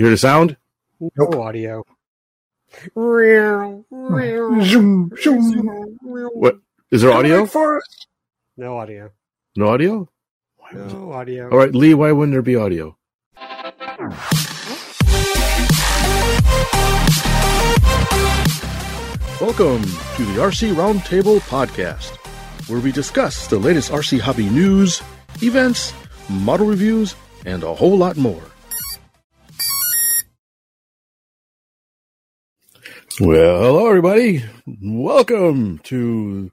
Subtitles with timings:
[0.00, 0.56] You hear the sound?
[0.98, 1.34] No Nope.
[1.36, 1.84] audio.
[4.64, 5.98] Zoom, zoom.
[6.00, 6.58] What
[6.90, 7.44] is there audio?
[7.44, 8.06] Forest.
[8.56, 9.10] No audio.
[9.56, 10.08] No audio?
[10.56, 11.50] Why No audio.
[11.50, 11.92] All right, Lee.
[11.92, 12.96] Why wouldn't there be audio?
[19.38, 22.16] Welcome to the RC Roundtable podcast,
[22.68, 25.02] where we discuss the latest RC hobby news,
[25.42, 25.92] events,
[26.30, 27.14] model reviews,
[27.44, 28.42] and a whole lot more.
[33.18, 34.44] Well, hello, everybody.
[34.80, 36.52] Welcome to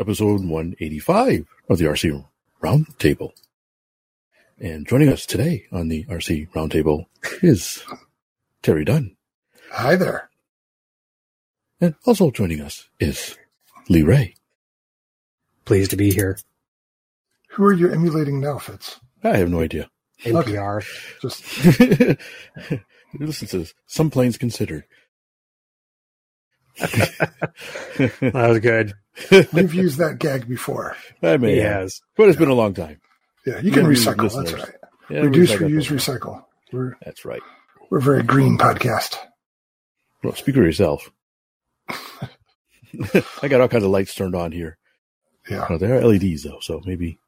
[0.00, 2.24] episode 185 of the RC
[2.62, 3.32] Roundtable.
[4.58, 7.06] And joining us today on the RC Roundtable
[7.42, 7.82] is
[8.62, 9.16] Terry Dunn.
[9.72, 10.30] Hi there.
[11.80, 13.36] And also joining us is
[13.88, 14.34] Lee Ray.
[15.64, 16.38] Pleased to be here.
[17.50, 18.98] Who are you emulating now, Fitz?
[19.22, 19.90] I have no idea.
[20.24, 20.84] NPR.
[21.20, 21.44] Just
[23.14, 23.74] Listen to this.
[23.86, 24.84] Some planes considered.
[27.98, 28.94] That was good.
[29.52, 30.96] we've used that gag before.
[31.22, 32.00] I may He has.
[32.16, 33.00] But it's been a long time.
[33.46, 34.32] Yeah, you can Yeah, recycle.
[34.34, 34.74] That's right.
[35.10, 36.18] Yeah, Reduce, recycle reuse, program.
[36.20, 36.44] recycle.
[36.72, 37.42] We're That's right.
[37.90, 39.16] we're a very green podcast.
[40.22, 41.10] Well, speak for yourself.
[43.42, 44.76] I got all kinds of lights turned on here.
[45.48, 45.66] Yeah.
[45.70, 47.18] Oh, they are LEDs though, so maybe.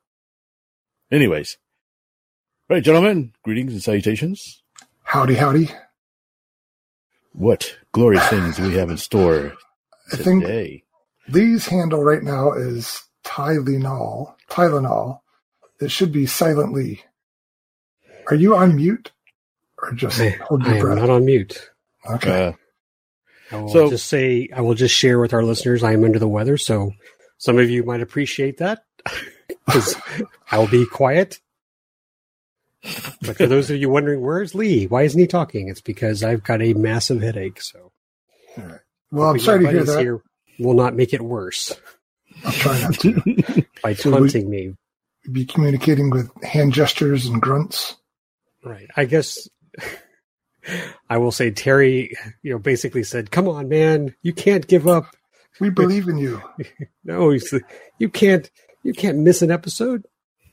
[1.10, 1.56] Anyways,
[2.68, 4.62] all right, gentlemen, greetings and salutations.
[5.02, 5.70] Howdy, howdy.
[7.32, 9.54] What glorious things we have in store
[10.12, 10.84] I think today?
[11.28, 14.34] Lee's handle right now is Tylenol.
[14.50, 15.20] Tylenol.
[15.80, 17.02] It should be silently.
[18.28, 19.12] Are you on mute?
[19.82, 21.70] Or just I, hold I your am not on mute.
[22.10, 22.48] okay.
[22.48, 22.52] Uh,
[23.56, 26.18] I will So- just say, I will just share with our listeners, I am under
[26.18, 26.92] the weather, so
[27.38, 28.84] some of you might appreciate that
[29.66, 29.96] because
[30.50, 31.40] I will be quiet.
[32.82, 34.86] But for those of you wondering, where's Lee?
[34.86, 35.68] Why isn't he talking?
[35.68, 37.60] It's because I've got a massive headache.
[37.60, 37.92] So
[38.56, 38.80] All right.
[39.10, 40.00] Well, I'm sorry to hear that.
[40.00, 40.22] Here
[40.58, 41.74] will not make it worse
[42.44, 43.64] I'll try not to.
[43.82, 44.74] by So we- taunting me.
[45.30, 47.96] Be communicating with hand gestures and grunts.
[48.64, 48.88] Right.
[48.96, 49.46] I guess
[51.10, 55.14] I will say Terry, you know, basically said, "Come on, man, you can't give up.
[55.60, 56.42] We believe in you.
[57.04, 57.30] No,
[57.98, 58.50] you can't.
[58.82, 60.06] You can't miss an episode."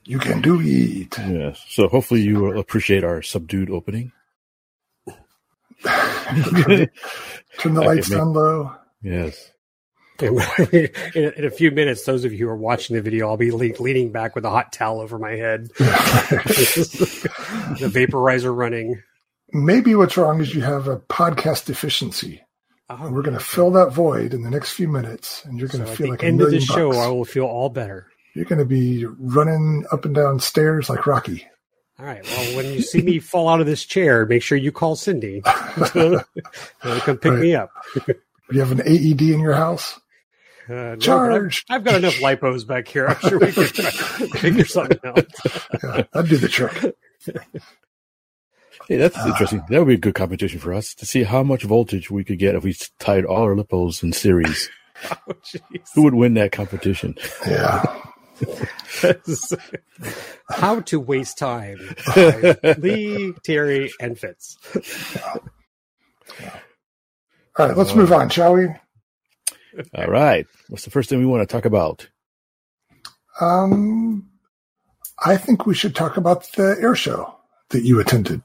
[0.08, 1.18] You can do it.
[1.18, 1.64] yes.
[1.70, 4.12] So hopefully you will appreciate our subdued opening.
[5.84, 6.90] Turn
[7.74, 8.72] the Okay, lights down low.
[9.02, 9.52] Yes.
[10.20, 10.40] in,
[11.14, 13.76] in a few minutes, those of you who are watching the video, I'll be le-
[13.80, 15.86] leaning back with a hot towel over my head, the
[17.94, 19.04] vaporizer running.
[19.52, 22.42] Maybe what's wrong is you have a podcast deficiency.
[22.90, 25.68] Oh, And we're going to fill that void in the next few minutes, and you're
[25.68, 26.94] going to at feel the like a end of the show.
[26.94, 28.08] I will feel all better.
[28.38, 31.44] You're going to be running up and down stairs like Rocky.
[32.00, 32.24] All right.
[32.24, 35.42] Well, when you see me fall out of this chair, make sure you call Cindy.
[35.96, 36.22] They'll
[36.84, 37.40] come pick Right.
[37.42, 37.72] me up.
[38.52, 40.00] You have an AED in your house.
[40.70, 41.66] Uh, no, but I've- Charge.
[41.72, 43.08] I've, got enough lipos back here.
[43.08, 43.64] I'm sure we can
[44.36, 45.26] figure something out.
[45.84, 46.96] Yeah, that'd do the trick.
[48.88, 49.28] Hey, that's Ah.
[49.30, 49.64] interesting.
[49.70, 52.38] That would be a good competition for us to see how much voltage we could
[52.38, 54.70] get if we tied all our lipos in series.
[55.10, 55.34] Oh.
[55.96, 57.16] Who would win that competition?
[57.48, 57.84] Yeah.
[60.50, 61.78] How to waste time.
[62.16, 64.58] by Lee, Terry, and Fitz.
[67.60, 68.68] All right, let's move on, shall we?
[69.96, 70.46] All right.
[70.70, 72.08] What's the first thing we want to talk about?
[73.40, 74.30] Um,
[75.24, 77.36] I think we should talk about the air show
[77.70, 78.42] that you attended.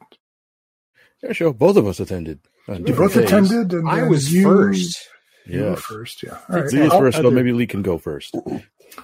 [1.22, 1.52] Yeah, sure.
[1.52, 2.40] Both of us attended.
[2.68, 3.24] On You both days.
[3.24, 5.08] attended, and I was you, first.
[5.46, 5.74] You were Yeah.
[5.76, 6.38] first, yeah.
[6.48, 6.72] All right.
[6.72, 8.34] Lee is first, so maybe Lee can go first.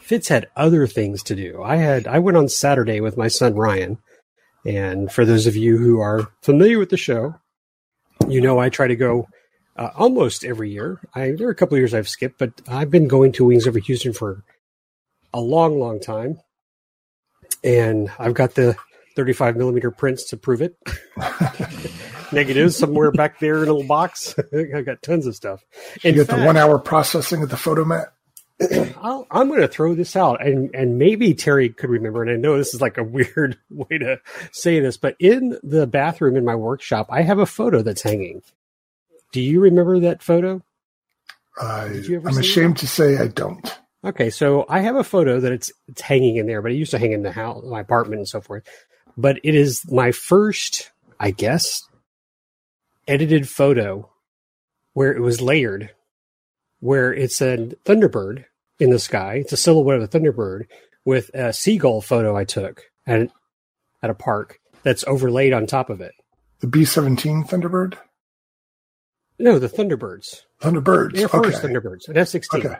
[0.02, 1.62] Fitz had other things to do.
[1.62, 3.98] I had I went on Saturday with my son Ryan,
[4.64, 7.34] and for those of you who are familiar with the show,
[8.28, 9.28] you know I try to go
[9.76, 11.00] uh, almost every year.
[11.14, 13.66] I there are a couple of years I've skipped, but I've been going to Wings
[13.66, 14.44] Over Houston for
[15.32, 16.40] a long, long time,
[17.64, 18.76] and I've got the
[19.16, 20.76] 35 millimeter prints to prove it.
[22.32, 24.34] Negatives somewhere back there in a little box.
[24.74, 25.64] I've got tons of stuff.
[26.02, 28.08] you In get the one hour processing at the photomat.
[29.00, 32.22] I'll, I'm going to throw this out, and and maybe Terry could remember.
[32.22, 34.20] And I know this is like a weird way to
[34.52, 38.42] say this, but in the bathroom in my workshop, I have a photo that's hanging.
[39.32, 40.62] Do you remember that photo?
[41.60, 43.78] I, Did you ever I'm ashamed to say I don't.
[44.04, 46.92] Okay, so I have a photo that it's it's hanging in there, but it used
[46.92, 48.64] to hang in the house, my apartment, and so forth.
[49.16, 51.82] But it is my first, I guess,
[53.06, 54.08] edited photo
[54.94, 55.90] where it was layered,
[56.80, 58.44] where it's a thunderbird
[58.78, 59.36] in the sky.
[59.36, 60.64] It's a silhouette of a thunderbird
[61.04, 63.30] with a seagull photo I took at
[64.02, 66.12] at a park that's overlaid on top of it.
[66.60, 67.96] The B 17 Thunderbird?
[69.38, 70.42] No, the Thunderbirds.
[70.60, 71.18] Thunderbirds.
[71.18, 71.68] Air Force okay.
[71.68, 72.66] Thunderbirds, an F 16.
[72.66, 72.76] Okay.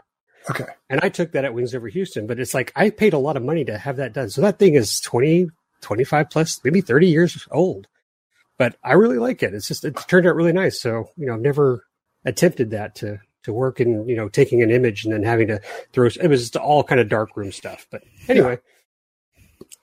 [0.50, 0.64] Okay.
[0.88, 3.36] And I took that at Wings Over Houston, but it's like I paid a lot
[3.36, 4.30] of money to have that done.
[4.30, 5.48] So that thing is 20,
[5.80, 7.86] 25 plus, maybe 30 years old.
[8.56, 9.54] But I really like it.
[9.54, 10.80] It's just, it turned out really nice.
[10.80, 11.84] So, you know, I've never
[12.24, 13.18] attempted that to,
[13.48, 15.60] to work in, you know, taking an image and then having to
[15.92, 17.86] throw, it was all kind of dark room stuff.
[17.90, 18.58] But anyway.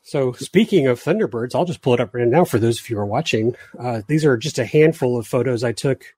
[0.04, 2.96] So speaking of Thunderbirds, I'll just pull it up right now for those of you
[2.96, 3.56] who are watching.
[3.78, 6.16] Uh, these are just a handful of photos I took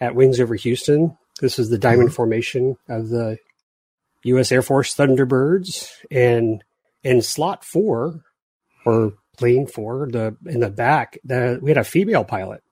[0.00, 1.18] at Wings Over Houston.
[1.38, 3.36] This is the diamond formation of the
[4.22, 4.50] U.S.
[4.50, 6.64] Air Force Thunderbirds, and
[7.02, 8.22] in slot four
[8.86, 12.62] or plane four, the in the back, the, we had a female pilot.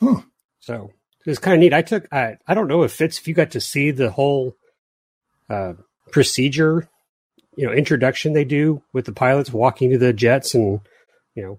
[0.00, 0.20] Hmm.
[0.60, 0.90] So
[1.26, 1.74] it was kind of neat.
[1.74, 4.56] I took I I don't know if Fitz if you got to see the whole
[5.50, 5.74] uh,
[6.12, 6.88] procedure,
[7.56, 10.80] you know, introduction they do with the pilots walking to the jets and
[11.34, 11.58] you know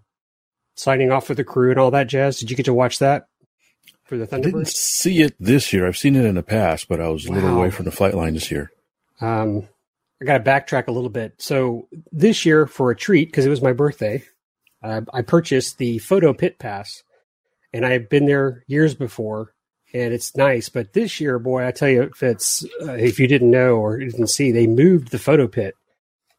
[0.75, 2.39] signing off with the crew and all that jazz.
[2.39, 3.27] Did you get to watch that
[4.05, 5.85] for the I didn't see it this year.
[5.85, 7.57] I've seen it in the past, but I was a little Wow.
[7.57, 8.71] away from the flight line this year.
[9.19, 9.67] Um,
[10.21, 11.33] I got to backtrack a little bit.
[11.37, 14.23] So this year, for a treat, because it was my birthday,
[14.81, 17.03] uh, I purchased the photo pit pass,
[17.73, 19.53] and I've been there years before,
[19.93, 20.69] and it's nice.
[20.69, 23.99] But this year, boy, I tell you, if it's uh, if you didn't know or
[23.99, 25.75] didn't see, they moved the photo pit,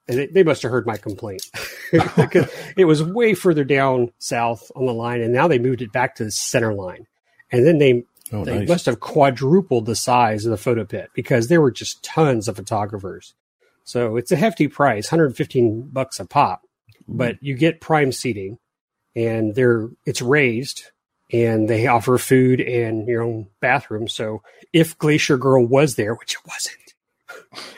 [0.06, 1.42] and they, they must have heard my complaint
[2.16, 5.92] because it was way further down south on the line, and now they moved it
[5.92, 7.06] back to the center line,
[7.52, 8.68] and then they Oh, they nice.
[8.68, 12.56] must have quadrupled the size of the photo pit because there were just tons of
[12.56, 13.32] photographers.
[13.84, 16.60] So it's a hefty price, 115 bucks a pop,
[17.08, 18.58] but you get prime seating
[19.16, 20.82] and they're it's raised
[21.32, 24.08] and they offer food and your own bathroom.
[24.08, 24.42] So
[24.72, 26.76] if Glacier Girl was there, which it wasn't,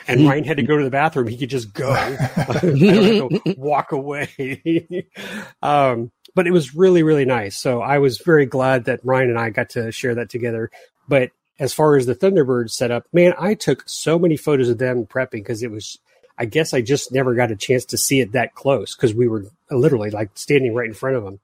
[0.07, 3.43] and Ryan had to go to the bathroom, he could just go, I don't have
[3.43, 5.07] to walk away.
[5.61, 7.57] um, but it was really, really nice.
[7.57, 10.71] So I was very glad that Ryan and I got to share that together.
[11.07, 15.05] But as far as the Thunderbird setup, man, I took so many photos of them
[15.05, 15.99] prepping because it was,
[16.37, 19.27] I guess I just never got a chance to see it that close because we
[19.27, 21.39] were literally like standing right in front of them.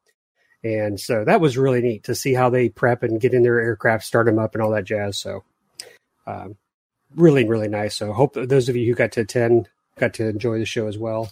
[0.76, 3.60] And so that was really neat to see how they prep and get in their
[3.60, 5.18] aircraft, start them up, and all that jazz.
[5.18, 5.44] So,
[6.26, 6.58] um,
[7.16, 7.96] really, really nice.
[7.96, 10.98] So, hope those of you who got to attend got to enjoy the show as
[10.98, 11.32] well.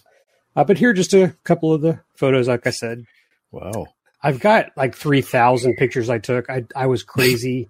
[0.54, 2.48] Uh, but here are just a couple of the photos.
[2.48, 3.04] Like I said,
[3.50, 3.86] Wow.
[4.22, 6.50] I've got like three thousand pictures I took.
[6.50, 7.68] I I was crazy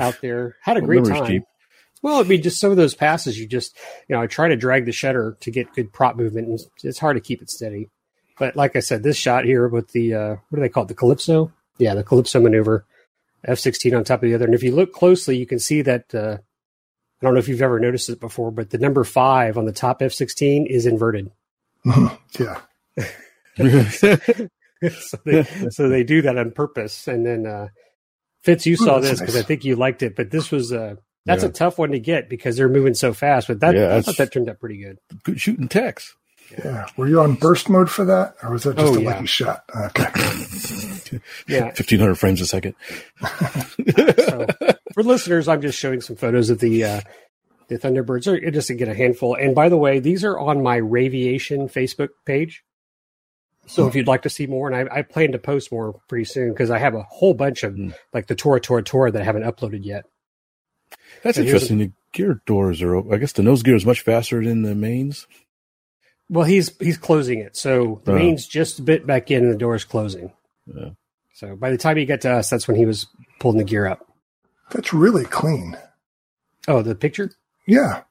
[0.00, 0.56] out there.
[0.62, 1.26] Had a great time.
[1.26, 1.42] cheap.
[2.02, 3.76] Well, I mean, just some of those passes, you just,
[4.08, 6.98] you know, I try to drag the shutter to get good prop movement, and it's
[6.98, 7.90] hard to keep it steady.
[8.40, 10.88] But like I said, this shot here with the, uh, what do they call it?
[10.88, 11.52] The Calypso?
[11.78, 12.86] Yeah, the Calypso maneuver.
[13.44, 14.46] F 16 on top of the other.
[14.46, 17.60] And if you look closely, you can see that, uh, I don't know if you've
[17.62, 21.30] ever noticed it before, but the number five on the top F 16 is inverted.
[21.84, 22.60] yeah.
[23.56, 27.06] so, they, so they do that on purpose.
[27.08, 27.68] And then, uh,
[28.42, 29.44] Fitz, you saw that's this because nice.
[29.44, 30.96] I think you liked it, but this was, uh,
[31.26, 31.50] that's Yeah.
[31.50, 33.48] a tough one to get because they're moving so fast.
[33.48, 34.98] But that, Yeah, I thought that turned out pretty good.
[35.24, 36.14] Good shooting text.
[36.58, 36.86] Yeah.
[36.96, 38.34] Were you on burst mode for that?
[38.42, 39.10] Or was that just Oh, a yeah.
[39.10, 39.64] lucky shot?
[39.74, 40.06] Okay.
[41.48, 41.64] Yeah.
[41.64, 42.74] 1500 frames a second.
[43.20, 44.46] So
[44.94, 47.00] for listeners, I'm just showing some photos of the uh,
[47.68, 49.34] the Thunderbirds, or just to get a handful.
[49.34, 52.62] And by the way, these are on my Raviation Facebook page.
[53.66, 56.24] So if you'd like to see more, and I, I plan to post more pretty
[56.24, 57.90] soon because I have a whole bunch of Hmm.
[58.12, 60.04] like the Tora Tora Tora that I haven't uploaded yet.
[61.24, 61.78] That's And here's interesting.
[61.78, 64.74] The gear doors are, op- I guess the nose gear is much faster than the
[64.74, 65.26] mains.
[66.30, 68.14] Well, he's he's closing it, so the Oh.
[68.14, 70.32] main's just a bit back in, and the door's closing.
[70.66, 70.90] Yeah.
[71.34, 73.06] So by the time he got to us, that's when he was
[73.40, 74.06] pulling the gear up.
[74.70, 75.76] That's really clean.
[76.68, 77.32] Oh, the picture.
[77.66, 78.02] Yeah.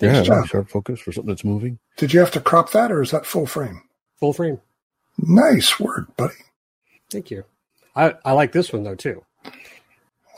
[0.00, 0.46] Yeah, Thanks, John.
[0.46, 1.78] sharp focus for something that's moving.
[1.96, 3.82] Did you have to crop that or is that full frame?
[4.20, 4.60] Full frame.
[5.18, 6.34] Nice work, buddy.
[7.10, 7.44] Thank you.
[7.96, 9.24] I, I like this one though too.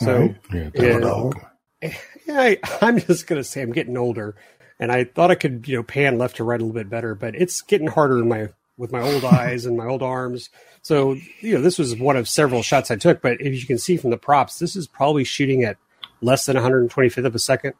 [0.00, 0.37] So Right.
[0.54, 0.99] Yeah, Yeah.
[1.00, 1.40] Dog.
[1.82, 1.92] yeah,
[2.28, 4.37] I, I'm just gonna say I'm getting older,
[4.80, 7.14] and I thought I could you know pan left to right a little bit better,
[7.14, 10.50] but it's getting harder in my with my old eyes and my old arms.
[10.82, 13.78] So you know this was one of several shots I took, but as you can
[13.78, 15.76] see from the props, this is probably shooting at
[16.20, 17.75] less than 125th of a second,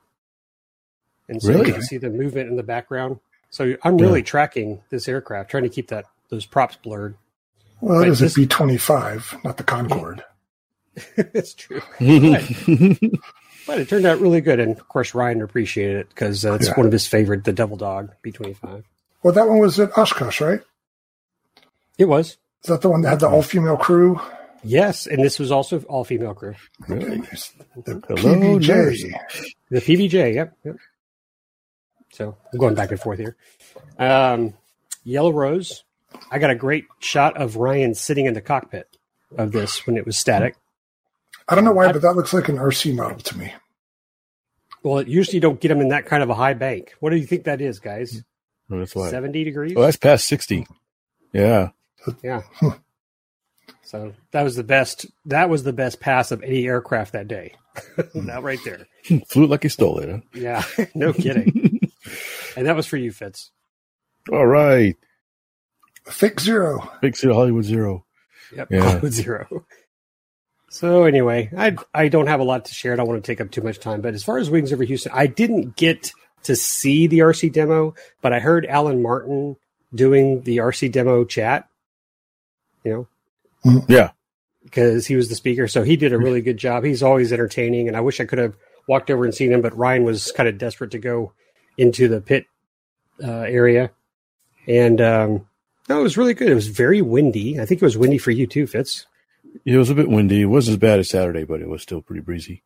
[1.29, 1.69] and so Really?
[1.69, 3.19] you can see the movement in the background.
[3.51, 7.17] So I'm really tracking this aircraft, trying to keep that those props blurred.
[7.81, 10.23] Well, it But is a this- B 25, not the Concorde.
[11.17, 11.81] it's true.
[13.69, 13.75] yeah.
[13.75, 16.69] But it turned out really good, and of course Ryan appreciated it because uh, it's
[16.69, 16.75] Yeah.
[16.75, 18.85] one of his favorite, the Devil Dog B twenty five.
[19.23, 20.61] Well, that one was at Oshkosh, right?
[21.99, 24.21] It was Is that the one that had the all female crew?
[24.63, 26.55] yes, and this was also all female crew.
[26.89, 27.19] Really?
[27.19, 29.13] The PBJ.
[29.71, 30.77] The PBJ, yep, yep.
[32.13, 33.37] So I'm going back and forth here.
[33.99, 34.55] Um,
[35.05, 35.85] Yellow Rose.
[36.31, 38.89] I got a great shot of Ryan sitting in the cockpit.
[39.37, 40.57] of this when it was static.
[41.49, 43.53] I don't know why, but that looks like an RC model to me.
[44.83, 46.95] Well, it usually you don't get them in that kind of a high bank.
[47.01, 48.23] What do you think that is, guys?
[48.71, 49.11] Oh, that's why.
[49.11, 49.75] 70 degrees?
[49.77, 50.67] Oh, that's past 60.
[51.33, 51.71] Yeah.
[52.23, 52.43] Yeah.
[52.61, 52.69] Hmm.
[53.83, 55.07] so that was the best.
[55.27, 57.55] That was the best pass of any aircraft that day.
[58.15, 58.87] that right there.
[59.29, 60.11] Flew it like he stole it.
[60.11, 60.21] Huh?
[60.35, 60.87] Yeah.
[60.95, 61.81] no kidding.
[62.57, 63.51] and that was for you, Fitz.
[64.31, 64.97] All right.
[66.07, 66.91] Fix zero.
[67.01, 68.05] Fix Zero, Hollywood Zero.
[68.55, 68.69] Yep.
[68.71, 68.83] Yeah.
[68.83, 69.67] Hollywood zero.
[70.71, 72.93] So anyway, I I don't have a lot to share.
[72.93, 74.01] I don't want to take up too much time.
[74.01, 76.13] But as far as Wings over Houston, I didn't get
[76.45, 79.57] to see the RC demo, but I heard Alan Martin
[79.95, 81.69] doing the RC demo chat.
[82.85, 83.09] You
[83.65, 84.11] know, Yeah.
[84.63, 85.67] because he was the speaker.
[85.69, 86.85] So he did a really good job.
[86.85, 88.55] He's always entertaining, and I wish I could have
[88.87, 91.33] walked over and seen him, but Ryan was kind of desperate to go
[91.77, 92.47] into the pit
[93.23, 93.91] uh, area,
[94.67, 95.47] and um,
[95.89, 96.49] no, it was really good.
[96.49, 97.61] It was very windy.
[97.61, 99.07] I think it was windy for you too, Fitz.
[99.65, 100.43] It was a bit windy.
[100.43, 102.63] It wasn't as bad as Saturday, but it was still pretty breezy.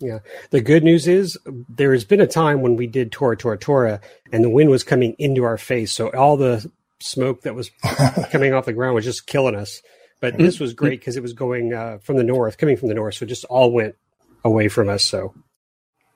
[0.00, 0.20] Yeah.
[0.50, 4.00] The good news is there has been a time when we did Tora Tora Tora,
[4.32, 6.70] and the wind was coming into our face, so all the
[7.00, 7.70] smoke that was
[8.30, 9.82] coming off the ground was just killing us.
[10.20, 12.94] But this was great because it was going uh, from the north, coming from the
[12.94, 13.94] north, so it just all went
[14.44, 15.02] away from us.
[15.02, 15.34] So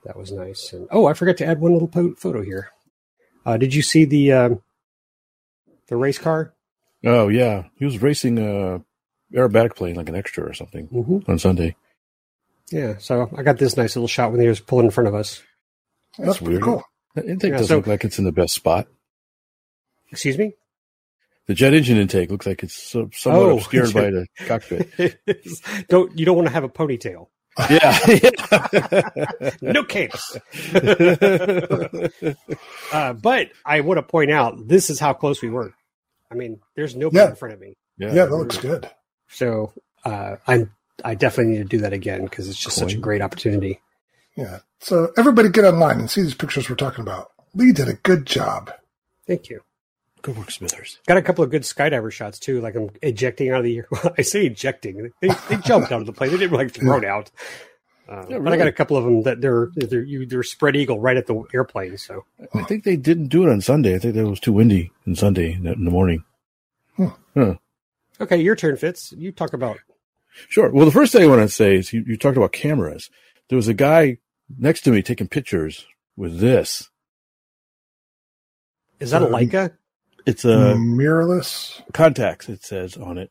[0.04, 0.72] that was nice.
[0.72, 2.70] And oh, I forgot to add one little po- photo here.
[3.46, 4.62] Uh, did you see the um,
[5.88, 6.54] the race car?
[7.04, 7.64] Oh, yeah.
[7.76, 8.82] He was racing a
[9.34, 11.30] aerobatic plane like an extra or something Mm-hmm.
[11.30, 11.76] on Sunday.
[12.70, 12.96] Yeah.
[12.98, 15.42] So I got this nice little shot when he was pulling in front of us.
[16.18, 16.62] That's, That's pretty weird.
[16.62, 16.82] cool.
[17.14, 18.86] That intake Yeah, doesn't so- look like it's in the best spot.
[20.10, 20.52] Excuse me.
[21.46, 23.56] The jet engine intake looks like it's so, somewhat Oh.
[23.58, 25.18] obscured by the cockpit.
[25.88, 27.26] don't you don't want to have a ponytail?
[27.70, 29.50] Yeah.
[29.62, 30.36] No capes.
[32.92, 35.72] Uh, but I want to point out this is how close we were.
[36.30, 37.30] I mean, there's nobody Yeah.
[37.30, 38.88] in front of me, Yeah, that looks good.
[39.28, 39.72] So
[40.04, 40.72] uh, I'm
[41.04, 43.80] I definitely need to do that again because it's just such a great opportunity.
[44.36, 44.60] Yeah.
[44.80, 47.30] So everybody get online and see these pictures we're talking about.
[47.54, 48.72] Lee did a good job.
[49.26, 49.60] Thank you.
[50.22, 50.98] Good work, Smithers.
[51.06, 52.60] Got a couple of good skydiver shots too.
[52.60, 53.78] Like I'm ejecting out of the.
[53.78, 53.88] air.
[54.18, 55.10] I say ejecting.
[55.20, 56.30] They, they jumped out of the plane.
[56.30, 57.30] They didn't like throw it out.
[58.08, 60.76] Uh, Yeah, But I got a couple of them that they're they're you, they're spread
[60.76, 61.96] eagle right at the airplane.
[61.98, 63.94] So I think they didn't do it on Sunday.
[63.94, 66.24] I think that was too windy on Sunday in the, in the morning.
[68.20, 69.12] Okay, your turn, Fitz.
[69.12, 69.78] You talk about.
[70.48, 70.70] Sure.
[70.70, 73.10] Well, the first thing I want to say is you, you talked about cameras.
[73.48, 74.18] There was a guy
[74.58, 76.90] next to me taking pictures with this.
[79.00, 79.72] Is that a Um, Leica?
[80.26, 81.82] It's a Mirrorless.
[81.92, 82.48] Contax.
[82.48, 83.30] It says on it.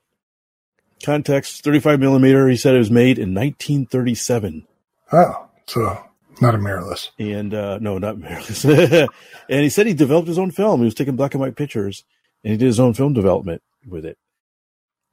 [1.03, 2.47] Contax, 35 millimeter.
[2.47, 4.65] He said it was made in 1937.
[5.11, 6.01] Oh, so
[6.41, 7.09] not a mirrorless.
[7.19, 9.07] And uh, no, not mirrorless.
[9.49, 10.79] and he said he developed his own film.
[10.79, 12.05] He was taking black and white pictures,
[12.43, 14.17] and he did his own film development with it.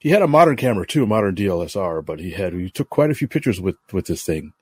[0.01, 3.11] He had a modern camera too, a modern DLSR, but he had he took quite
[3.11, 4.53] a few pictures with with this thing.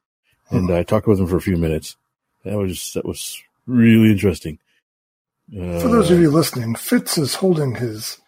[0.50, 1.96] And I talked with him for a few minutes.
[2.44, 4.58] That was that was really interesting.
[5.52, 8.18] Uh, For those of you listening, Fitz is holding his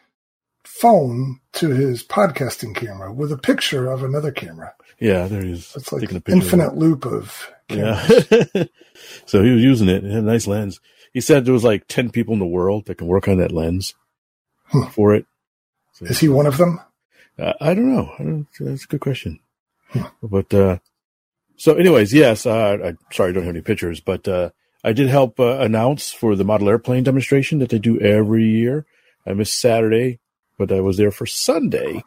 [0.64, 4.72] phone to his podcasting camera with a picture of another camera.
[4.98, 5.72] yeah, there he is.
[5.76, 8.00] It's like taking a of infinite loop of Yeah.
[8.06, 8.68] cameras.
[9.26, 10.04] so he was using it.
[10.04, 10.80] It had a nice lens.
[11.12, 13.52] He said there was like 10 people in the world that can work on that
[13.52, 13.94] lens
[14.66, 14.84] Hmm.
[14.90, 15.26] for it.
[15.92, 16.80] So, Is he one of them?
[17.38, 18.12] Uh, I don't know.
[18.18, 19.40] I don't, that's a good question.
[20.22, 20.78] But, uh,
[21.56, 24.50] so anyways, yes, uh, I, sorry, I don't have any pictures, but, uh,
[24.82, 28.86] I did help uh, announce for the model airplane demonstration that they do every year.
[29.26, 30.20] I missed Saturday,
[30.56, 32.02] but I was there for Sunday.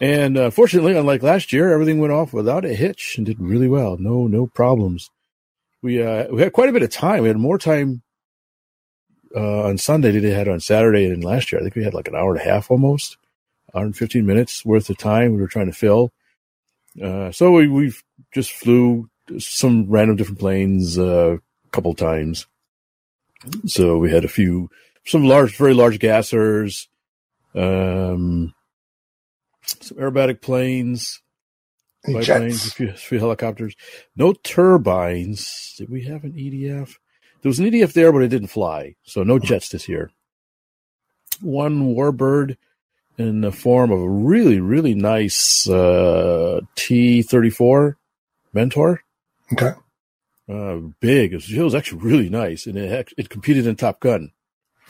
[0.00, 3.66] And uh, fortunately, unlike last year, everything went off without a hitch and did really
[3.66, 3.96] well.
[3.98, 5.10] No, no problems.
[5.82, 7.22] We uh, we had quite a bit of time.
[7.22, 8.02] We had more time
[9.34, 11.60] uh, on Sunday than we had on Saturday and last year.
[11.60, 13.16] I think we had like an hour and a half almost,
[13.76, 16.12] hour and fifteen minutes worth of time we were trying to fill.
[17.02, 17.92] Uh, so we we
[18.32, 22.46] just flew some random different planes uh, a couple times.
[23.66, 24.70] So we had a few
[25.06, 26.88] some large, very large gassers,
[27.54, 28.52] um,
[29.62, 31.22] some aerobatic planes,
[32.04, 32.72] biplanes, a jets?
[32.72, 33.74] few, a few helicopters.
[34.16, 35.74] No turbines.
[35.78, 36.96] Did we have an EDF?
[37.42, 38.96] There was an EDF there, but it didn't fly.
[39.04, 40.10] So no jets this year.
[41.40, 42.56] One warbird
[43.18, 47.96] in the form of a really, really nice uh, T thirty four
[48.52, 49.02] Mentor.
[49.52, 49.72] Okay.
[50.48, 51.32] Uh, big.
[51.32, 54.32] It was, it was actually really nice, and it it competed in Top Gun.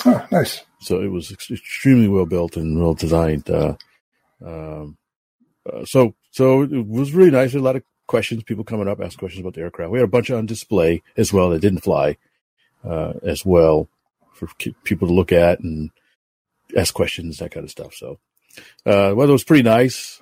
[0.04, 0.62] Oh, nice.
[0.80, 3.48] So it was ex- extremely well built and well designed.
[3.48, 3.76] Uh,
[4.44, 4.98] um,
[5.64, 7.54] uh, so so it was really nice.
[7.54, 9.90] A lot of questions, people coming up, ask questions about the aircraft.
[9.90, 12.18] We had a bunch on display as well that didn't fly
[12.84, 13.88] uh, as well
[14.34, 15.90] for ki- people to look at and
[16.76, 17.94] ask questions, that kind of stuff.
[17.94, 18.18] So
[18.84, 20.20] uh, weather was pretty nice.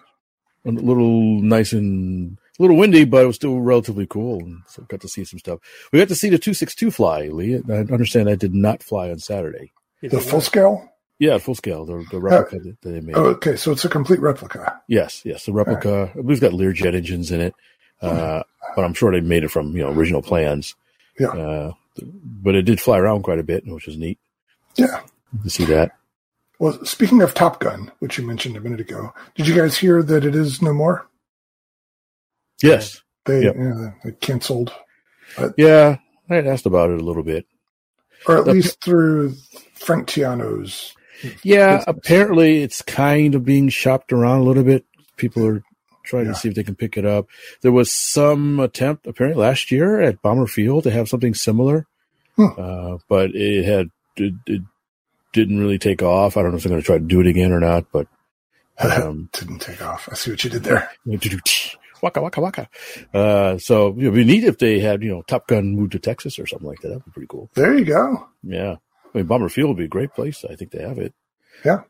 [0.65, 4.41] a little nice and a little windy, but it was still relatively cool.
[4.41, 5.59] And so got to see some stuff.
[5.93, 7.61] We got to see the 262 fly, Lee.
[7.69, 9.73] I understand that did not fly on Saturday.
[10.03, 10.89] The full scale?
[11.19, 13.17] Yeah, full scale, the, the replica that, that they made.
[13.17, 13.57] Oh, okay.
[13.57, 14.81] So it's a complete replica.
[14.89, 16.11] Yes, yes, the replica.
[16.13, 17.55] I believe it's got Learjet engines in it,
[18.03, 18.43] uh,
[18.75, 20.75] but I'm sure they made it from you know original plans.
[21.19, 21.29] Yeah.
[21.29, 21.73] Uh,
[22.43, 24.19] but it did fly around quite a bit, which was neat
[24.77, 25.01] Yeah.
[25.45, 25.93] to see that.
[26.59, 30.03] Well, speaking of Top Gun, which you mentioned a minute ago, did you guys hear
[30.03, 31.09] that it is no more?
[32.63, 33.57] Yes, They, Yep.
[33.59, 34.73] yeah, they canceled,
[35.57, 35.97] yeah,
[36.29, 37.47] I had asked about it a little bit.
[38.27, 39.35] or at The- least through
[39.75, 40.95] Frank Tiano's.
[41.43, 41.85] Yeah, business.
[41.87, 44.85] apparently it's kind of being shopped around a little bit.
[45.19, 45.63] People are
[46.05, 46.33] trying Yeah.
[46.33, 47.27] to see if they can pick it up.
[47.63, 51.87] There was some attempt apparently last year at Bomber Field to have something similar,
[52.37, 52.47] Hmm.
[52.59, 54.63] uh, but it had it, it
[55.35, 56.39] didn't really take off.
[56.39, 58.07] I don't know if they're going to try to do it again or not, but
[58.79, 60.09] um, Didn't take off.
[60.11, 60.91] I see what you did there.
[62.03, 62.69] waka waka waka.
[63.13, 65.99] Uh, so it would be neat if they had you know Top Gun moved to
[65.99, 66.89] Texas or something like that.
[66.89, 67.51] That'd be pretty cool.
[67.55, 68.27] There you go.
[68.43, 68.77] Yeah,
[69.15, 70.45] I mean Bomber Field would be a great place.
[70.49, 71.15] I think they have it.
[71.65, 71.83] Yeah.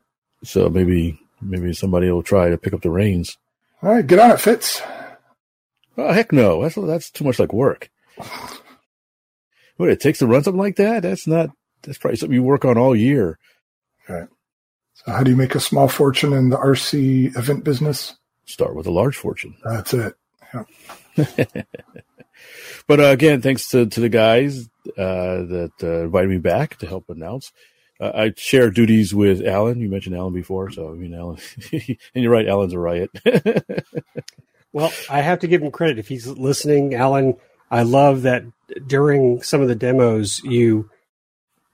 [0.43, 3.37] So maybe maybe somebody will try to pick up the reins.
[3.81, 4.81] All right, get on it, Fitz.
[5.97, 7.89] Oh heck no, that's that's too much like work.
[9.77, 11.03] What it takes to run something like that?
[11.03, 11.49] That's not.
[11.85, 13.39] That's probably something you work on all year.
[14.07, 14.27] Right.
[14.93, 18.15] So how do you make a small fortune in the RC event business?
[18.45, 19.55] Start with a large fortune.
[19.63, 20.15] That's it.
[22.87, 26.87] But uh, again, thanks to, to the guys uh, that uh, invited me back to
[26.87, 27.51] help announce.
[27.99, 29.79] Uh, I share duties with Alan.
[29.79, 31.39] You mentioned Alan before, so I mean Alan,
[31.71, 32.47] and you're right.
[32.47, 33.09] Alan's a riot.
[34.73, 37.35] Well, I have to give him credit if he's listening, Alan.
[37.71, 38.43] I love that
[38.85, 40.89] during some of the demos, you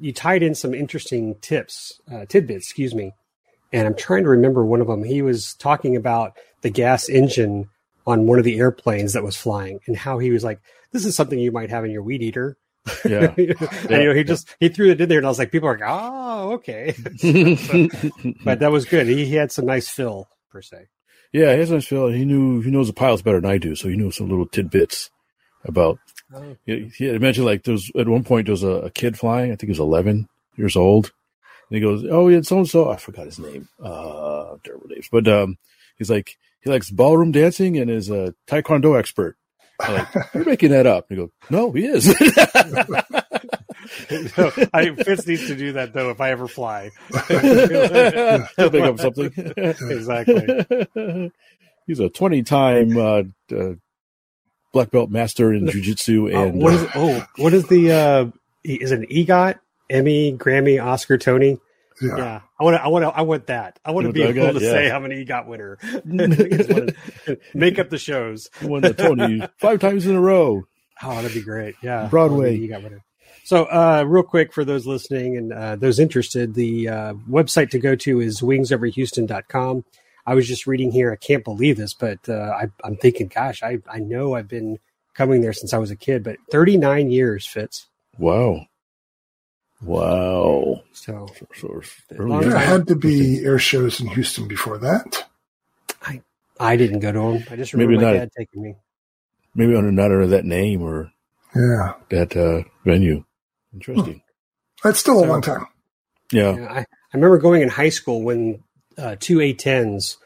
[0.02, 3.14] you tied in some interesting tips, uh, tidbits, excuse me.
[3.72, 5.04] And I'm trying to remember one of them.
[5.04, 7.70] He was talking about the gas engine
[8.06, 10.60] on one of the airplanes that was flying, and how he was like,
[10.92, 12.58] "This is something you might have in your weed eater."
[13.06, 13.34] yeah.
[13.38, 15.70] and, you know, he just he threw it in there, and I was like, "People
[15.70, 16.96] are like, oh, okay."
[18.44, 19.08] but that was good.
[19.08, 20.88] He, he had some nice fill per se.
[21.32, 22.08] yeah, he has a nice feel.
[22.08, 24.48] He knew he knows the pilots better than I do, so he knew some little
[24.48, 25.10] tidbits
[25.64, 26.00] about.
[26.66, 29.18] He, he had mentioned like there was at one point there was a, a kid
[29.18, 29.52] flying.
[29.52, 31.12] I think he was 11 years old,
[31.70, 33.68] and he goes, "Oh, yeah, so and so." I forgot his name.
[33.82, 35.08] Uh, terrible names.
[35.12, 35.58] But um,
[35.98, 39.38] he's like he likes ballroom dancing and is a taekwondo expert.
[39.80, 41.08] I'm like, you're making that up.
[41.10, 42.08] And he goes, "No, he is."
[44.38, 46.92] no, I Fitz needs to do that though if I ever fly.
[48.58, 49.32] He'll make up something.
[49.58, 51.32] exactly.
[51.88, 53.74] He's a 20 time uh, uh,
[54.72, 58.26] black belt master in jujitsu Oh, and uh, is oh what is the uh
[58.64, 61.60] is it an EGOT, Emmy, Grammy, Oscar, Tony?
[62.02, 62.18] Yeah.
[62.18, 62.82] Yeah, I want to.
[62.84, 63.10] I want to.
[63.10, 63.80] I want that.
[63.86, 64.54] I want to be able that?
[64.60, 64.72] to Yeah.
[64.72, 65.78] say I'm an EGOT winner.
[65.84, 66.94] I just wanna
[67.54, 68.50] Make up the shows.
[68.62, 70.64] won the Tony five times in a row.
[71.04, 71.76] Oh, that'd be great.
[71.84, 72.56] Yeah, Broadway.
[72.56, 73.04] You got winner.
[73.44, 77.80] So, uh, real quick for those listening and uh, those interested, the uh, website to
[77.80, 79.84] go to is wingsoverhouston.com.
[80.26, 81.12] I was just reading here.
[81.12, 84.78] I can't believe this, but uh, I, I'm thinking, gosh, I, I know I've been
[85.14, 87.88] coming there since I was a kid, but 39 years fits.
[88.18, 88.66] Wow.
[89.82, 90.84] Wow.
[90.94, 91.82] So, So,
[92.20, 92.60] Long There time.
[92.62, 95.26] had to be air shows in Houston before that.
[96.04, 96.22] I
[96.60, 97.48] I didn't go to them.
[97.50, 98.20] I just Maybe remember my not.
[98.20, 98.76] dad taking me.
[99.56, 101.12] Maybe under not under that name or
[101.56, 101.94] Yeah.
[102.10, 103.24] that uh, venue.
[103.74, 104.22] Interesting.
[104.84, 105.66] That's still a long time.
[106.32, 106.56] Yeah.
[106.56, 108.64] Yeah, I, I remember going in high school when
[108.98, 110.18] uh, two A10s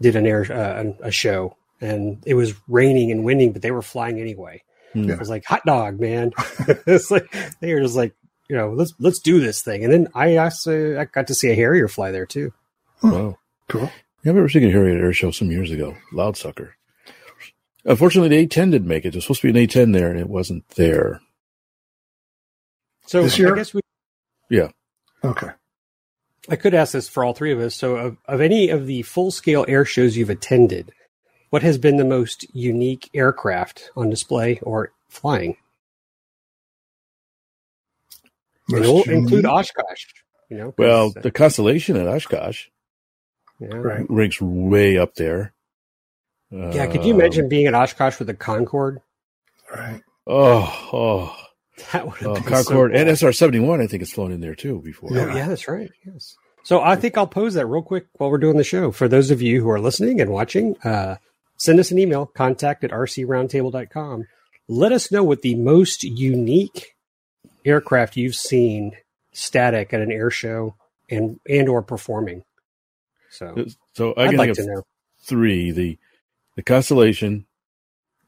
[0.00, 3.82] did an air uh, a show, and it was raining and winding, but they were
[3.82, 4.62] flying anyway.
[4.92, 5.10] Hmm.
[5.10, 6.32] It was like hot dog, man.
[6.86, 8.14] it's like they were just like,
[8.48, 9.84] you know, let's let's do this thing.
[9.84, 12.52] And then I actually I got to see a Harrier fly there too.
[13.02, 13.38] Wow.
[13.68, 13.82] Cool.
[13.82, 13.88] Yeah,
[14.26, 15.96] I remember seeing a Harrier air show some years ago.
[16.12, 16.72] Loudsucker.
[17.84, 19.10] Unfortunately, the A10 didn't make it.
[19.12, 21.20] There's supposed to be an A10 there, and it wasn't there.
[23.06, 23.54] So This year?
[23.54, 23.80] I guess we
[24.48, 24.68] Yeah.
[25.24, 25.48] Okay.
[26.48, 27.74] I could ask this for all three of us.
[27.74, 30.92] So, of, of any of the full scale air shows you've attended,
[31.50, 35.56] what has been the most unique aircraft on display or flying?
[38.68, 39.44] And Most we'll include.
[39.46, 40.06] Oshkosh.
[40.48, 42.66] You know, 'cause, Well, uh, the Constellation at Oshkosh
[43.58, 43.68] yeah.
[43.74, 44.04] Right.
[44.10, 45.54] ranks way up there.
[46.50, 49.00] Yeah, could you Um, imagine being at Oshkosh with a Concorde?
[49.74, 50.02] Right.
[50.26, 51.36] Oh, oh,
[51.92, 53.08] That would have oh been Concorde so and.
[53.08, 55.10] SR 71, I think it's flown in there too before.
[55.12, 55.90] Oh, yeah, that's right.
[56.04, 56.36] Yes.
[56.64, 58.92] So I think I'll pose that real quick while we're doing the show.
[58.92, 61.16] For those of you who are listening and watching, uh,
[61.56, 64.26] send us an email, contact at rcroundtable.com.
[64.68, 66.94] Let us know what the most unique
[67.64, 68.92] aircraft you've seen
[69.32, 70.76] static at an air show
[71.10, 72.44] and and or performing.
[73.30, 74.82] So So I I'd like to know.
[75.22, 75.72] three.
[75.72, 75.98] The
[76.56, 77.46] the Constellation,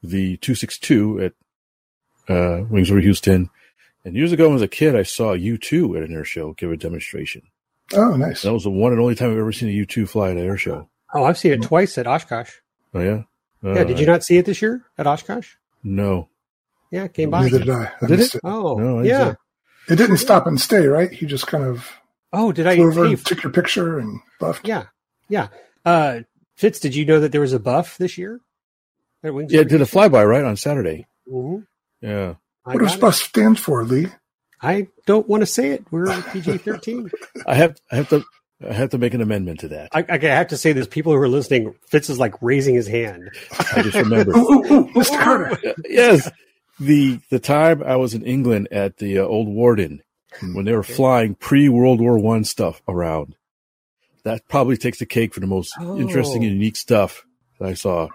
[0.03, 1.33] the 262 at
[2.29, 3.51] uh, Wings Over Houston.
[4.05, 6.53] And years ago, when I was a kid, I saw U2 at an air show
[6.55, 7.43] give a demonstration.
[7.95, 8.43] Oh, nice.
[8.43, 10.43] That was the one and only time I've ever seen a U2 fly at an
[10.45, 10.89] air show.
[11.15, 12.51] Oh, I've seen it twice at Oshkosh.
[12.93, 13.23] Oh, yeah?
[13.65, 15.55] Uh, Yeah, did you not see it this year at Oshkosh?
[15.83, 16.29] No.
[16.91, 17.43] Yeah, it came by.
[17.45, 17.93] Neither did I.
[18.03, 18.41] I Did missed it?
[18.45, 19.33] Oh, No, I yeah.
[19.87, 21.11] see It didn't stop and stay, right?
[21.11, 21.91] He just kind of
[22.33, 22.75] Oh, did I?
[22.77, 24.67] flew over, Hey, took your picture, and buffed.
[24.67, 24.85] yeah,
[25.29, 25.49] yeah.
[25.85, 26.21] Uh,
[26.57, 28.41] Fitz, did you know that there was a buff this year?
[29.23, 31.07] At Wings Yeah, it did a flyby, right, on Saturday.
[31.33, 31.67] Mhm.
[32.05, 32.35] Yeah.
[32.65, 33.01] What does got it.
[33.01, 34.09] BUS stand for, Lee?
[34.63, 35.85] I don't want to say it.
[35.91, 37.11] We're PG thirteen.
[37.47, 38.25] I have, I have to,
[38.67, 39.91] I have to make an amendment to that.
[39.93, 40.87] I, I have to say this.
[40.87, 43.31] People who are listening, Fitz is like raising his hand.
[43.75, 44.37] I just remembered.
[44.37, 45.21] Ooh, ooh, ooh, Mr.
[45.23, 45.59] Carter.
[45.89, 46.31] yes.
[46.81, 50.03] The, the time I was in England at the uh, Old Warden
[50.55, 53.37] when they were flying pre World War One stuff around.
[54.25, 55.99] That probably takes the cake for the most Oh.
[55.99, 57.25] interesting and unique stuff
[57.61, 58.09] that I saw.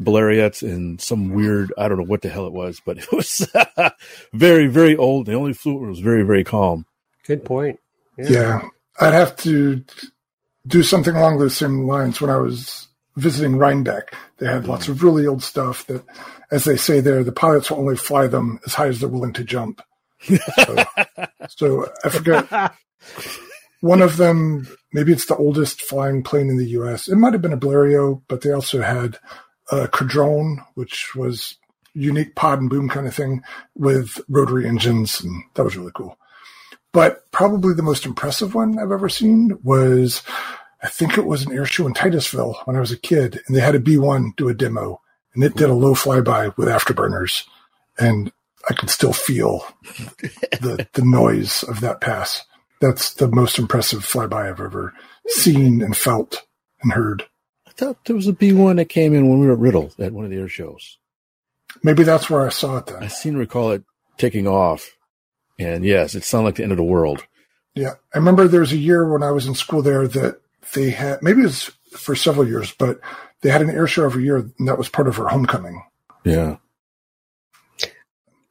[0.00, 3.50] Blériot and some weird, I don't know what the hell it was, but it was
[4.32, 5.26] very, very old.
[5.26, 6.86] They only flew when it was very, very calm.
[7.26, 7.80] Good point.
[8.18, 8.62] Yeah,
[9.00, 9.82] I'd have to
[10.66, 12.20] do something along those same lines.
[12.20, 16.04] When I was visiting Rhinebeck, they had lots of really old stuff that,
[16.50, 19.32] as they say there, the pilots will only fly them as high as they're willing
[19.34, 19.82] to jump.
[20.56, 20.84] So,
[21.50, 22.72] so I forget
[23.80, 24.66] one of them.
[24.94, 27.08] Maybe it's the oldest flying plane in the U.S.
[27.08, 29.18] It might have been a Blériot, but they also had
[29.72, 31.56] Uh, a Caudron, which was
[31.94, 33.42] unique pod and boom kind of thing
[33.74, 36.18] with rotary engines, and that was really cool.
[36.92, 40.22] But probably the most impressive one I've ever seen was,
[40.82, 43.56] I think it was an air show in Titusville when I was a kid, and
[43.56, 45.00] they had a B1 do a demo,
[45.34, 47.44] and it did a low flyby with afterburners,
[47.98, 48.32] and
[48.68, 49.66] I can still feel
[50.60, 52.44] the the noise of that pass.
[52.80, 54.94] That's the most impressive flyby I've ever
[55.26, 56.44] seen and felt
[56.82, 57.24] and heard.
[57.76, 59.92] I thought there was a B one that came in when we were at Riddle
[59.98, 60.98] at one of the air shows.
[61.82, 63.82] Maybe that's where I saw it I seem to recall it
[64.16, 64.92] taking off,
[65.58, 67.26] and yes, it sounded like the end of the world.
[67.74, 70.40] Yeah, I remember there was a year when I was in school there that
[70.72, 73.00] they had maybe it was for several years, but
[73.40, 75.82] they had an air show every year, and that was part of her homecoming.
[76.24, 76.56] Yeah,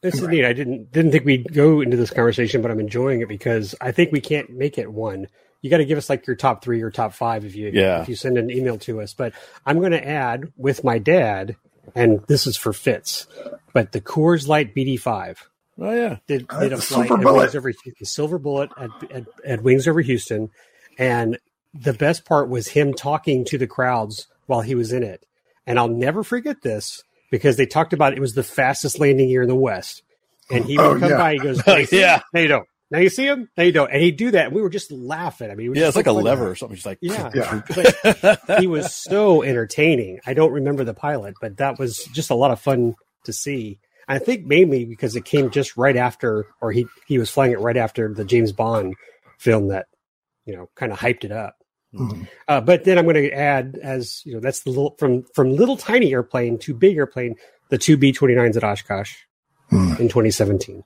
[0.04, 0.32] It's Anyway.
[0.34, 0.46] neat.
[0.46, 3.94] I didn't didn't think we'd go into this conversation, but I'm enjoying it because I
[3.94, 5.28] think we can't make it one.
[5.64, 8.02] You got to give us like your top three or top five if you Yeah.
[8.04, 9.16] if you send an email to us.
[9.16, 9.34] But
[9.66, 11.56] I'm going to add with my dad,
[11.96, 13.26] and this is for Fitz,
[13.74, 15.38] but the Coors Light BD5
[15.80, 17.40] oh yeah, did, did a the flight Silver at Bullet.
[17.42, 20.52] Wings over the Silver Bullet at, at, at Wings over Houston,
[21.00, 21.40] and
[21.74, 25.26] the best part was him talking to the crowds while he was in it.
[25.66, 29.42] And I'll never forget this because they talked about it was the fastest landing gear
[29.44, 30.04] in the West.
[30.52, 31.18] And he would Oh, come yeah.
[31.18, 32.22] by, he goes, "Now you see Yeah.
[32.34, 32.64] him?
[32.94, 33.00] Now you don't.
[33.00, 33.50] Now you see him?
[33.58, 33.92] Now you don't.
[33.92, 34.46] And he'd do that.
[34.48, 35.50] And we were just laughing.
[35.52, 36.76] I mean, yeah, it's like a lever or something.
[36.76, 37.30] Just like Yeah.
[37.36, 38.60] Yeah.
[38.60, 40.20] He was so entertaining.
[40.26, 43.80] I don't remember the pilot, but that was just a lot of fun to see.
[44.08, 47.60] I think mainly because it came just right after, or he he was flying it
[47.60, 48.96] right after the James Bond
[49.40, 49.88] film that
[50.46, 51.56] you know kind of hyped it up.
[51.96, 52.28] Mhm.
[52.48, 55.56] Uh, but then I'm going to add, as you know, that's the little from from
[55.56, 57.36] little tiny airplane to big airplane,
[57.70, 59.14] the two B 29s at Oshkosh
[59.70, 59.94] Hmm.
[60.00, 60.84] in 2017.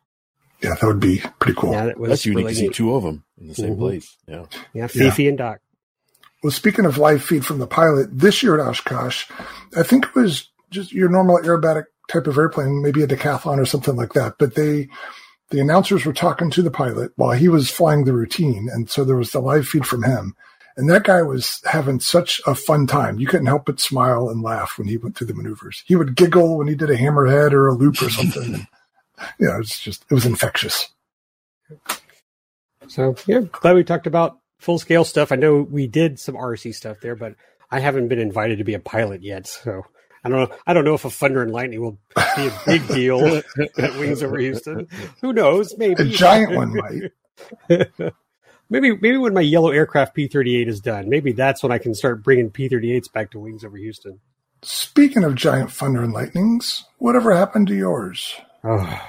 [0.62, 1.72] Yeah, that would be pretty cool.
[1.72, 3.80] Yeah, that was That's unique really to see two of them in the same Mhm.
[3.80, 4.16] place.
[4.28, 5.60] Yeah, Yeah, Fifi and Doc.
[6.44, 9.26] Well, speaking of live feed from the pilot, this year at Oshkosh,
[9.76, 13.66] I think it was just your normal aerobatic type of airplane, maybe a decathlon or
[13.66, 14.36] something like that.
[14.40, 14.88] But they,
[15.50, 18.70] the announcers were talking to the pilot while he was flying the routine.
[18.72, 20.36] And so there was the live feed from him.
[20.76, 23.20] And that guy was having such a fun time.
[23.20, 25.84] You couldn't help but smile and laugh when he went through the maneuvers.
[25.88, 28.68] He would giggle when he did a hammerhead or a loop or something.
[29.40, 30.90] you know, it's just, it was infectious.
[32.88, 35.32] So yeah, glad we talked about full scale stuff.
[35.32, 37.36] I know we did some RC stuff there, but
[37.70, 39.48] I haven't been invited to be a pilot yet.
[39.48, 39.84] So
[40.24, 40.56] I don't know.
[40.66, 43.42] I don't know if a Thunder and Lightning will be a big deal
[43.78, 44.88] at Wings over Houston.
[45.22, 45.78] Who knows?
[45.78, 47.12] Maybe A giant one might.
[48.70, 51.78] maybe maybe when my yellow aircraft P thirty eight is done, maybe that's when I
[51.78, 54.20] can start bringing P thirty eights back to Wings over Houston.
[54.64, 58.36] Speaking of giant thunder and lightnings, whatever happened to yours?
[58.64, 59.02] Oh,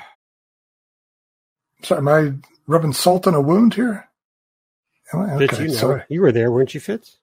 [1.83, 2.33] Sorry, am I
[2.67, 4.09] rubbing salt in a wound here?
[5.13, 5.39] Am I?
[5.39, 6.03] Fitz, Okay, you know, sorry.
[6.09, 7.19] you were there, weren't you, Fitz?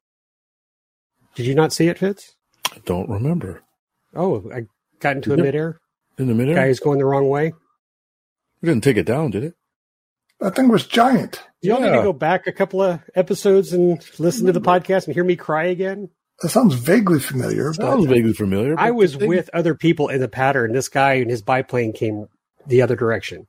[1.35, 2.35] Did you not see it, Fitz?
[2.73, 3.61] I don't remember
[4.15, 4.65] Oh, I
[5.01, 5.45] got into a Yep.
[5.45, 5.81] midair.
[6.17, 6.55] in the middle.
[6.55, 7.51] Guy is going the wrong way.
[8.61, 9.55] We didn't take it down, did it?
[10.39, 11.43] That thing was giant.
[11.61, 15.05] Do y'all need to go back a couple of episodes and listen to the podcast
[15.07, 16.09] and hear me cry again?
[16.41, 18.75] That sounds vaguely familiar, Sounds but vaguely familiar.
[18.77, 20.73] I was thing- with other people in the pattern.
[20.73, 22.27] This guy and his biplane came
[22.67, 23.47] the other direction,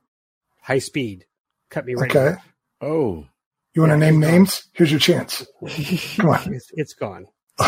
[0.61, 1.25] high speed,
[1.69, 2.09] cut me right.
[2.09, 2.29] Okay.
[2.35, 2.47] half.
[2.81, 3.25] Oh,
[3.73, 4.31] you want to Yeah, name he's gone.
[4.31, 4.63] names?
[4.73, 5.45] Here's your chance.
[6.17, 6.53] Come on.
[6.53, 7.25] It's, it's gone.
[7.59, 7.67] All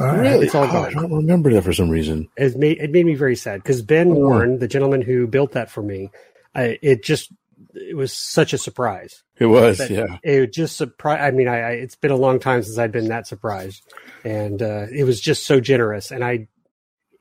[0.00, 0.18] right.
[0.20, 0.46] Really?
[0.46, 1.02] It's all Oh, I gone.
[1.02, 2.28] don't remember that for some reason.
[2.36, 4.14] It made it made me very sad because Ben Oh.
[4.14, 6.10] Warren, the gentleman who built that for me,
[6.54, 7.32] I, it just
[7.74, 9.22] it was such a surprise.
[9.38, 10.18] It was, But yeah.
[10.22, 11.22] It just surprised.
[11.22, 13.82] I mean, I, I it's been a long time since I've been that surprised,
[14.24, 16.10] and uh, it was just so generous.
[16.10, 16.48] And I,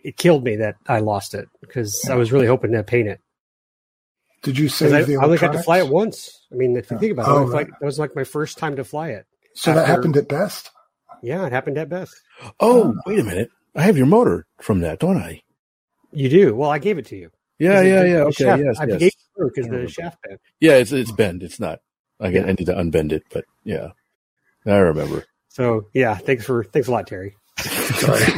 [0.03, 3.19] it killed me that I lost it because I was really hoping to paint it.
[4.43, 6.45] Did you save I, the I only got to fly it once.
[6.51, 6.99] I mean, if you Yeah.
[7.01, 7.79] think about it, Oh, it was like, right.
[7.79, 9.25] that was like my first time to fly it.
[9.55, 10.69] So that happened at best.
[11.23, 12.13] Yeah, it happened at best.
[12.59, 13.49] Oh, wait a minute.
[13.75, 15.41] I have your motor from that, don't I?
[16.11, 16.69] You do well.
[16.69, 17.31] I gave it to you.
[17.59, 18.17] Yeah, 'Cause it- yeah, yeah.
[18.23, 18.99] Okay, shaft- yes, I yes.
[18.99, 20.41] gave it because the shaft bent.
[20.59, 21.43] Yeah, it's it's bend.
[21.43, 21.79] It's not.
[22.19, 22.49] I, get, Yeah.
[22.49, 23.89] I need to unbend it, but yeah,
[24.65, 25.25] I remember.
[25.49, 27.35] So yeah, thanks for thanks a lot, Terry.
[27.59, 28.23] Sorry.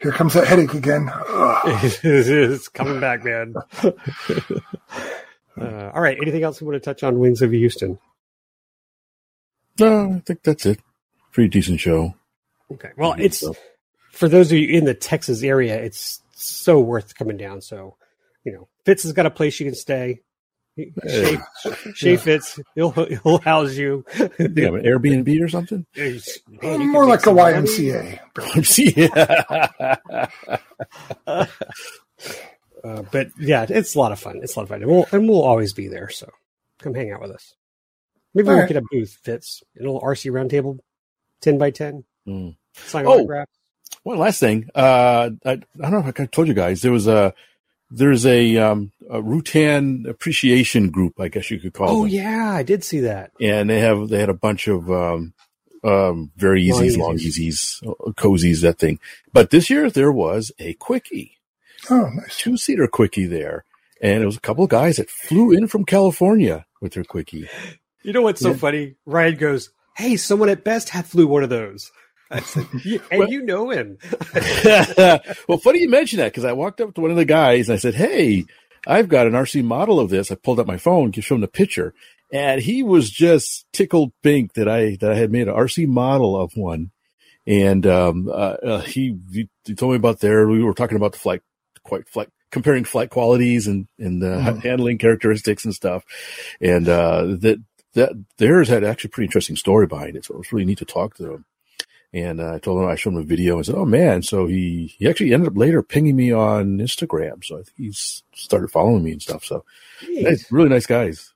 [0.00, 1.10] Here comes that headache again.
[2.04, 3.54] It's coming back, man.
[3.82, 3.90] uh,
[5.92, 6.16] all right.
[6.20, 7.98] Anything else you want to touch on Wings of Houston?
[9.80, 10.80] No, I think that's it.
[11.32, 12.14] Pretty decent show.
[12.72, 12.90] Okay.
[12.96, 13.42] Well, it's
[14.12, 17.60] for those of you in the Texas area, it's so worth coming down.
[17.60, 17.96] So,
[18.44, 20.20] you know, Fitz has got a place you can stay.
[21.08, 21.38] Shay,
[21.94, 24.04] Shay Fitz, he'll he'll house you.
[24.14, 25.84] I think I'm an Airbnb or something.
[25.96, 26.20] Man,
[26.80, 27.54] you More like a some money.
[27.56, 28.20] YMCA.
[31.26, 31.46] yeah.
[32.84, 34.38] Uh, but yeah, it's a lot of fun.
[34.40, 36.08] It's a lot of fun, and we'll, and we'll always be there.
[36.10, 36.30] So
[36.78, 37.54] come hang out with us.
[38.34, 38.68] Maybe All we'll right.
[38.68, 39.18] get a booth.
[39.24, 40.78] Fitz, a little RC roundtable,
[41.40, 42.04] ten by ten.
[42.26, 42.56] Mm.
[42.74, 43.14] Sign Oh.
[43.14, 43.50] autographs.
[44.02, 44.68] One last thing.
[44.74, 47.34] Uh, I, I don't know if I told you guys there was a
[47.90, 51.92] there's a, um, a Rutan appreciation group, I guess you could call it.
[51.92, 52.08] Oh them.
[52.10, 53.32] yeah, I did see that.
[53.40, 55.32] and they have they had a bunch of um,
[55.84, 57.38] um, very Long-EZ, long easies.
[57.38, 58.98] easies, uh, cozies, that thing.
[59.32, 61.38] But this year there was a quickie,
[61.90, 62.36] Oh, nice.
[62.38, 63.64] two seater quickie there,
[64.02, 67.48] and it was a couple of guys that flew in from California with their quickie.
[68.02, 68.56] You know what's so Yeah.
[68.56, 68.94] funny?
[69.06, 71.90] Ryan goes, "Hey, someone at Best had flew one of those."
[72.30, 73.98] I said, "Yeah, and Well- you know him.
[75.48, 77.74] well, funny you mention that because I walked up to one of the guys and
[77.74, 78.44] I said, "Hey,
[78.86, 81.48] I've got an RC model of this." I pulled up my phone, showed him the
[81.48, 81.94] picture,
[82.32, 86.38] and he was just tickled pink that I that I had made an RC model
[86.40, 86.90] of one.
[87.46, 89.16] And um, uh, uh, he,
[89.64, 90.46] he told me about there.
[90.46, 91.40] We were talking about the flight,
[91.82, 94.62] quite flight, comparing flight qualities and and the Mhm.
[94.62, 96.04] handling characteristics and stuff.
[96.60, 97.62] And uh, that
[97.94, 100.26] that theirs had actually a pretty interesting story behind it.
[100.26, 101.44] So it was really neat to talk to them.
[102.12, 104.46] And uh, I told him I showed him a video and said, "Oh man!" So
[104.46, 107.44] he he actually ended up later pinging me on Instagram.
[107.44, 109.44] So I think he's started following me and stuff.
[109.44, 109.64] So
[110.08, 111.34] nice, really nice guys.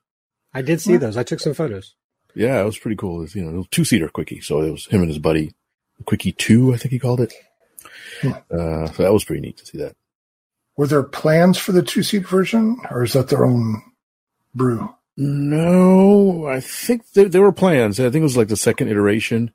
[0.53, 1.17] I did see those.
[1.17, 1.95] I took some photos.
[2.35, 3.19] Yeah, it was pretty cool.
[3.19, 4.41] It was, you know, two seater quickie.
[4.41, 5.53] So it was him and his buddy,
[6.05, 7.33] quickie two, I think he called it.
[8.21, 8.31] Hmm.
[8.49, 9.95] Uh, so that was pretty neat to see that.
[10.75, 13.83] Were there plans for the two seat version, or is that their own
[14.55, 14.93] brew?
[15.15, 17.99] No, I think there, there were plans.
[17.99, 19.53] I think it was like the second iteration.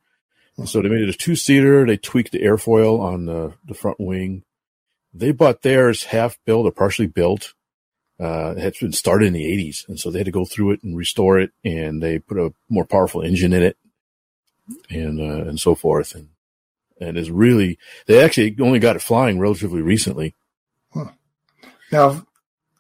[0.65, 1.87] So they made it a two seater.
[1.87, 4.45] They tweaked the airfoil on the, the front wing.
[5.15, 7.55] They bought theirs half built or partially built.
[8.21, 9.89] Uh, it had been started in the 80s.
[9.89, 11.53] And so they had to go through it and restore it.
[11.65, 13.77] And they put a more powerful engine in it
[14.91, 16.15] and, uh, and so forth.
[16.15, 16.31] And,
[17.01, 20.35] and it's really, they actually only got it flying relatively recently.
[21.91, 22.27] Now,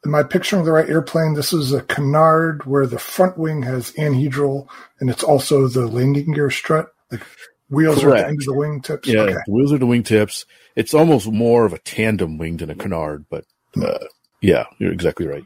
[0.05, 1.35] am I picturing the right airplane?
[1.35, 4.69] This is a canard where the front wing has anhedral,
[5.01, 6.93] and it's also the landing gear strut.
[7.11, 7.23] Like
[7.71, 8.23] wheels are Correct.
[8.25, 9.09] the end of the wing tips.
[9.09, 9.35] Yeah, Okay.
[9.47, 10.45] the wheels are the wingtips.
[10.77, 13.45] It's almost more of a tandem wing than a canard, but
[13.83, 13.99] uh,
[14.41, 15.45] yeah, you're exactly right.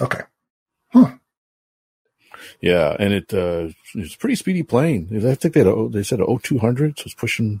[0.00, 0.20] Okay.
[0.92, 1.12] Huh.
[2.60, 5.08] Yeah, and it uh, it's a pretty speedy plane.
[5.26, 7.60] I think they had a, they said a O-200, so it's pushing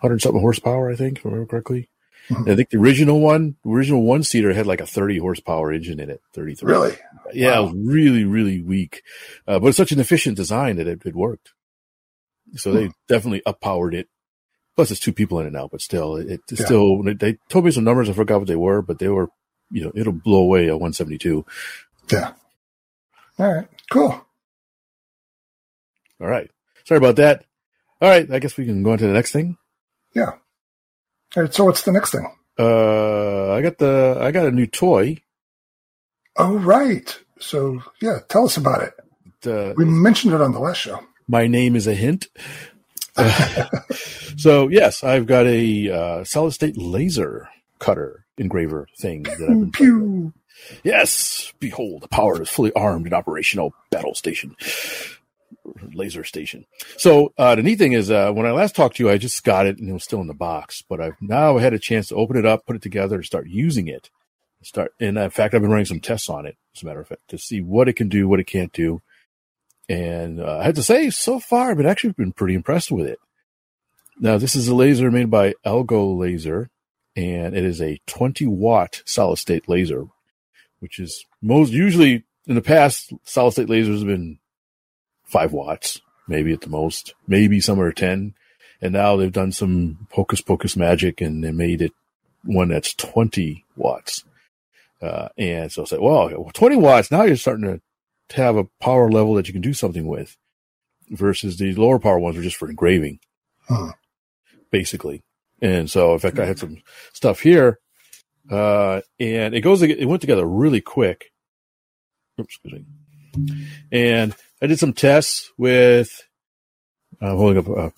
[0.00, 0.90] 100 something horsepower.
[0.90, 1.88] I think, if I remember correctly.
[2.28, 2.50] Mhm.
[2.50, 5.98] I think the original one, the original one seater had like a 30 horsepower engine
[5.98, 6.20] in it.
[6.34, 6.70] 33.
[6.70, 6.96] Really?
[7.32, 7.58] Yeah, Wow.
[7.68, 9.02] it was really, really weak.
[9.46, 11.52] Uh, but it's such an efficient design that it, it worked.
[12.56, 14.08] So they definitely uppowered it.
[14.76, 16.66] Plus, it's two people in it now, but still, it, it's Yeah.
[16.66, 18.08] still, they- told me some numbers.
[18.08, 19.28] I forgot what they were, but they were,
[19.70, 21.44] you know, it'll blow away a 172.
[22.12, 22.32] Yeah.
[23.38, 23.68] All right.
[23.90, 24.24] Cool.
[26.20, 26.50] All right.
[26.84, 27.44] Sorry about that.
[28.00, 28.30] All right.
[28.30, 29.56] I guess we can go on to the next thing.
[30.14, 30.32] Yeah.
[31.36, 31.52] All right.
[31.54, 32.26] So what's the next thing?
[32.58, 35.18] Uh, I got the, I got a new toy.
[36.36, 37.16] Oh, right.
[37.40, 38.94] So yeah, tell us about it.
[39.46, 41.00] Uh, We mentioned it on the last show.
[41.28, 42.26] My name is a hint.
[44.36, 49.72] so yes, I've got a uh, solid state laser cutter engraver thing that I've been
[49.72, 50.32] Pew.
[50.82, 54.56] Yes, behold, the power is fully armed and operational battle station,
[55.92, 56.66] laser station.
[56.96, 59.44] So uh, the neat thing is, uh, when I last talked to you, I just
[59.44, 60.82] got it and it was still in the box.
[60.82, 63.46] But I've now had a chance to open it up, put it together, and start
[63.48, 64.10] using it.
[64.62, 67.06] Start, and in fact, I've been running some tests on it, as a matter of
[67.06, 69.00] fact, to see what it can do, what it can't do.
[69.88, 73.18] And uh, I have to say, so far, I've actually been pretty impressed with it.
[74.20, 76.68] Now, this is a laser made by AlgoLaser,
[77.16, 80.06] and it is a 20 watt solid state laser,
[80.80, 84.38] which is most usually in the past, solid state lasers have been
[85.24, 88.34] five watts, maybe at the most, maybe somewhere 10.
[88.80, 91.92] And now they've done some hocus pocus magic and they made it
[92.44, 94.24] one that's 20 watts.
[95.02, 97.80] Uh, and so I said, well, 20 watts, now you're starting to
[98.32, 100.36] have a power level that you can do something with
[101.10, 103.18] versus the lower power ones are just for engraving,
[103.68, 103.92] Huh.
[104.70, 105.22] basically.
[105.60, 107.78] And so, in fact, I had some stuff here,
[108.50, 111.32] uh, and it goes, it went together really quick.
[112.40, 113.66] Oops, excuse me.
[113.90, 116.24] And I did some tests with,
[117.20, 117.92] I'm holding up a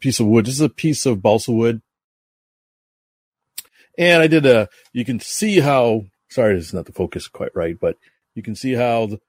[0.00, 0.46] piece of wood.
[0.46, 1.82] This is a piece of balsa wood.
[3.96, 7.54] And I did a, you can see how, sorry, this is not the focus quite
[7.54, 7.96] right, but
[8.38, 9.20] you can see how the,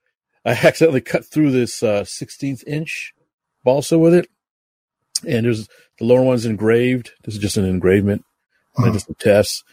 [0.45, 3.13] I accidentally cut through this uh, 16th inch
[3.65, 4.29] balsa with it.
[5.27, 5.67] And there's
[5.97, 7.11] the lower one's engraved.
[7.23, 8.23] This is just an engravement.
[8.77, 9.65] I did some tests.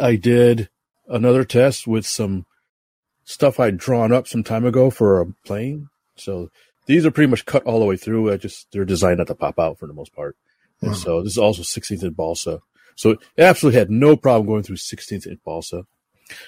[0.00, 0.70] I did
[1.06, 2.46] another test with some
[3.24, 5.88] stuff I'd drawn up some time ago for a plane.
[6.16, 6.50] So
[6.86, 8.32] these are pretty much cut all the way through.
[8.32, 10.36] I just they're designed not to pop out for the most part.
[10.80, 12.60] And so this is also 16th inch balsa.
[12.96, 15.84] So it absolutely had no problem going through 16th inch balsa.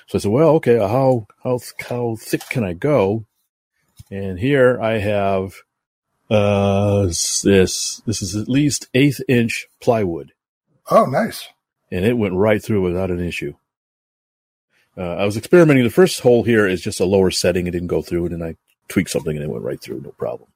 [0.06, 3.24] So I said, well, okay, how how how thick can I go?
[4.10, 5.54] And here I have
[6.28, 7.42] uh this
[8.06, 10.32] this is at least eighth inch plywood
[10.90, 11.48] Oh, nice.
[11.90, 13.54] and it went right through without an issue.
[14.96, 15.84] Uh, I was experimenting.
[15.84, 17.66] The first hole here is just a lower setting.
[17.66, 18.56] It didn't go through, and then I
[18.88, 20.50] tweaked something and it went right through, no problem.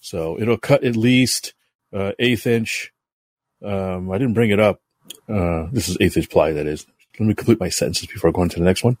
[0.00, 1.52] So it'll cut at least
[1.92, 2.92] uh, eighth inch.
[3.62, 4.80] Um, I didn't bring it up.
[5.28, 6.52] Uh, this is eighth inch ply.
[6.52, 6.86] That is.
[7.18, 8.96] Let me complete my sentences before I go on to the next one.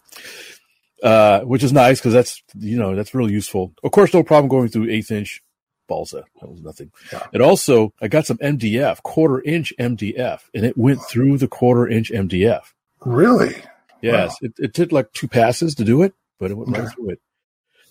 [1.02, 3.72] Uh, which is nice because that's you know that's really useful.
[3.84, 5.40] Of course, no problem going through eighth inch
[5.86, 6.24] balsa.
[6.40, 6.90] That was nothing.
[7.32, 11.86] It also I got some MDF, quarter inch MDF, and it went through the quarter
[11.86, 12.62] inch MDF.
[13.04, 13.54] Really?
[14.02, 14.36] Yes, Wow.
[14.48, 17.20] it, it took like two passes to do it, but it went right through it.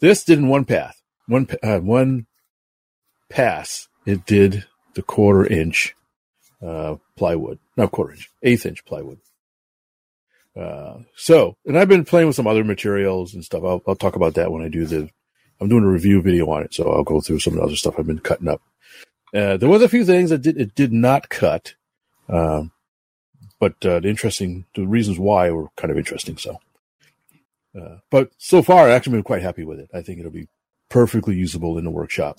[0.01, 2.27] This did in one path, one uh, one
[3.29, 3.87] pass.
[4.05, 5.95] It did the quarter inch
[6.61, 9.19] uh, plywood, not quarter inch, eighth inch plywood.
[10.57, 13.63] Uh, so, and I've been playing with some other materials and stuff.
[13.63, 15.09] I'll, I'll talk about that when I do the.
[15.59, 17.75] I'm doing a review video on it, so I'll go through some of the other
[17.75, 18.61] stuff I've been cutting up.
[19.33, 21.73] Uh, there was a few things that did it did not cut,
[22.29, 22.71] um,
[23.59, 26.37] but uh, the interesting the reasons why were kind of interesting.
[26.37, 26.59] So,
[27.79, 29.89] uh, but so far, I've actually been quite happy with it.
[29.93, 30.47] I think it'll be
[30.89, 32.37] perfectly usable in the workshop.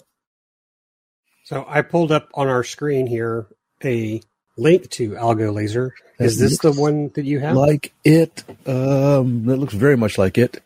[1.45, 3.47] So I pulled up on our screen here
[3.85, 4.21] a
[4.59, 5.91] link to AlgoLaser.
[6.19, 7.57] Is this the one that you have?
[7.57, 10.63] Like it, um, it looks very much like it.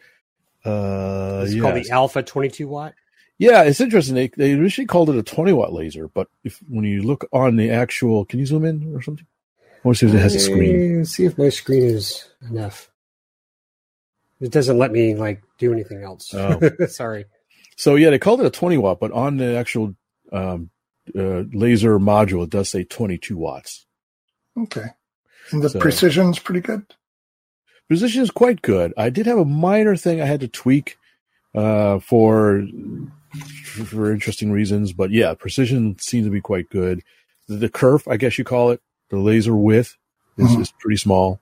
[0.65, 2.95] Uh, it's called the Alpha 22 watt.
[3.39, 4.15] Yeah, it's interesting.
[4.15, 7.57] They they initially called it a 20 watt laser, but if when you look on
[7.57, 9.27] the actual, can you zoom in or something?
[9.61, 11.01] I want to see if it has a screen.
[11.01, 12.89] Uh, see if my screen is enough.
[14.41, 16.33] It doesn't let me like do anything else.
[16.33, 16.61] Oh.
[16.87, 17.25] Sorry.
[17.77, 19.97] So yeah, they called it a 20 watt, but on the actual
[20.31, 20.71] um,
[21.17, 23.87] uh, laser module, it does say 22 watts.
[24.57, 24.87] Okay.
[25.51, 26.85] And the So- precision's pretty good.
[27.89, 28.95] Precision is quite good.
[28.97, 30.97] I did have a minor thing I had to tweak
[31.55, 32.65] uh, for
[33.85, 37.03] for interesting reasons, but yeah, precision seems to be quite good.
[37.49, 39.97] The, the kerf, I guess you call it, the laser width
[40.39, 40.61] is, Mhm.
[40.63, 41.41] is pretty small.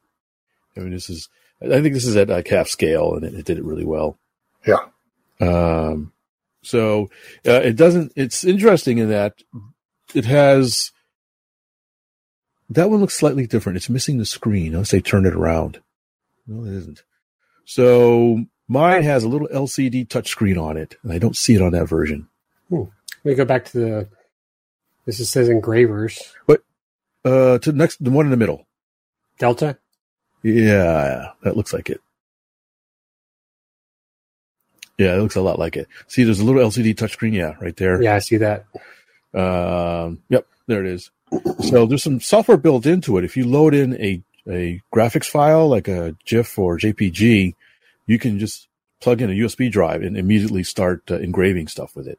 [0.77, 1.29] I mean, this is
[1.63, 4.19] I think this is at like half scale, and it, it did it really well.
[4.67, 4.79] Yeah.
[5.41, 6.13] Um.
[6.63, 7.11] So
[7.47, 8.13] uh, it doesn't.
[8.17, 9.35] It's interesting in that
[10.15, 10.93] it has.
[12.69, 13.77] That one looks slightly different.
[13.77, 14.75] It's missing the screen.
[14.75, 15.81] Unless they turn it around.
[16.47, 17.03] No, it isn't.
[17.65, 21.73] So mine has a little LCD touchscreen on it, and I don't see it on
[21.73, 22.29] that version.
[22.71, 22.89] Let
[23.25, 24.09] me go back to the.
[25.07, 26.35] This is, says engravers.
[26.47, 26.63] But
[27.25, 28.67] uh, to the next, the one in the middle.
[29.39, 29.79] Delta.
[30.43, 32.01] Yeah, that looks like it.
[35.01, 35.89] Yeah, it looks a lot like it.
[36.09, 37.33] See, there's a little LCD touchscreen.
[37.33, 38.03] Yeah, right there.
[38.03, 38.67] Yeah, I see that.
[39.33, 41.11] Um, yep, there it is.
[41.71, 43.25] So there's some software built into it.
[43.25, 47.55] If you load in a, a graphics file like a GIF or JPG,
[48.07, 48.69] you can just
[49.01, 52.19] plug in a USB drive and immediately start uh, engraving stuff with it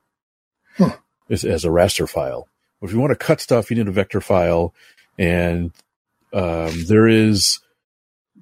[0.77, 0.95] Huh.
[1.29, 2.47] as, as a raster file.
[2.81, 4.73] If you want to cut stuff, you need a vector file,
[5.19, 5.71] and
[6.33, 7.59] um, there is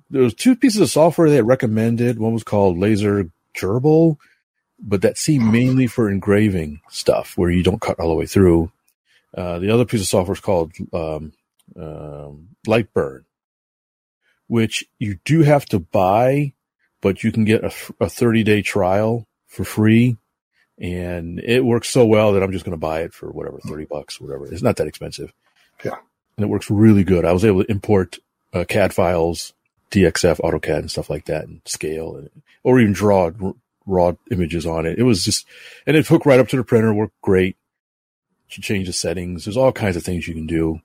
[0.09, 2.19] there's two pieces of software they recommended.
[2.19, 3.29] One was called Laser
[3.59, 4.17] GRBL,
[4.79, 8.71] but that seemed mainly for engraving stuff where you don't cut all the way through.
[9.35, 11.33] Uh, the other piece of software is called um,
[11.79, 13.23] um, Lightburn,
[14.47, 16.53] which you do have to buy,
[17.01, 20.17] but you can get a 30 day trial for free.
[20.79, 23.85] and it works so well that I'm just going to buy it for whatever thirty
[23.85, 24.45] bucks, whatever.
[24.51, 25.33] It's not that expensive.
[25.83, 25.97] Yeah.
[26.37, 27.25] and it works really good.
[27.25, 28.17] I was able to import
[28.53, 29.53] uh, CAD files,
[29.91, 32.29] DXF, AutoCAD, and stuff like that, and scale, and,
[32.63, 33.31] or even draw
[33.85, 34.99] raw images on it.
[34.99, 35.45] It was just,
[35.85, 37.57] and it hooked right up to the printer, worked great.
[38.51, 39.45] You change the settings.
[39.45, 40.81] There's all kinds of things you can do.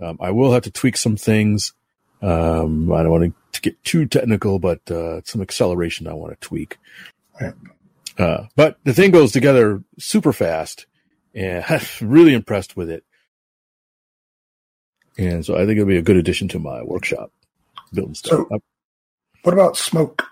[0.00, 1.72] Um, I will have to tweak some things.
[2.20, 6.46] Um, I don't want to get too technical, but uh, some acceleration I want to
[6.46, 6.78] tweak.
[7.40, 7.54] Right.
[8.18, 10.86] Uh, but the thing goes together super fast,
[11.34, 13.04] and I'm really impressed with it.
[15.18, 17.30] And so I think it'll be a good addition to my workshop
[17.92, 18.46] building stuff.
[18.50, 18.60] So-
[19.42, 20.24] What about smoke?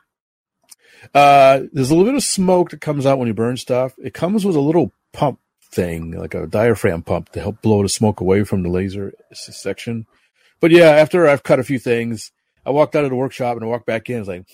[1.15, 3.93] Uh, there's a little bit of smoke that comes out when you burn stuff.
[4.03, 5.39] It comes with a little pump
[5.71, 10.07] thing, like a diaphragm pump to help blow the smoke away from the laser section.
[10.61, 12.33] But yeah, after I've cut a few things,
[12.65, 14.19] I walked out of the workshop and I walked back in.
[14.21, 14.47] It's like,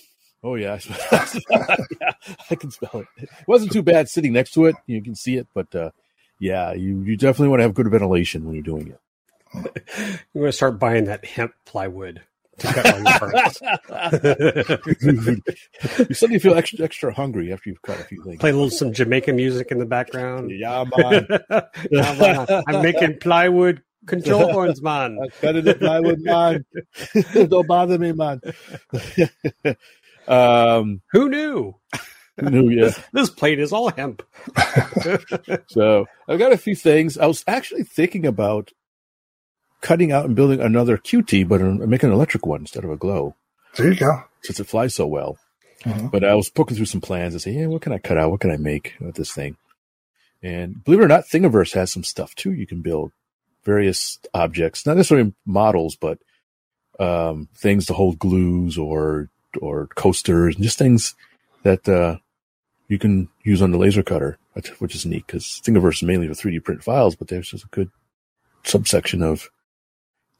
[0.43, 0.77] oh yeah,
[1.11, 2.11] I, yeah,
[2.49, 3.07] I can smell it.
[3.17, 4.75] It wasn't too bad sitting next to it.
[4.87, 5.91] You can see it, but uh,
[6.39, 8.99] yeah, you you definitely want to have good ventilation when you're doing it.
[10.33, 12.23] You want to start buying that hemp plywood
[12.61, 13.01] to cut all
[15.97, 18.39] your you suddenly feel extra extra hungry after you've cut a few things.
[18.39, 20.51] Play a little some Jamaican music in the background.
[20.51, 21.27] Yeah, man.
[21.27, 25.17] Come on, I'm making plywood control horns, man.
[25.23, 26.65] I cut it the plywood, man.
[27.49, 28.41] Don't bother me, man.
[30.27, 31.75] um, Who knew?
[32.41, 32.91] no, yeah.
[33.13, 34.23] This plate is all hemp.
[35.67, 37.17] So I've got a few things.
[37.17, 38.71] I was actually thinking about
[39.81, 43.35] cutting out and building another QT, but making an electric one instead of a glow,
[43.75, 44.23] There you go.
[44.43, 45.37] since it flies so well.
[45.83, 46.11] Mhm.
[46.11, 48.29] But I was poking through some plans and say, yeah, what can I cut out?
[48.31, 49.57] What can I make with this thing?
[50.43, 52.51] And believe it or not, Thingiverse has some stuff too.
[52.51, 53.11] You can build
[53.63, 56.19] various objects, not necessarily models, but
[56.99, 59.29] um, things to hold glues or
[59.61, 61.13] or coasters, and just things
[61.63, 62.17] that uh,
[62.87, 66.27] you can use on the laser cutter, which, which is neat because Thingiverse is mainly
[66.27, 67.89] for 3D print files, but there's just a good
[68.63, 69.49] subsection of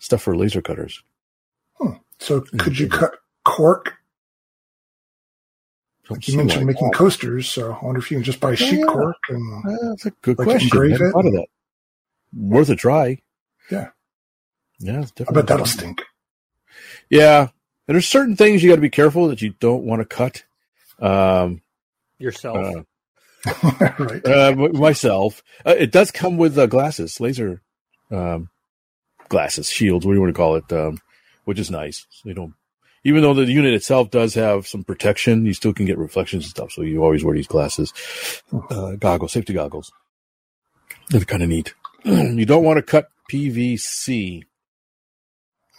[0.02, 1.04] stuff for laser cutters.
[2.20, 3.14] So could you cut
[3.46, 3.96] cork?
[6.08, 6.94] Don't Like you mentioned why making not.
[6.96, 8.86] coasters, so I wonder if you can just buy sheet Yeah.
[8.86, 10.68] cork and Uh, that's a good Like question.
[10.68, 11.12] engrave I it?
[11.14, 11.48] thought of that.
[12.34, 13.22] Worth a try.
[13.72, 13.90] Yeah.
[14.80, 15.34] Yeah, it's I definitely.
[15.42, 16.02] bet that'll stink.
[17.10, 17.50] Yeah.
[17.88, 20.44] And there's certain things you got to be careful that you don't want to cut.
[21.00, 21.62] Um,
[22.20, 22.58] Yourself.
[22.58, 22.84] uh,
[24.00, 24.26] right.
[24.28, 27.62] uh, myself, uh, it does come with uh, glasses, laser
[28.12, 28.50] um,
[29.32, 30.72] glasses, shields, what do you want to call it?
[30.72, 31.00] Um,
[31.46, 32.06] which is nice.
[32.12, 32.54] So you don't,
[33.04, 36.50] even though the unit itself does have some protection, you still can get reflections and
[36.52, 36.72] stuff.
[36.72, 37.92] So you always wear these glasses,
[38.70, 39.92] uh, goggles, safety goggles.
[41.10, 41.74] They're kind of neat.
[42.06, 44.44] you don't want to cut PVC,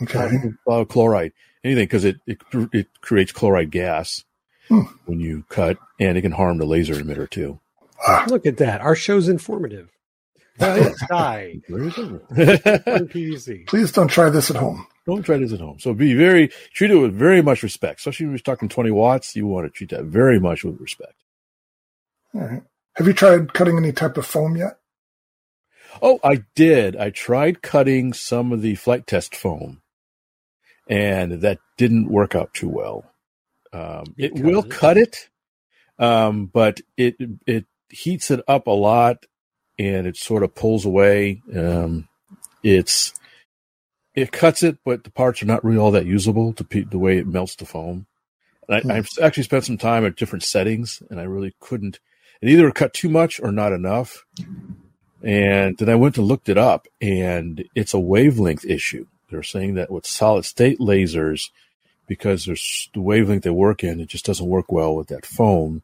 [0.02, 0.30] Okay.
[0.68, 1.32] uh, chloride,
[1.62, 2.38] anything, because it, it
[2.72, 4.24] it creates chloride gas
[4.68, 4.82] Hmm.
[5.06, 7.60] when you cut, and it can harm the laser emitter too.
[8.06, 8.80] Ah, Look at that.
[8.80, 9.90] Our show's informative.
[10.58, 11.60] Die.
[11.68, 12.20] There you go.
[12.34, 13.66] PVC.
[13.66, 14.86] please don't try this at home.
[15.06, 15.78] Don't try this at home.
[15.78, 19.34] So be very treat it with very much respect, especially when you're talking 20 watts.
[19.34, 21.14] You want to treat that very much with respect.
[22.34, 22.62] All right.
[22.94, 24.78] Have you tried cutting any type of foam yet?
[26.00, 26.96] Oh, I did.
[26.96, 29.82] I tried cutting some of the flight test foam,
[30.88, 33.04] and that didn't work out too well.
[33.72, 35.28] Um, it will cut it,
[35.98, 39.26] um, but it it heats it up a lot,
[39.82, 41.42] and it sort of pulls away.
[41.54, 42.08] Um,
[42.62, 43.12] it's
[44.14, 46.98] it cuts it, but the parts are not really all that usable to pe- the
[46.98, 48.06] way it melts the foam.
[48.68, 48.90] And Hmm.
[48.90, 51.98] I, I've actually spent some time at different settings, and I really couldn't.
[52.40, 54.24] It either cut too much or not enough.
[55.22, 59.06] And then I went and looked it up, and it's a wavelength issue.
[59.30, 61.50] They're saying that with solid state lasers,
[62.08, 65.82] because there's the wavelength they work in, it just doesn't work well with that foam.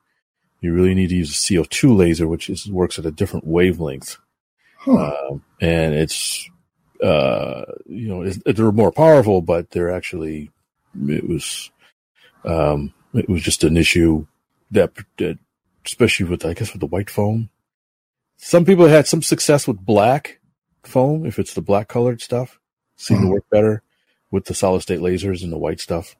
[0.60, 4.16] You really need to use a CO2 laser, which is, works at a different wavelength.
[4.78, 4.96] Hmm.
[4.96, 6.48] Um, and it's,
[7.02, 10.50] uh, you know, it's, they're more powerful, but they're actually,
[11.08, 11.70] it was,
[12.44, 14.26] um, it was just an issue
[14.72, 15.38] that, that
[15.86, 17.50] especially with, I guess, with the white foam.
[18.36, 20.40] Some people had some success with black
[20.84, 22.58] foam, if it's the black colored stuff,
[22.96, 23.30] seemed to Mhm.
[23.32, 23.82] work better
[24.30, 26.14] with the solid state lasers and the white stuff.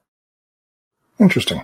[1.20, 1.62] Interesting.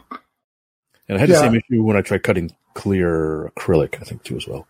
[1.09, 1.37] And I had Yeah.
[1.37, 4.66] the same issue when I tried cutting clear acrylic, I think, too, as well.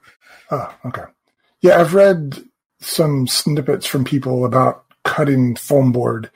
[0.51, 1.05] Oh, okay.
[1.61, 2.43] Yeah, I've read
[2.81, 6.31] some snippets from people about cutting foam board,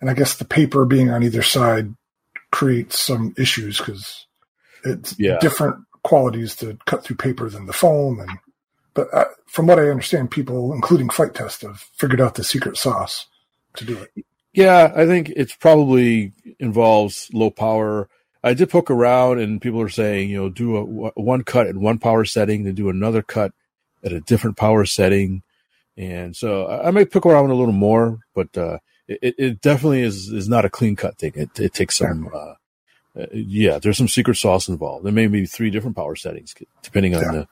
[0.00, 1.94] and I guess the paper being on either side
[2.50, 4.26] creates some issues because
[4.84, 5.38] it's Yeah.
[5.40, 8.20] different qualities to cut through paper than the foam.
[8.20, 8.30] And
[8.94, 12.76] but uh, from what I understand, people, including flight test, have figured out the secret
[12.76, 13.26] sauce
[13.76, 14.24] to do it.
[14.54, 18.08] Yeah, I think it's probably involves low power.
[18.46, 20.82] I did poke around, and people are saying, you know, do a
[21.20, 23.52] one cut at one power setting, then do another cut
[24.04, 25.42] at a different power setting,
[25.96, 28.78] and so I, I may poke around a little more, but uh,
[29.08, 31.32] it, it definitely is is not a clean cut thing.
[31.34, 32.30] It, it takes some.
[32.32, 32.54] Uh,
[33.18, 35.04] uh, yeah, there's some secret sauce involved.
[35.04, 37.32] There may be three different power settings depending on Yeah.
[37.32, 37.48] the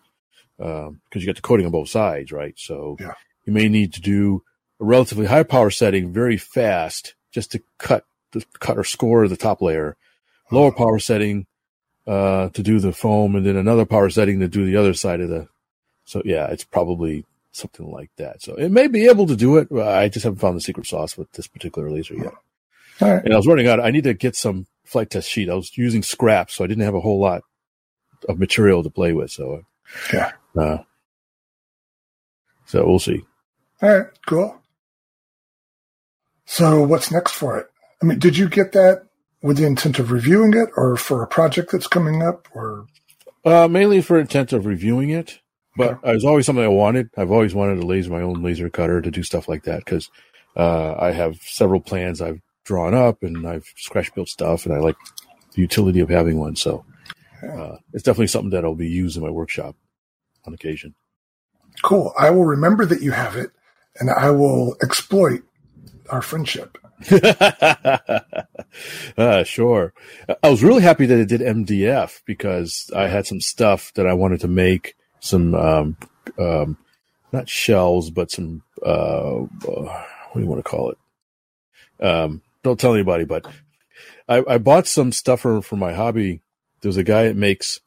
[0.59, 2.55] because you got the coating on both sides, right?
[2.57, 3.15] So Yeah.
[3.47, 4.43] you may need to do
[4.81, 9.37] a relatively high power setting very fast just to cut the cut or score the
[9.37, 9.97] top layer.
[10.51, 11.47] Lower power setting
[12.07, 15.21] uh, to do the foam, and then another power setting to do the other side
[15.21, 15.49] of the.
[16.05, 18.43] So yeah, it's probably something like that.
[18.43, 19.73] So it may be able to do it.
[19.73, 22.35] I just haven't found the secret sauce with this particular laser yet.
[23.01, 23.25] All right.
[23.25, 23.81] And I was running out.
[23.81, 25.49] I need to get some flight test sheet.
[25.49, 27.43] I was using scraps, so I didn't have a whole lot
[28.29, 29.31] of material to play with.
[29.31, 29.63] So
[30.13, 30.33] Yeah.
[30.59, 30.79] uh,
[32.67, 33.25] so we'll see.
[33.83, 34.07] All right.
[34.27, 34.61] Cool.
[36.47, 37.71] So what's next for it?
[38.03, 39.07] I mean, did you get that
[39.45, 42.87] with the intent of reviewing it or for a project that's coming up or
[43.45, 45.41] Uh, mainly for intent of reviewing it,
[45.77, 47.11] but it was always something I wanted.
[47.17, 50.11] I've always wanted to laser my own laser cutter to do stuff like that because
[50.57, 54.79] uh, I have several plans I've drawn up and I've scratch built stuff, and I
[54.79, 54.97] like
[55.55, 56.57] the utility of having one.
[56.57, 56.87] So
[57.43, 59.77] uh, it's definitely something that I'll be used in my workshop
[60.47, 60.95] on occasion.
[61.83, 62.15] cool?
[62.19, 63.51] I will remember that you have it
[64.01, 65.43] and I will exploit
[66.11, 66.79] our friendship.
[69.17, 69.93] uh, sure.
[70.43, 74.15] I was really happy that it did MDF because I had some stuff that I
[74.15, 75.97] wanted to make some, um,
[76.39, 76.77] um,
[77.33, 80.99] not shells, but some, uh, uh, what do you want to call it?
[82.05, 83.47] Um, don't tell anybody, but
[84.29, 86.41] I, I bought some stuff for, for my hobby.
[86.81, 87.81] There's a guy that makes,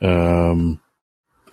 [0.00, 0.80] um,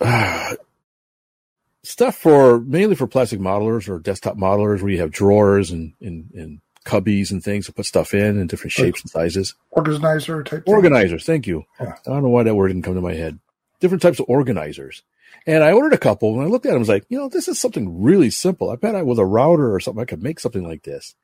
[1.82, 6.30] stuff for mainly for plastic modelers or desktop modelers where you have drawers and, and,
[6.34, 9.54] and cubbies and things to put stuff in in different shapes and sizes.
[9.70, 10.74] Organizer type thing?
[10.74, 11.64] Organizers, thank you.
[11.80, 11.94] Yeah.
[12.06, 13.38] I don't know why that word didn't come to my head.
[13.80, 15.02] Different types of organizers.
[15.46, 17.18] And I ordered a couple and I looked at them and I was like, you
[17.18, 18.70] know, this is something really simple.
[18.70, 21.14] I bet I with a router or something I could make something like this.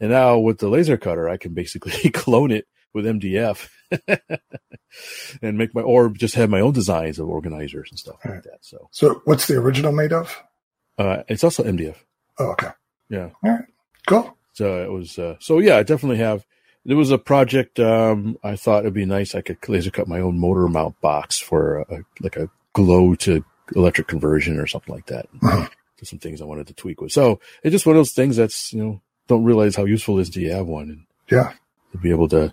[0.00, 3.68] And now with the laser cutter, I can basically clone it with MDF
[5.42, 8.58] and make my or just have my own designs of organizers and stuff like that.
[8.62, 10.36] So So what's the original made of?
[10.98, 11.96] uh, it's also MDF.
[12.38, 12.68] Oh, okay.
[13.08, 13.30] Yeah.
[13.44, 13.64] All right.
[14.06, 14.36] Cool.
[14.54, 16.44] So it was, uh, so yeah, I definitely have.
[16.84, 19.34] There was a project, um, I thought it'd be nice.
[19.36, 23.44] I could laser cut my own motor mount box for a, like a glow to
[23.76, 25.26] electric conversion or something like that.
[25.98, 27.12] Just some things I wanted to tweak with.
[27.12, 30.22] So it's just one of those things that's, you know, don't realize how useful it
[30.22, 31.52] is to have one and Yeah.
[31.92, 32.52] to be able to,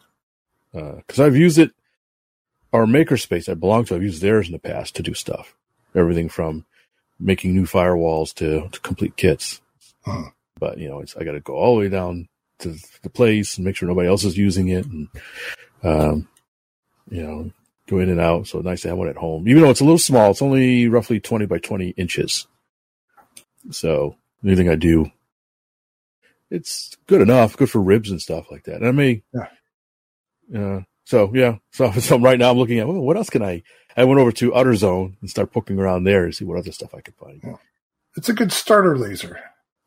[0.74, 1.72] uh, cause I've used it,
[2.72, 5.56] our makerspace I belong to, I've used theirs in the past to do stuff.
[5.96, 6.66] Everything from
[7.20, 9.62] making new firewalls to, to complete kits.
[10.06, 10.32] Mhm.
[10.60, 12.28] But, you know, it's, I got to go all the way down
[12.60, 15.08] to the place and make sure nobody else is using it and,
[15.84, 16.28] um,
[17.10, 17.52] you know,
[17.88, 18.48] go in and out.
[18.48, 20.32] So nice to have one at home, even though it's a little small.
[20.32, 22.46] It's only roughly 20 by 20 inches.
[23.72, 25.12] So anything I do,
[26.52, 28.78] it's good enough, good for ribs and stuff like that.
[28.78, 29.48] And I may, Yeah.
[30.56, 33.64] Uh, so yeah, so, so right now I'm looking at, well, what else can I,
[33.98, 36.94] I went over to Outerzone and start poking around there to see what other stuff
[36.94, 37.42] I could find.
[37.44, 37.56] Yeah.
[38.16, 39.40] It's a good starter laser.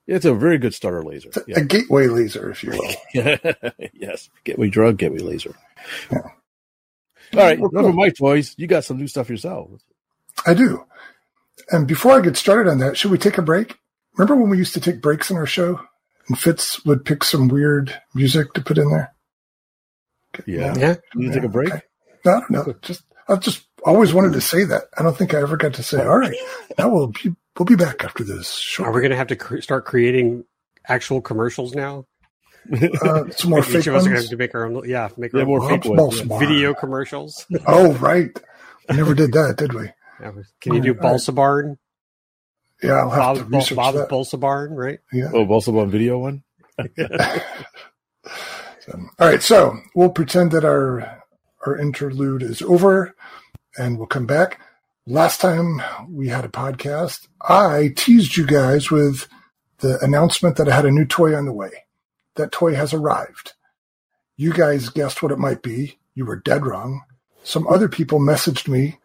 [0.07, 1.31] It's a very good starter laser.
[1.47, 1.61] Yeah.
[1.61, 2.71] a gateway laser, if you
[3.15, 3.55] will.
[3.95, 4.29] yes.
[4.45, 5.55] Gateway drug, gateway laser.
[6.11, 6.19] Yeah.
[6.19, 7.59] All right.
[7.59, 7.93] Well, Enough cool.
[7.93, 8.55] my toys.
[8.59, 9.71] You got some new stuff yourself.
[10.45, 10.85] I do.
[11.71, 13.77] And before I get started on that, should we take a break?
[14.17, 15.81] Remember when we used to take breaks in our show
[16.29, 19.15] and Fitz would pick some weird music to put in there?
[20.35, 20.73] Okay, Yeah.
[20.73, 20.81] no?
[20.81, 20.95] Yeah.
[21.15, 21.73] You need to take a break?
[21.73, 21.83] Okay.
[22.51, 22.73] No, I.
[22.83, 24.85] Just I just always wanted to say that.
[24.99, 26.01] I don't think I ever got to say.
[26.05, 26.35] All right,
[26.79, 28.79] now we'll be we'll be back after this.
[28.81, 30.45] Are we going to have to cre- start creating
[30.89, 32.07] actual commercials now?
[33.03, 34.89] uh, some more Each fake of us are going to have to make our own.
[34.89, 35.97] Yeah, make our Yeah, own more fake ones.
[36.23, 37.45] Balsa video commercials.
[37.67, 38.31] Oh, right.
[38.89, 39.91] We never did that, did we?
[40.21, 41.03] Yeah, Can you do All right.
[41.03, 41.79] Balsa Barn?
[42.83, 44.09] Yeah, I'll have Bob, to research Bob's that.
[44.09, 44.99] Balsa Barn, right?
[45.13, 45.31] Yeah.
[45.35, 46.43] Oh, also on video one?
[48.85, 51.23] So, um, all right, so we'll pretend that our
[51.65, 53.15] our interlude is over,
[53.77, 54.61] and we'll come back.
[55.07, 59.29] Last time we had a podcast, I teased you guys with
[59.79, 61.71] the announcement that I had a new toy on the way.
[62.35, 63.53] That toy has arrived.
[64.37, 65.99] You guys guessed what it might be.
[66.15, 67.03] You were dead wrong.
[67.45, 68.99] Some other people messaged me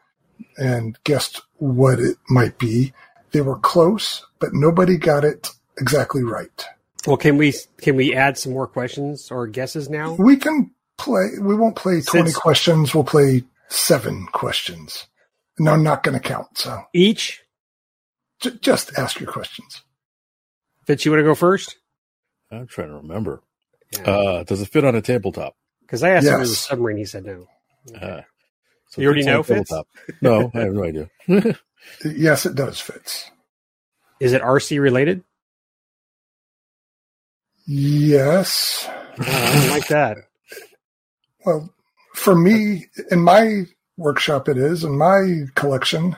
[0.57, 2.93] and guessed what it might be.
[3.32, 5.49] They were close, but nobody got it
[5.80, 6.65] exactly right.
[7.08, 10.14] Well, can we can we add some more questions or guesses now?
[10.20, 11.30] We can play.
[11.41, 12.93] We won't play twenty Since- questions.
[12.93, 15.08] We'll play seven questions.
[15.60, 16.55] No, I'm not going to count.
[16.58, 17.41] So Each.
[18.41, 19.82] j- just ask your questions.
[20.86, 21.78] Fitz, you want to go first?
[22.51, 23.41] I'm trying to remember.
[23.91, 24.01] Yeah.
[24.01, 25.55] Uh, does it fit on a tabletop?
[25.82, 26.97] Because I asked him if it was a submarine.
[26.97, 27.47] He said no.
[27.95, 28.22] Uh,
[28.89, 29.72] so You already know, Fitz?
[30.22, 31.10] No, I have no idea.
[32.03, 33.32] Yes, it does Fitz.
[34.20, 35.24] Is it RC related?
[37.68, 38.86] Yes.
[38.89, 40.18] Oh, I like that.
[41.45, 41.74] Well,
[42.13, 43.63] for me, in my
[43.97, 44.84] workshop, it is.
[44.84, 46.15] In my collection,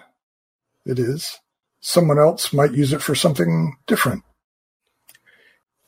[0.86, 1.40] it is.
[1.82, 4.24] Someone else might use it for something different.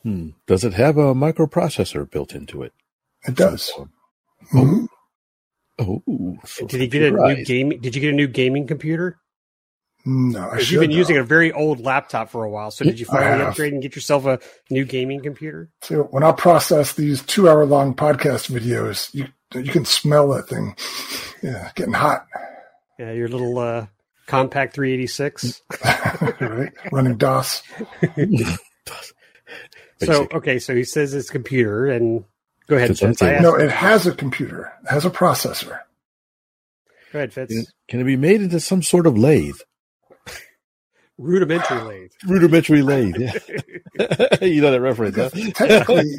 [0.04, 0.30] Hmm.
[0.48, 2.74] Does it have a microprocessor built into it?
[3.28, 3.72] It does.
[3.78, 3.88] Oh,
[4.52, 4.88] Mhm.
[5.78, 7.46] oh, so Did he get a new computerized.
[7.46, 7.82] gaming?
[7.82, 9.20] Did you get a new gaming computer?
[10.06, 10.72] No, I 'Cause should.
[10.72, 10.98] you've been though.
[10.98, 12.72] using a very old laptop for a while.
[12.72, 14.40] So did you finally upgrade and get yourself a
[14.70, 15.70] new gaming computer?
[15.82, 20.76] So when I process these two-hour-long podcast videos, you you can smell that thing.
[21.44, 22.26] Yeah, getting hot.
[22.98, 23.88] Yeah, your little uh,
[24.28, 25.62] compact 386.
[26.42, 26.72] right?
[26.92, 27.62] Running DOS.
[30.04, 32.24] so okay, so he says it's computer, and
[32.68, 33.22] go ahead, Fitz.
[33.22, 34.72] I No, it has a computer.
[34.86, 35.80] It has a processor.
[37.12, 37.54] Go ahead, Fitz.
[37.54, 39.60] Can, can it be made into some sort of lathe?
[41.22, 42.12] Rudimentary lathe.
[42.26, 43.16] Rudimentary lathe.
[43.18, 43.34] Yeah.
[44.42, 45.30] you know that reference, huh?
[45.54, 46.16] Technically,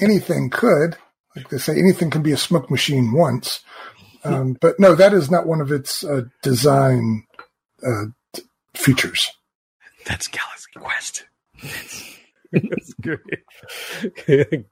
[0.00, 0.96] anything could.
[1.34, 3.60] Like they say, anything can be a smoke machine once.
[4.24, 7.24] Um, but no, that is not one of its uh, design
[7.86, 8.42] uh, t-
[8.74, 9.30] features.
[10.04, 11.24] That's Galaxy Quest.
[12.52, 13.20] That's good.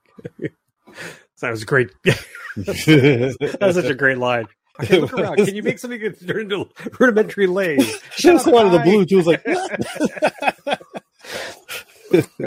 [1.40, 1.90] that was great.
[2.04, 4.46] that was such a great line.
[4.83, 5.37] Okay, look around.
[5.37, 6.68] Can you make something that's turned into
[6.99, 7.81] rudimentary lathe?
[8.16, 8.85] Shut Just up, one of the guy.
[8.85, 9.45] blue tools like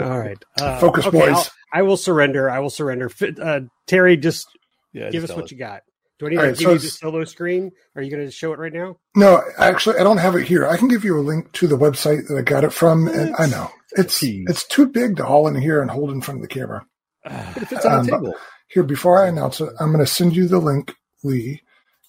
[0.00, 0.38] All right.
[0.58, 1.34] Uh, Focus, okay, boys.
[1.34, 2.50] I'll- I will surrender.
[2.50, 3.08] I will surrender.
[3.40, 4.48] Uh, Terry, just
[4.92, 5.82] yeah, give us what tell you got.
[6.18, 7.70] Do I need All to right, give so you the solo screen?
[7.94, 8.96] Are you going to show it right now?
[9.14, 10.66] No, actually, I don't have it here.
[10.66, 13.36] I can give you a link to the website that I got it from, and
[13.38, 14.50] I know it's Jeez.
[14.50, 16.84] it's too big to haul in here and hold in front of the camera.
[17.24, 17.32] it.
[17.54, 18.34] But if it's on Um, the table.
[18.68, 21.62] Here, before I announce it, I'm going to send you the link, Lee,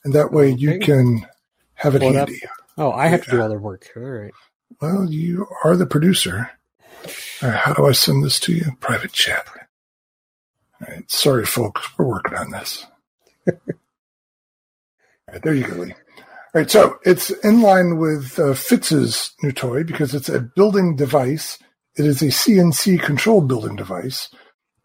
[0.04, 1.28] and that way you can
[1.76, 2.14] have it up.
[2.14, 2.41] handy.
[2.78, 3.89] Oh, I have to do all the work.
[3.95, 4.34] All right.
[4.82, 6.49] Well, you are the producer.
[7.43, 8.78] All right, how do I send this to you?
[8.80, 9.47] Private chat.
[10.82, 12.86] All right, sorry, folks, we're working on this.
[13.47, 13.56] all
[15.28, 15.93] right, there you go, Lee.
[15.93, 20.95] All right, so it's in line with uh, Fitz's new toy because it's a building
[20.95, 21.58] device.
[21.95, 24.30] It is a CNC controlled building device,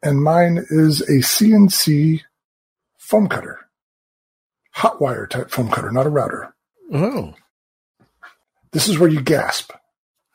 [0.02, 2.22] and mine is a CNC
[2.98, 3.65] foam cutter,
[4.76, 6.54] hot wire type foam cutter, not a router.
[6.92, 7.32] Oh.
[8.72, 9.72] This is where you gasp.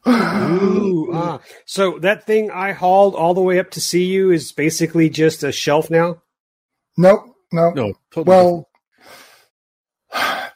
[0.08, 1.40] Ooh, ah.
[1.66, 5.44] So that thing I hauled all the way up to see you is basically just
[5.44, 6.24] a shelf now?
[6.98, 8.70] No, no, No, totally Well,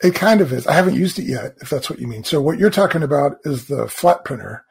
[0.02, 0.66] it kind of is.
[0.66, 2.24] I haven't used it yet, if that's what you mean.
[2.24, 4.66] So what you're talking about is the flat printer,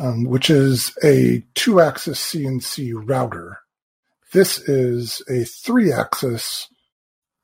[0.00, 3.60] um, which is a two-axis CNC router.
[4.32, 6.68] This is a three-axis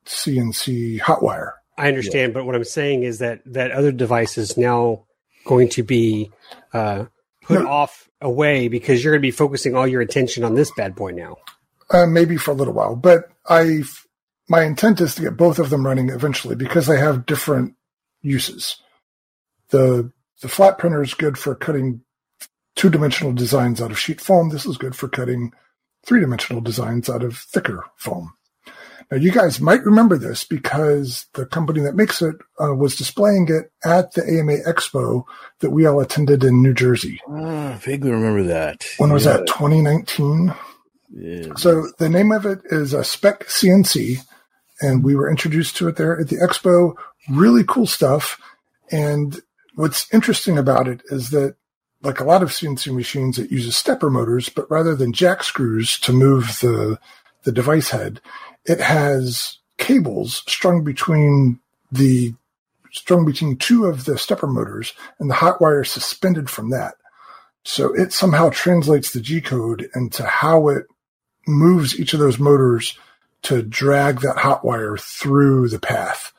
[0.07, 1.55] CNC hot wire.
[1.79, 5.05] I understand, but what I'm saying is that that other device is now
[5.45, 6.31] going to be
[6.73, 7.05] uh,
[7.43, 7.69] put No.
[7.69, 11.11] off away because you're going to be focusing all your attention on this bad boy
[11.11, 11.37] now.
[11.91, 13.83] Uh, maybe for a little while, but I,
[14.49, 17.75] my intent is to get both of them running eventually because they have different
[18.23, 18.77] uses.
[19.69, 20.11] The
[20.43, 22.01] the flat printer is good for cutting
[22.75, 24.49] two dimensional designs out of sheet foam.
[24.51, 25.53] This is good for cutting
[26.05, 28.33] three dimensional designs out of thicker foam.
[29.11, 33.49] Now, you guys might remember this because the company that makes it uh, was displaying
[33.49, 35.25] it at the AMA Expo
[35.61, 37.21] that we all attended in New Jersey.
[37.29, 38.85] Ah, vaguely remember that.
[38.99, 39.39] When was Yeah.
[39.39, 39.47] that?
[39.47, 40.53] 2019.
[41.15, 41.55] Yeah.
[41.57, 44.19] So the name of it is a SpecCNC,
[44.81, 46.95] and we were introduced to it there at the expo.
[47.31, 48.41] Really cool stuff.
[48.91, 49.41] And
[49.77, 51.55] what's interesting about it is that,
[52.03, 55.99] like a lot of CNC machines, it uses stepper motors, but rather than jack screws
[56.01, 56.99] to move the
[57.47, 58.21] the device head,
[58.67, 62.35] it has cables strung between the
[62.93, 66.95] strung between two of the stepper motors, and the hot wire suspended from that.
[67.65, 70.87] So it somehow translates the G code into how it
[71.47, 72.99] moves each of those motors
[73.43, 76.33] to drag that hot wire through the path.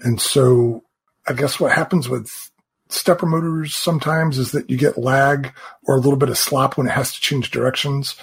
[0.00, 0.84] And so
[1.26, 2.50] I guess what happens with
[2.88, 5.52] stepper motors sometimes is that you get lag
[5.86, 8.16] or a little bit of slop when it has to change directions.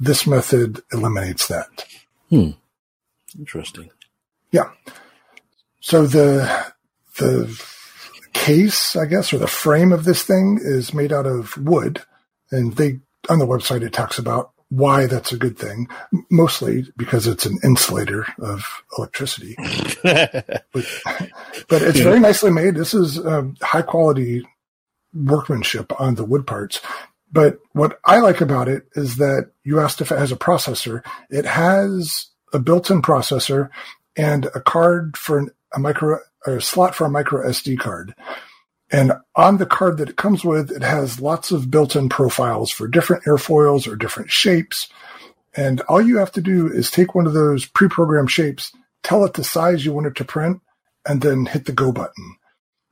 [0.00, 1.84] This method eliminates that.
[3.38, 3.90] Interesting.
[4.50, 4.70] Yeah.
[5.80, 6.72] So the
[7.18, 7.62] the
[8.32, 12.02] case, I guess, or the frame of this thing is made out of wood,
[12.50, 15.88] and they on the website it talks about why that's a good thing.
[16.30, 18.64] Mostly because it's an insulator of
[18.96, 19.56] electricity,
[20.02, 20.46] but,
[21.68, 22.74] but it's very nicely made.
[22.74, 24.46] This is um, high quality
[25.12, 26.80] workmanship on the wood parts.
[27.32, 31.04] But what I like about it is that you asked if it has a processor.
[31.28, 33.70] It has a built-in processor
[34.16, 38.14] and a card for an, a micro or a slot for a micro SD card.
[38.90, 42.88] And on the card that it comes with, it has lots of built-in profiles for
[42.88, 44.88] different airfoils or different shapes.
[45.54, 48.72] And all you have to do is take one of those pre-programmed shapes,
[49.04, 50.60] tell it the size you want it to print,
[51.06, 52.36] and then hit the go button.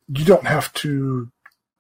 [0.08, 1.30] You don't have to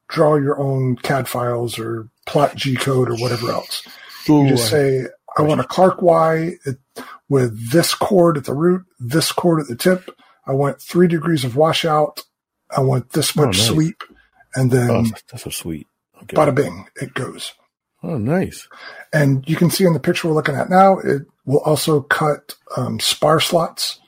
[0.08, 3.82] draw your own CAD files or plot G code or whatever else.
[4.30, 5.06] Ooh, You just say,
[5.36, 6.52] I want a Clark Y
[7.28, 10.10] with this chord at the root, this chord at the tip.
[10.46, 12.22] I want three degrees of washout.
[12.76, 13.66] I want this Oh, much nice.
[13.66, 14.02] sweep.
[14.54, 15.86] And oh, then that's so sweet.
[16.22, 16.36] Okay.
[16.36, 17.52] bada bing, it goes.
[18.02, 18.68] Oh, nice.
[19.12, 22.54] And you can see in the picture we're looking at now, it will also cut
[22.76, 24.00] um, spar slots.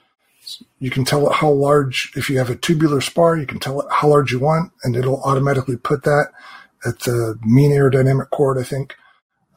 [0.78, 3.80] You can tell it how large, if you have a tubular spar, you can tell
[3.80, 6.28] it how large you want, and it'll automatically put that
[6.84, 8.94] at the mean aerodynamic chord, I think.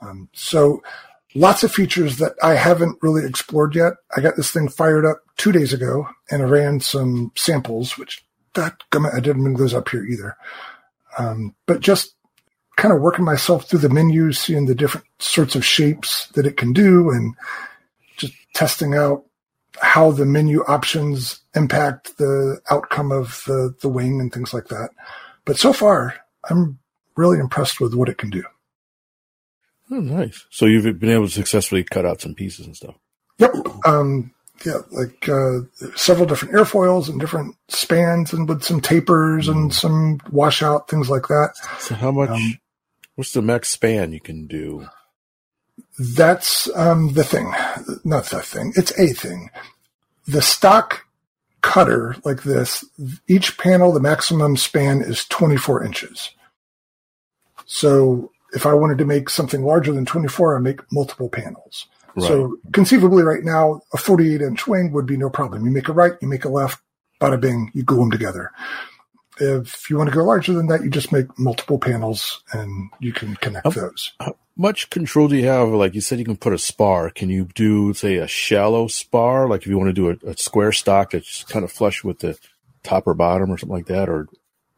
[0.02, 0.84] Um, so
[1.36, 3.94] lots of features that I haven't really explored yet.
[4.16, 8.24] I got this thing fired up two days ago and I ran some samples, which
[8.54, 10.38] that I didn't bring those up here either.
[11.18, 12.16] Um, but just
[12.76, 16.58] kind of working myself through the menus, seeing the different sorts of shapes that it
[16.58, 17.36] can do, and
[18.18, 19.24] just testing out
[19.82, 24.90] how the menu options impact the outcome of the, the wing and things like that.
[25.46, 26.16] But so far,
[26.50, 26.80] I'm
[27.16, 28.44] really impressed with what it can do.
[29.92, 30.46] Oh, nice.
[30.50, 32.96] So you've been able to successfully cut out some pieces and stuff.
[33.38, 33.54] Yep.
[33.86, 34.34] Um,
[34.66, 35.60] yeah, like uh,
[35.96, 41.28] several different airfoils and different spans, and with some tapers and some washout things like
[41.28, 41.54] that.
[41.80, 42.30] So how much?
[42.30, 42.60] Um,
[43.16, 44.88] what's the max span you can do?
[46.00, 47.54] That's um, the thing.
[48.04, 48.74] Not the thing.
[48.76, 49.50] It's a thing.
[50.28, 51.06] The stock
[51.62, 52.86] cutter like this,
[53.28, 56.30] each panel, the maximum span is 24 inches.
[57.66, 61.88] So if I wanted to make something larger than 24, I make multiple panels.
[62.16, 62.28] Right.
[62.28, 65.66] So conceivably right now, a 48 inch wing would be no problem.
[65.66, 66.80] You make a right, you make a left,
[67.20, 68.52] bada bing, you glue them together.
[69.40, 73.12] If you want to go larger than that, you just make multiple panels and you
[73.14, 73.72] can connect Oh.
[73.72, 74.14] those.
[74.20, 75.70] How much control do you have?
[75.70, 77.10] Like you said, you can put a spar.
[77.10, 79.48] Can you do, say, a shallow spar?
[79.48, 82.20] Like if you want to do a, a square stock that's kind of flush with
[82.20, 82.38] the
[82.84, 84.08] top or bottom or something like that?
[84.08, 84.28] Or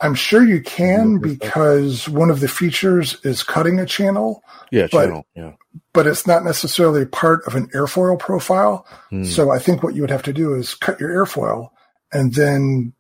[0.02, 1.40] I'm sure you can Look at that.
[1.40, 5.26] because one of the features is cutting a channel, yeah, But- channel.
[5.36, 5.52] Yeah.
[5.94, 8.86] but it's not necessarily part of an airfoil profile.
[9.10, 9.24] Hmm.
[9.24, 11.70] So I think what you would have to do is cut your airfoil
[12.12, 12.94] and then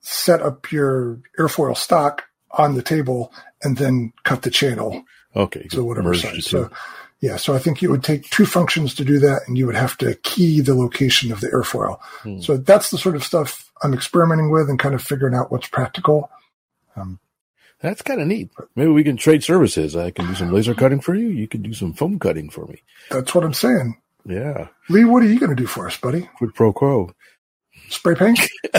[0.00, 5.02] set up your airfoil stock on the table and then cut the channel
[5.36, 5.66] Okay.
[5.70, 6.46] So whatever size.
[6.46, 6.70] So
[7.24, 9.76] yeah, so I think it would take two functions to do that and you would
[9.76, 11.98] have to key the location of the airfoil.
[12.22, 12.40] Hmm.
[12.40, 15.68] So that's the sort of stuff I'm experimenting with and kind of figuring out what's
[15.68, 16.30] practical.
[17.84, 18.50] That's kind of neat.
[18.76, 19.94] Maybe we can trade services.
[19.94, 21.28] I can do some laser cutting for you.
[21.28, 22.82] You can do some foam cutting for me.
[23.10, 24.00] That's what I'm saying.
[24.24, 24.68] Yeah.
[24.88, 26.22] Lee, what are you going to do for us, buddy?
[26.38, 27.14] Quid pro quo.
[27.90, 28.40] Spray paint?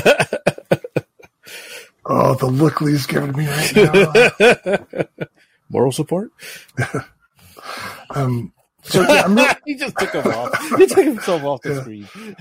[2.08, 5.06] oh, the look Lee's giving me right now.
[5.70, 6.32] Moral support?
[8.16, 8.54] Um,
[8.84, 10.54] so yeah, really, he just took him off.
[10.78, 11.76] He took himself off the Yeah.
[11.76, 12.10] screen.
[12.16, 12.36] you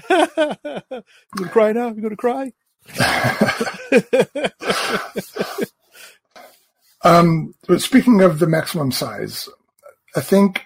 [1.37, 1.89] gonna cry now?
[1.93, 2.53] You gonna cry?
[7.05, 9.51] um, but speaking of the maximum size,
[10.17, 10.65] I think,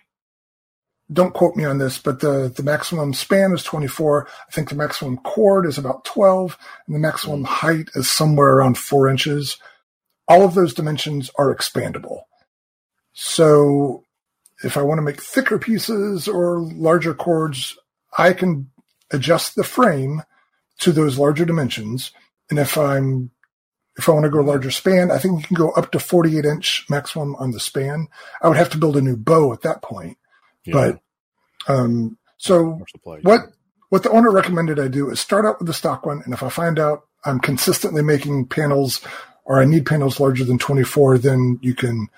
[1.13, 4.27] don't quote me on this, but the, the maximum span is 24.
[4.49, 6.57] I think the maximum chord is about 12
[6.87, 9.57] and the maximum height is somewhere around four inches.
[10.29, 12.23] All of those dimensions are expandable.
[13.15, 14.05] So
[14.65, 17.79] if I want to make thicker pieces or larger chords,
[18.17, 18.71] I can
[19.11, 20.23] adjust the frame
[20.79, 22.13] to those larger dimensions.
[22.51, 23.31] And if I'm
[23.97, 26.45] if I want to go larger span, I think you can go up to 48
[26.45, 28.07] inch maximum on the span.
[28.41, 30.17] I would have to build a new bow at that point.
[30.65, 30.75] Yeah,
[31.67, 32.81] But um, so
[33.23, 33.41] what
[33.89, 36.43] what the owner recommended I do is start out with the stock one, and if
[36.43, 39.01] I find out I'm consistently making panels
[39.45, 42.09] or I need panels larger than 24, then you can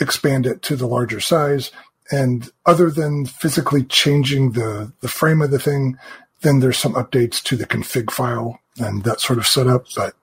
[0.00, 1.70] expand it to the larger size.
[2.10, 5.98] And other than physically changing the the frame of the thing,
[6.42, 9.86] then there's some updates to the config file and that sort of setup.
[9.96, 10.14] But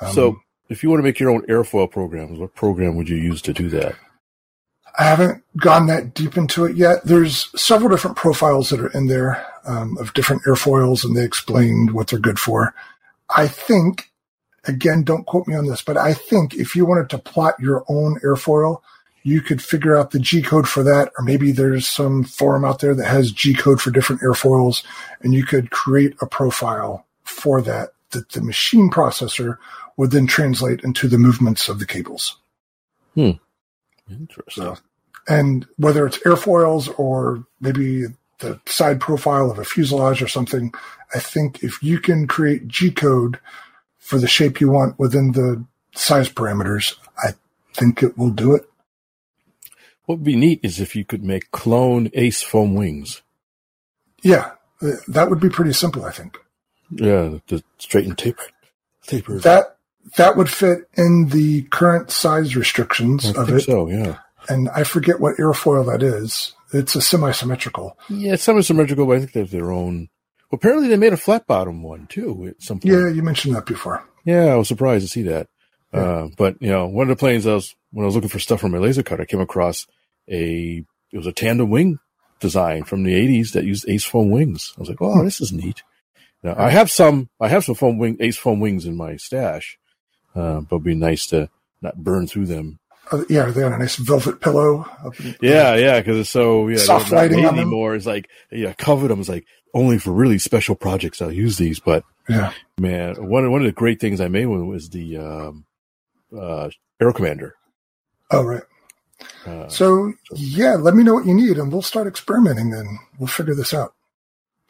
[0.00, 3.16] um, So, if you want to make your own airfoil programs, what program would you
[3.16, 3.96] use to do that?
[4.98, 7.04] I haven't gone that deep into it yet.
[7.04, 11.92] There's several different profiles that are in there um, of different airfoils, and they explained
[11.92, 12.74] what they're good for.
[13.34, 14.10] I think,
[14.64, 17.84] again, don't quote me on this, but I think if you wanted to plot your
[17.88, 18.80] own airfoil,
[19.28, 22.80] you could figure out the G code for that, or maybe there's some forum out
[22.80, 24.82] there that has G code for different airfoils,
[25.20, 29.58] and you could create a profile for that that the machine processor
[29.96, 32.36] would then translate into the movements of the cables.
[33.14, 33.32] Hmm.
[34.10, 34.64] Interesting.
[34.64, 34.78] So,
[35.28, 38.06] and whether it's airfoils or maybe
[38.38, 40.72] the side profile of a fuselage or something.
[41.14, 43.38] I think if you can create G code
[43.98, 45.64] for the shape you want within the
[45.94, 47.30] size parameters, I
[47.74, 48.68] think it will do it.
[50.08, 53.20] What would be neat is if you could make clone Ace foam wings.
[54.22, 54.52] Yeah,
[55.08, 56.38] that would be pretty simple, I think.
[56.90, 58.42] Yeah, the straight and taper.
[59.06, 59.38] Taper.
[59.40, 59.76] That
[60.16, 63.64] that would fit in the current size restrictions I of think it.
[63.64, 64.16] so, yeah.
[64.48, 66.54] And I forget what airfoil that is.
[66.72, 67.98] It's a semi-symmetrical.
[68.08, 70.08] Yeah, it's semi-symmetrical, but I think they have their own.
[70.50, 72.94] Well, apparently, they made a flat bottom one too at some point.
[72.94, 74.02] Yeah, you mentioned that before.
[74.24, 75.48] Yeah, I was surprised to see that.
[75.92, 78.38] Uh, but you know, one of the planes I was when I was looking for
[78.38, 79.86] stuff for my laser cutter, I came across
[80.30, 81.98] a it was a tandem wing
[82.40, 84.74] design from the '80s that used Ace foam wings.
[84.76, 85.82] I was like, oh, this is neat.
[86.42, 89.78] Now, I have some I have some foam wing Ace foam wings in my stash,
[90.34, 91.48] uh, but it'd be nice to
[91.82, 92.78] not burn through them.
[93.10, 94.86] Uh, yeah, they on a nice velvet pillow.
[95.18, 97.94] In- Yeah, yeah, because it's so yeah, Soft lighting on anymore.
[97.94, 99.20] It's like yeah, covered them.
[99.20, 101.80] It's like only for really special projects I'll use these.
[101.80, 102.52] But yeah.
[102.78, 105.64] man, one one of the great things I made was the um,
[106.36, 106.70] uh,
[107.00, 107.54] Aero Commander.
[108.30, 108.62] Oh, right.
[109.46, 112.70] Uh, So yeah, let me know what you need, and we'll start experimenting.
[112.70, 113.94] Then we'll figure this out.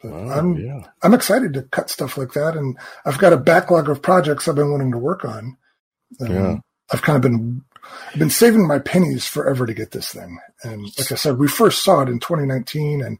[0.01, 3.37] But wow, I'm yeah, I'm excited to cut stuff like that, and I've got a
[3.37, 5.57] backlog of projects I've been wanting to work on.
[6.21, 6.57] Um, Yeah.
[6.91, 7.63] I've kind of been
[8.13, 11.47] I've been saving my pennies forever to get this thing, and like I said, we
[11.47, 13.19] first saw it in 2019, and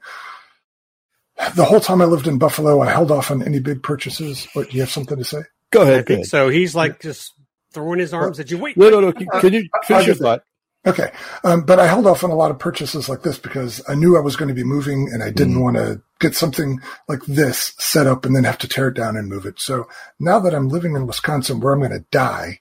[1.55, 4.47] the whole time I lived in Buffalo, I held off on any big purchases.
[4.53, 5.43] But do you have something to say?
[5.71, 6.05] go I ahead.
[6.05, 6.25] Go think ahead.
[6.27, 6.49] so.
[6.49, 7.33] He's like just
[7.73, 8.57] throwing his arms at you.
[8.57, 9.11] Wait, No, no, no.
[9.13, 10.43] Can, can you finish your thought?
[10.87, 11.11] Okay,
[11.43, 14.15] um, but I held off on a lot of purchases like this because I knew
[14.15, 15.61] I was going to be moving, and I didn't Mm.
[15.61, 19.17] want to get something like this set up and then have to tear it down
[19.17, 19.59] and move it.
[19.59, 19.87] So
[20.19, 22.59] now that I'm living in Wisconsin, where I'm going to die,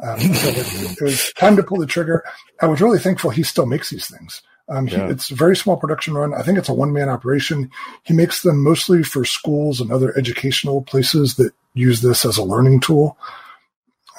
[0.00, 2.22] um, I felt like it was time to pull the trigger.
[2.60, 4.42] I was really thankful he still makes these things.
[4.68, 5.08] Um, he, Yeah.
[5.08, 6.34] it's a very small production run.
[6.34, 7.70] I think it's a one man operation.
[8.04, 12.44] He makes them mostly for schools and other educational places that use this as a
[12.44, 13.16] learning tool.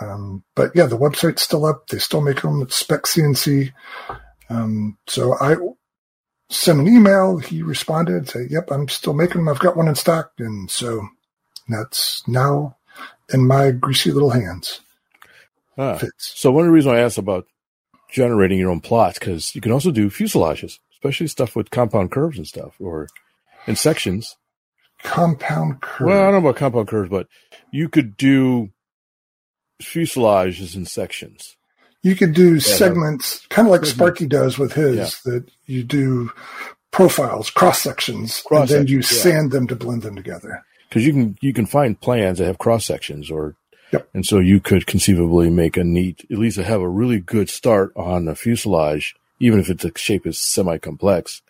[0.02, 1.88] Um, but yeah, the website's still up.
[1.88, 2.62] They still make them.
[2.62, 3.72] It's SpecCNC.
[4.50, 5.56] Um, so I
[6.50, 7.38] sent an email.
[7.38, 9.50] He responded, say, "Yep, I'm still making them.
[9.50, 11.08] I've got one in stock." And so
[11.68, 12.78] that's now
[13.34, 14.82] in my greasy little hands.
[15.78, 17.45] Ah, so one of the reasons I asked about
[18.10, 22.38] generating your own plots because you can also do fuselages, especially stuff with compound curves
[22.38, 23.08] and stuff, or
[23.68, 24.38] in sections.
[25.04, 26.08] Compound curves.
[26.08, 27.28] Well, I don't know about compound curves, but
[27.72, 28.72] you could do
[29.82, 31.56] fuselages in sections.
[32.04, 34.96] you could do segments, kind of like Sparky does with his.
[34.98, 35.10] Yeah.
[35.34, 36.32] That you do
[36.92, 39.02] profiles, cross sections, and then you yeah.
[39.08, 40.64] sand them to blend them together.
[40.90, 43.56] because you can you can find plans that have cross sections or
[43.94, 44.10] Yep.
[44.14, 47.94] and so you could conceivably make a neat at least have a really good start
[47.96, 51.42] on a fuselage even if it's shape is semi complex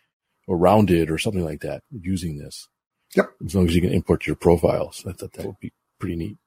[0.46, 2.68] or rounded or something like that using this
[3.16, 3.32] Yep.
[3.44, 6.38] as long as you can import your profiles i thought that would be pretty neat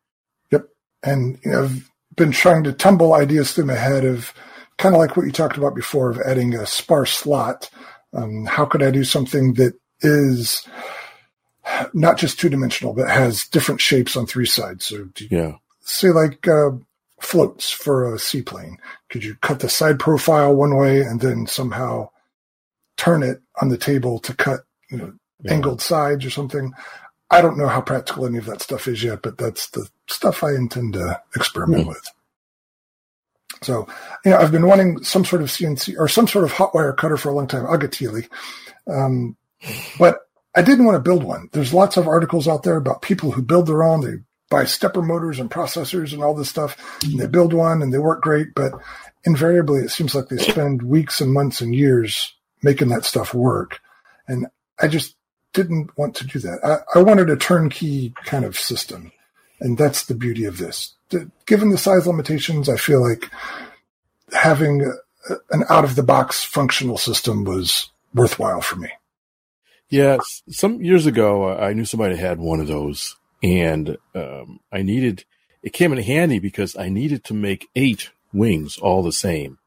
[1.02, 4.34] and you know, I've been trying to tumble ideas through my head of
[4.78, 7.70] kind of like what you talked about before of adding a spar slot.
[8.14, 10.66] Um, how could I do something that is
[11.94, 14.86] not just two dimensional, but has different shapes on three sides?
[14.86, 16.70] So, do you, yeah say like uh,
[17.20, 18.78] floats for a seaplane,
[19.10, 22.08] could you cut the side profile one way and then somehow
[22.98, 25.54] turn it on the table to cut you know, Yeah.
[25.54, 26.72] angled sides or something.
[27.30, 30.44] I don't know how practical any of that stuff is yet, but that's the stuff
[30.44, 31.88] I intend to experiment Hmm.
[31.90, 32.08] with.
[33.62, 33.86] So,
[34.24, 36.92] you know, I've been wanting some sort of CNC or some sort of hot wire
[36.92, 38.28] cutter for a long time, Agatili.
[38.86, 39.36] Um,
[39.98, 40.20] but
[40.56, 41.48] I didn't want to build one.
[41.52, 44.00] There's lots of articles out there about people who build their own.
[44.00, 44.18] They
[44.50, 47.98] buy stepper motors and processors and all this stuff, and they build one and they
[47.98, 48.48] work great.
[48.54, 48.72] But
[49.24, 53.80] invariably, it seems like they spend weeks and months and years making that stuff work.
[54.26, 54.46] And
[54.80, 55.16] I just
[55.52, 56.60] didn't want to do that.
[56.94, 59.12] I, I wanted a turnkey kind of system.
[59.60, 60.94] And that's the beauty of this.
[61.46, 63.30] Given the size limitations, I feel like
[64.32, 64.82] having
[65.28, 68.90] a, an out of the box functional system was worthwhile for me.
[69.88, 75.24] Yeah, some years ago, I knew somebody had one of those, and um, I needed.
[75.62, 79.58] It came in handy because I needed to make eight wings all the same,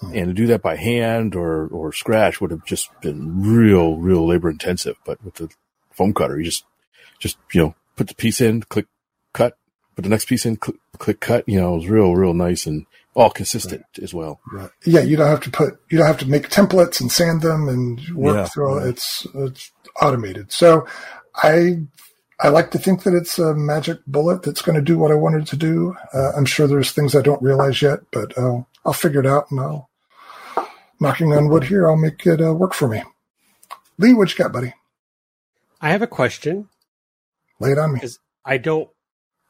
[0.00, 0.14] Hmm.
[0.14, 4.26] and to do that by hand or or scratch would have just been real, real
[4.26, 4.96] labor intensive.
[5.04, 5.48] But with the
[5.92, 6.64] foam cutter, you just
[7.18, 8.86] just you know put the piece in, click,
[9.32, 9.56] cut,
[9.96, 11.48] put the next piece in, click, click cut.
[11.48, 14.40] You know, it was real, real nice and all consistent as well.
[14.52, 14.70] Right.
[14.86, 17.68] Yeah, you don't have to put, you don't have to make templates and sand them
[17.68, 18.78] and work Yeah, through.
[18.78, 18.86] right.
[18.88, 20.52] It's it's automated.
[20.52, 20.86] So
[21.36, 21.80] I
[22.42, 25.14] I like to think that it's a magic bullet that's going to do what I
[25.16, 25.94] wanted to do.
[26.14, 29.50] Uh, I'm sure there's things I don't realize yet, but uh, I'll figure it out
[29.50, 29.90] and I'll
[31.00, 31.88] knocking on wood here.
[31.88, 33.02] I'll make it uh, work for me.
[33.98, 34.72] Lee, what you got, buddy?
[35.82, 36.68] I have a question.
[37.58, 38.00] Lay it on me.
[38.44, 38.88] I don't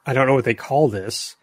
[0.07, 1.37] I don't know what they call this,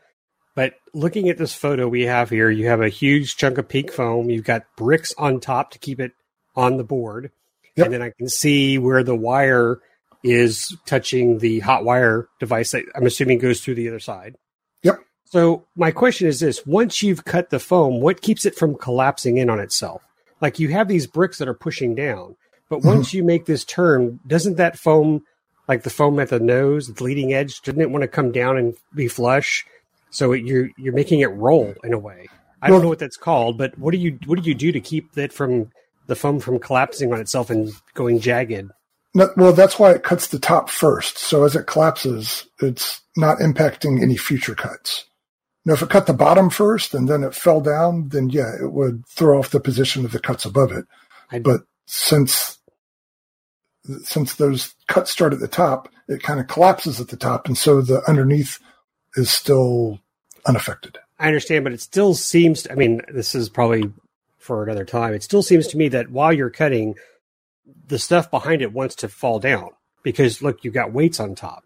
[0.56, 3.92] but looking at this photo we have here, you have a huge chunk of peak
[3.92, 4.30] foam.
[4.30, 6.14] You've got bricks on top to keep it
[6.56, 7.32] on the board.
[7.76, 7.86] Yep.
[7.86, 9.80] And then I can see where the wire
[10.24, 14.36] is touching the hot wire device that I'm assuming goes through the other side.
[14.82, 15.00] Yep.
[15.26, 19.38] So my question is this once you've cut the foam, what keeps it from collapsing
[19.38, 20.02] in on itself?
[20.42, 22.36] Like you have these bricks that are pushing down,
[22.70, 22.88] but Mm-hmm.
[22.88, 25.24] once you make this turn, doesn't that foam,
[25.68, 28.76] like the foam at the nose, the leading edge, it want to come down and
[28.96, 29.66] be flush?
[30.10, 32.28] So it, you're you're making it roll in a way.
[32.62, 34.80] I don't know what that's called, but what do you what do you do to
[34.80, 35.72] keep it from
[36.08, 38.72] the foam from collapsing on itself and going jagged?
[39.14, 41.18] No, well, that's why it cuts the top first.
[41.18, 45.06] So as it collapses, it's not impacting any future cuts.
[45.66, 48.72] Now, if it cut the bottom first and then it fell down, then yeah, it
[48.72, 50.86] would throw off the position of the cuts above it.
[51.32, 52.58] I- But since
[54.04, 57.58] since those cuts start at the top, it kind of collapses at the top, and
[57.58, 58.60] so the underneath
[59.16, 60.00] is still
[60.46, 60.98] unaffected.
[61.20, 62.68] I understand, but it still seems.
[62.70, 63.92] I mean, this is probably
[64.38, 65.14] for another time.
[65.14, 66.96] It still seems to me that while you're cutting,
[67.88, 69.70] the stuff behind it wants to fall down
[70.04, 71.64] because look, you've got weights on top.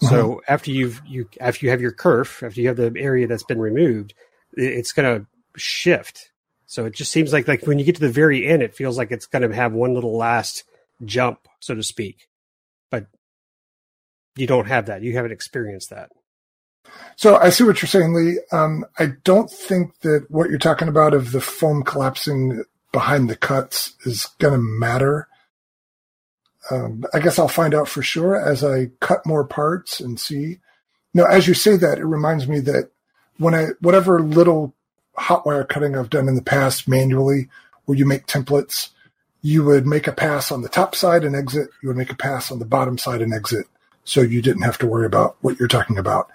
[0.00, 0.52] So mm-hmm.
[0.52, 3.60] after you've you after you have your kerf, after you have the area that's been
[3.60, 4.14] removed,
[4.52, 5.26] it's going to
[5.56, 6.30] shift.
[6.66, 8.98] So it just seems like like when you get to the very end, it feels
[8.98, 10.64] like it's going to have one little last
[11.04, 12.28] jump, so to speak.
[12.90, 13.06] But
[14.36, 15.02] you don't have that.
[15.02, 16.10] You haven't experienced that.
[17.16, 18.38] So I see what you're saying, Lee.
[18.52, 23.36] Um, I don't think that what you're talking about of the foam collapsing behind the
[23.36, 25.28] cuts is going to matter.
[26.70, 30.58] Um, I guess I'll find out for sure as I cut more parts and see.
[31.14, 32.90] Now, as you say that, it reminds me that
[33.38, 34.74] when I, whatever little
[35.16, 37.48] hot wire cutting I've done in the past manually,
[37.84, 38.90] where you make templates,
[39.46, 41.68] you would make a pass on the top side and exit.
[41.80, 43.66] You would make a pass on the bottom side and exit.
[44.02, 46.28] So you didn't have to worry about what you're talking about.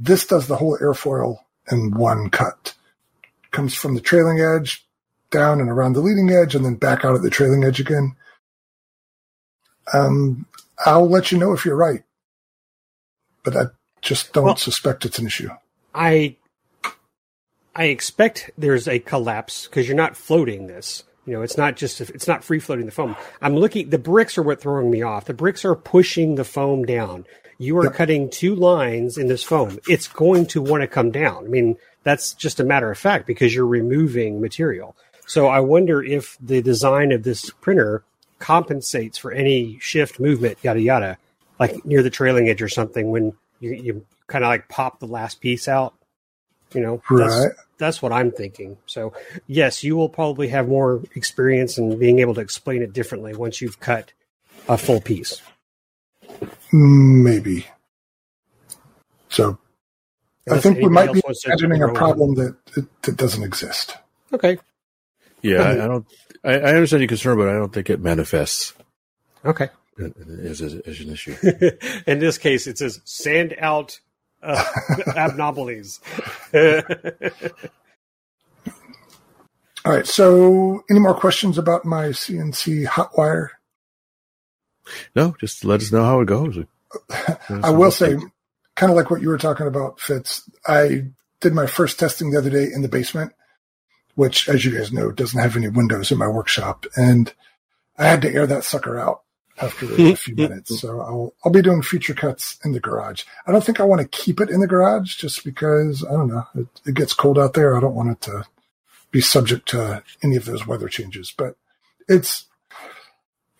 [0.00, 1.40] This does the whole airfoil
[1.70, 2.72] in one cut.
[3.50, 4.82] Comes from the trailing edge
[5.30, 8.16] down and around the leading edge and then back out at the trailing edge again.
[9.92, 10.46] Um,
[10.86, 12.02] I'll let you know if you're right,
[13.44, 13.64] but I
[14.00, 15.50] just don't Well- suspect it's an issue.
[15.94, 16.36] I
[17.76, 21.02] I expect there's a collapse because you're not floating this.
[21.26, 23.16] You know, it's not just it's not free floating the foam.
[23.40, 23.88] I'm looking.
[23.90, 25.24] The bricks are what throwing me off.
[25.24, 27.24] The bricks are pushing the foam down.
[27.58, 27.94] You are Yep.
[27.94, 29.78] cutting two lines in this foam.
[29.88, 31.44] It's going to want to come down.
[31.44, 34.96] I mean, that's just a matter of fact because you're removing material.
[35.26, 38.02] So I wonder if the design of this printer
[38.38, 41.16] compensates for any shift, movement, yada yada,
[41.58, 45.06] like near the trailing edge or something when you, you kind of like pop the
[45.06, 45.94] last piece out.
[46.74, 47.52] You know, that's, Right.
[47.78, 48.76] that's what I'm thinking.
[48.86, 49.12] So,
[49.46, 53.60] yes, you will probably have more experience in being able to explain it differently once
[53.60, 54.12] you've cut
[54.68, 55.40] a full piece.
[56.72, 57.66] Maybe.
[59.28, 59.58] So
[60.50, 63.96] I think we might be imagining a problem that, that, that doesn't exist.
[64.32, 64.58] Okay.
[65.42, 66.06] Yeah, I, I don't.
[66.42, 68.72] I, I understand your concern, but I don't think it manifests
[69.44, 69.68] Okay.
[70.42, 71.36] as, as, as an issue.
[72.06, 74.00] In this case, it says sand out
[74.44, 74.64] uh,
[75.16, 76.00] abnormalities.
[79.84, 80.06] All right.
[80.06, 83.52] So any more questions about my CNC hot wire?
[85.16, 86.58] No, just let us know how it goes.
[87.50, 88.16] I will say,
[88.76, 90.48] kind of like what you were talking about, Fitz.
[90.66, 91.06] I
[91.40, 93.32] did my first testing the other day in the basement,
[94.14, 97.32] which, as you guys know, doesn't have any windows in my workshop, and
[97.98, 99.23] I had to air that sucker out
[99.60, 100.80] after a few minutes.
[100.80, 103.24] So I'll I'll be doing feature cuts in the garage.
[103.46, 106.28] I don't think I want to keep it in the garage just because I don't
[106.28, 107.76] know it, it gets cold out there.
[107.76, 108.44] I don't want it to
[109.10, 111.56] be subject to any of those weather changes, but
[112.08, 112.46] it's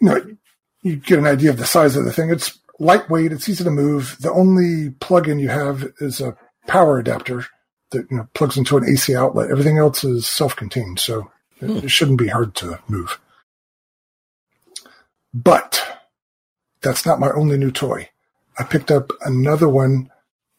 [0.01, 0.37] you know
[0.83, 2.31] you get an idea of the size of the thing.
[2.31, 3.33] It's lightweight.
[3.33, 4.17] It's easy to move.
[4.21, 6.37] The only plug-in you have is a
[6.67, 7.47] power adapter
[7.91, 9.51] that you know plugs into an AC outlet.
[9.51, 11.31] Everything else is self-contained, so
[11.61, 13.19] it, it shouldn't be hard to move.
[15.35, 15.83] But
[16.81, 18.09] that's not my only new toy.
[18.59, 20.11] I picked up another one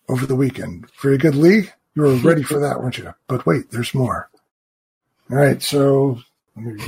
[0.10, 0.88] over the weekend.
[1.02, 1.70] Very good, Lee.
[1.96, 3.14] You were ready for that, weren't you?
[3.28, 4.30] But wait, there's more.
[5.32, 6.20] All right, so
[6.58, 6.84] let me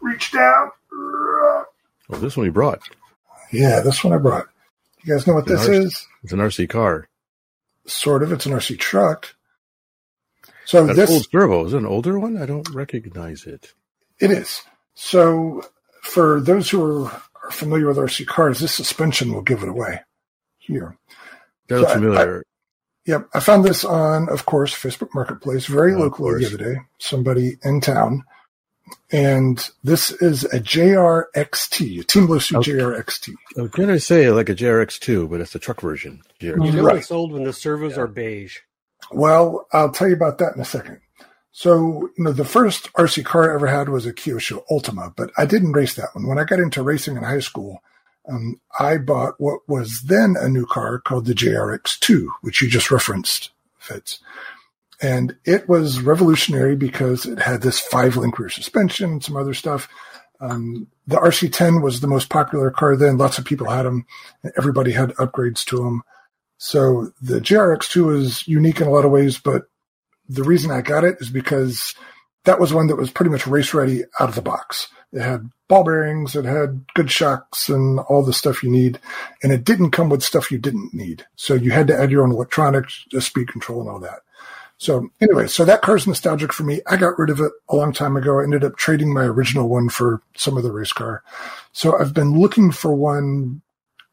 [0.00, 0.70] reach down.
[0.92, 2.80] Oh, this one you brought.
[3.52, 4.46] Yeah, this one I brought.
[5.04, 5.78] You guys know what this Nice.
[5.78, 6.06] is?
[6.24, 7.08] It's an RC car.
[7.86, 8.32] Sort of.
[8.32, 9.34] It's an RC truck.
[10.64, 11.64] So That's this old servo.
[11.66, 12.36] Is it an older one?
[12.40, 13.72] I don't recognize it.
[14.18, 14.62] it is.
[14.94, 15.62] So
[16.04, 17.10] for those who are,
[17.44, 20.00] are familiar with RC cars, this suspension will give it away.
[20.58, 20.96] Here.
[21.68, 22.42] That looks So I- familiar.
[23.06, 23.28] Yep.
[23.34, 26.80] I found this on, of course, Facebook Marketplace very Oh, of locally the other day.
[26.98, 28.24] Somebody in town
[29.12, 32.72] and this is a JRXT, a Team Losi Okay.
[32.72, 33.34] JRXT.
[33.58, 36.22] I was going to say like a JRX2, but it's the truck version.
[36.40, 36.64] JRX.
[36.66, 36.96] You know Right.
[36.96, 38.58] it's old when the servos are beige.
[39.12, 41.00] Well, I'll tell you about that in a second.
[41.56, 45.30] So, you know, the first RC car I ever had was a Kyosho Ultima, but
[45.38, 46.26] I didn't race that one.
[46.26, 47.80] When I got into racing in high school,
[48.28, 52.90] um, I bought what was then a new car called the JRX2, which you just
[52.90, 54.18] referenced, Fitz.
[55.00, 59.54] And it was revolutionary because it had this five link rear suspension and some other
[59.54, 59.88] stuff.
[60.40, 63.16] Um, the RC10 was the most popular car then.
[63.16, 64.06] Lots of people had them.
[64.56, 66.02] Everybody had upgrades to them.
[66.58, 69.68] So the JRX2 is unique in a lot of ways, but
[70.28, 71.94] the reason I got it is because
[72.44, 74.88] that was one that was pretty much race ready out of the box.
[75.12, 78.98] It had ball bearings, it had good shocks and all the stuff you need.
[79.42, 81.24] And it didn't come with stuff you didn't need.
[81.36, 84.20] So you had to add your own electronics, speed control and all that.
[84.76, 86.80] So anyway, so that car's nostalgic for me.
[86.86, 88.40] I got rid of it a long time ago.
[88.40, 91.22] I ended up trading my original one for some other race car.
[91.72, 93.62] So I've been looking for one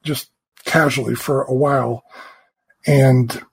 [0.04, 0.30] just
[0.64, 2.04] casually for a while.
[2.86, 3.44] And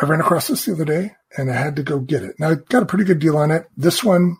[0.00, 2.38] I ran across this the other day and I had to go get it.
[2.38, 3.68] Now I got a pretty good deal on it.
[3.76, 4.38] This one,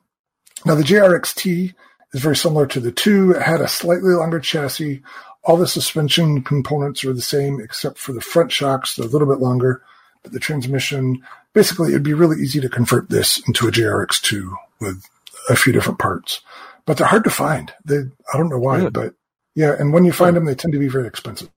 [0.65, 1.75] now the JRXT
[2.13, 3.33] is very similar to the two.
[3.33, 5.03] It had a slightly longer chassis.
[5.45, 8.95] All the suspension components are the same except for the front shocks.
[8.95, 9.83] They're a little bit longer,
[10.23, 11.23] but the transmission,
[11.53, 15.05] basically it'd be really easy to convert this into a JRX2 with
[15.51, 16.41] a few different parts,
[16.87, 17.73] but they're hard to find.
[17.85, 19.15] They, I don't know why, but
[19.55, 19.75] yeah.
[19.79, 21.51] And when you find them, they tend to be very expensive.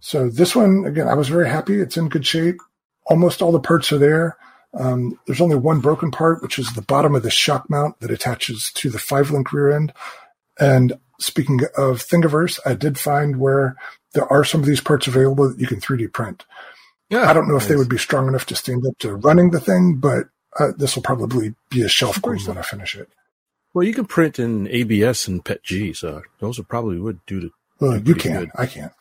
[0.00, 1.80] So this one, again, I was very happy.
[1.80, 2.58] It's in good shape.
[3.06, 4.36] Almost all the parts are there.
[4.72, 8.10] Um, there's only one broken part, which is the bottom of the shock mount that
[8.10, 9.92] attaches to the five link rear end.
[10.58, 13.76] And speaking of Thingiverse, I did find where
[14.14, 16.44] there are some of these parts available that you can 3D print.
[17.10, 19.50] Yeah, I don't know if they would be strong enough to stand up to running
[19.50, 20.28] the thing, but
[20.58, 23.08] uh, this will probably be a shelf queen when I finish it.
[23.74, 27.50] Well, you can print in ABS and PETG, so those are probably would do the.
[27.80, 28.40] Well, you can.
[28.40, 28.50] good.
[28.56, 28.92] I can't.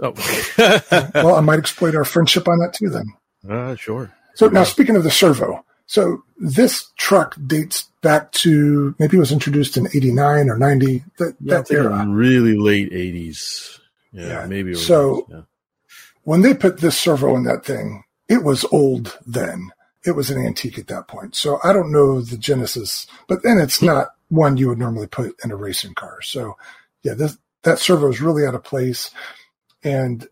[0.00, 0.12] Oh,
[1.14, 3.06] Well, I might exploit our friendship on that too then.
[3.48, 4.12] Uh, sure.
[4.34, 9.32] So now speaking of the servo, so this truck dates back to maybe it was
[9.32, 12.06] introduced in 89 or 90, that, Yeah, that era.
[12.08, 13.78] really late '80s.
[14.12, 14.46] Yeah, Yeah.
[14.46, 14.74] maybe.
[14.74, 15.42] So- yeah.
[16.24, 19.72] When they put this servo in that thing, it was old then.
[20.04, 21.34] It was an antique at that point.
[21.34, 25.34] So I don't know the genesis, but then it's not one you would normally put
[25.44, 26.22] in a racing car.
[26.22, 26.56] So
[27.02, 29.10] yeah, this, that servo is really out of place.
[29.82, 30.28] And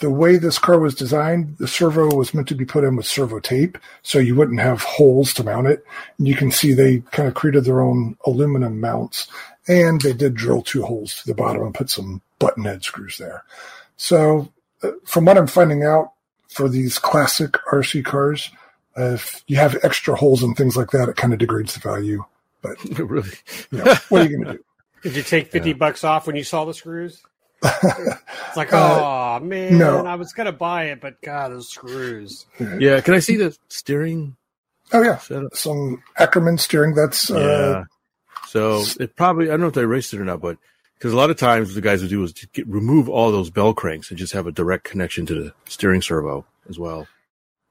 [0.00, 3.06] the way this car was designed, the servo was meant to be put in with
[3.06, 5.84] servo tape, so you wouldn't have holes to mount it.
[6.18, 9.28] And you can see they kind of created their own aluminum mounts,
[9.68, 13.18] and they did drill two holes to the bottom and put some button head screws
[13.18, 13.44] there.
[13.96, 14.50] So,
[14.82, 16.12] uh, from what I'm finding out
[16.48, 18.50] for these classic RC cars,
[18.98, 21.80] uh, if you have extra holes and things like that, it kind of degrades the
[21.80, 22.24] value.
[22.62, 23.30] But really.
[23.70, 24.64] You know, what are you going to do?
[25.02, 25.76] Did you take fifty Yeah.
[25.76, 27.22] bucks off when you saw the screws?
[27.62, 30.04] It's like, oh man, no.
[30.04, 32.46] I was gonna buy it, but God, those screws.
[32.78, 34.36] Yeah, can I see the steering
[34.92, 35.54] oh yeah, setup?
[35.54, 36.94] some Ackerman steering.
[36.94, 37.84] That's uh, yeah.
[38.48, 40.58] So it probably I don't know if they erased it or not, but
[40.98, 43.32] because a lot of times what the guys would do is to get, remove all
[43.32, 47.06] those bell cranks and just have a direct connection to the steering servo as well.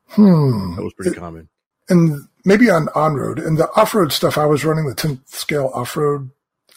[0.09, 0.75] hmm.
[0.75, 1.47] That was pretty common.
[1.89, 5.27] and maybe on on road and the off road stuff I was running the 10th
[5.27, 6.31] scale off road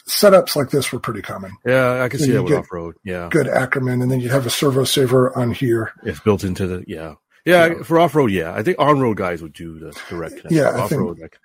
[0.07, 1.55] setups like this were pretty common.
[1.65, 2.95] Yeah, I can see that with off road.
[3.03, 5.93] Yeah, Good Ackerman, and then you'd have a servo saver on here.
[6.03, 7.15] it's built into the yeah.
[7.45, 7.83] Yeah, Yeah.
[7.83, 8.53] for off road, yeah.
[8.55, 10.57] I think on road guys would do the direct connection.
[10.57, 11.39] Yeah, I off think- road, like,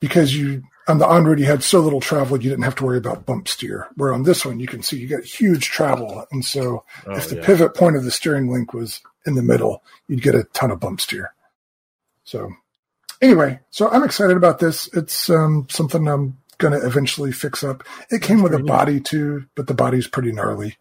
[0.00, 2.84] because you on the on road you had so little travel you didn't have to
[2.84, 3.88] worry about bump steer.
[3.96, 7.28] Where on this one you can see you got huge travel, and so oh, if
[7.28, 7.44] the yeah.
[7.46, 10.80] pivot point of the steering link was in the middle, you'd get a ton of
[10.80, 11.32] bump steer.
[12.24, 12.50] So
[13.20, 14.88] anyway, so I'm excited about this.
[14.94, 17.82] It's um, something I'm going to eventually fix up.
[18.10, 18.68] It came with a pretty neat.
[18.68, 20.76] body too, but the body's pretty gnarly.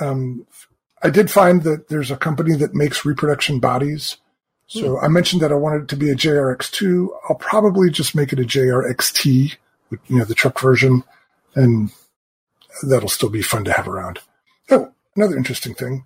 [0.00, 0.46] Um,
[1.02, 4.18] I did find that there's a company that makes reproduction bodies.
[4.66, 5.04] So Hmm.
[5.04, 7.08] I mentioned that I wanted it to be a JRX2.
[7.28, 9.56] I'll probably just make it a JRXT,
[10.06, 11.02] you know, the truck version,
[11.54, 11.90] and
[12.82, 14.20] that'll still be fun to have around.
[14.70, 16.04] Oh, another interesting thing.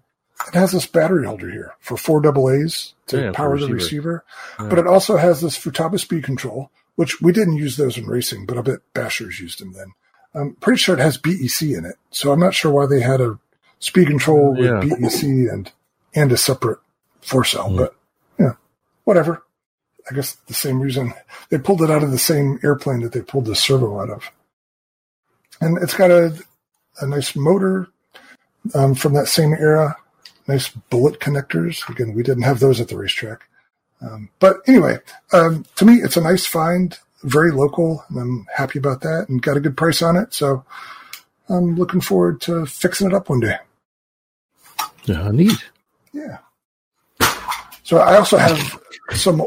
[0.48, 3.74] It has this battery holder here for four double A's to Yeah, power the receiver.
[3.74, 4.24] receiver,
[4.60, 4.66] Yeah.
[4.68, 8.46] but it also has this Futaba speed control, which we didn't use those in racing,
[8.46, 9.92] but I bet Bashers used them then.
[10.34, 13.20] I'm pretty sure it has BEC in it, so I'm not sure why they had
[13.20, 13.38] a
[13.78, 14.80] speed control with Yeah.
[14.80, 15.70] BEC and
[16.16, 16.78] and a separate
[17.20, 17.76] four cell, Mhm.
[17.78, 17.96] but
[18.38, 18.52] yeah,
[19.04, 19.42] whatever.
[20.10, 21.14] I guess the same reason
[21.50, 24.30] they pulled it out of the same airplane that they pulled the servo out of,
[25.60, 26.38] and it's got a
[27.00, 27.88] a nice motor
[28.74, 29.96] um, from that same era.
[30.46, 31.88] Nice bullet connectors.
[31.88, 33.42] Again, we didn't have those at the racetrack.
[34.00, 34.98] Um, but anyway,
[35.32, 39.42] um, to me, it's a nice find very local, and I'm happy about that and
[39.42, 40.34] got a good price on it.
[40.34, 40.64] So
[41.48, 43.56] I'm looking forward to fixing it up one day.
[45.04, 45.70] Yeah, neat.
[46.12, 46.38] Yeah.
[47.82, 48.78] So I also have
[49.12, 49.42] some.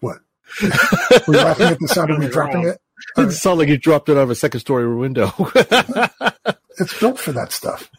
[0.00, 0.18] What?
[0.62, 2.80] Were you laughing at the sound of me dropping it?
[3.16, 5.32] It sounded like you dropped it out of a second story window.
[6.78, 7.90] it's built for that stuff.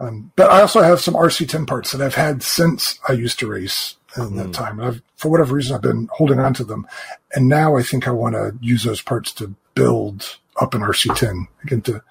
[0.00, 3.46] Um, but I also have some RC10 parts that I've had since I used to
[3.46, 4.52] race in that mm.
[4.52, 4.78] time.
[4.78, 6.86] And I've, for whatever reason, I've been holding on to them.
[7.34, 11.46] And now I think I want to use those parts to build up an RC10
[11.62, 12.02] again to,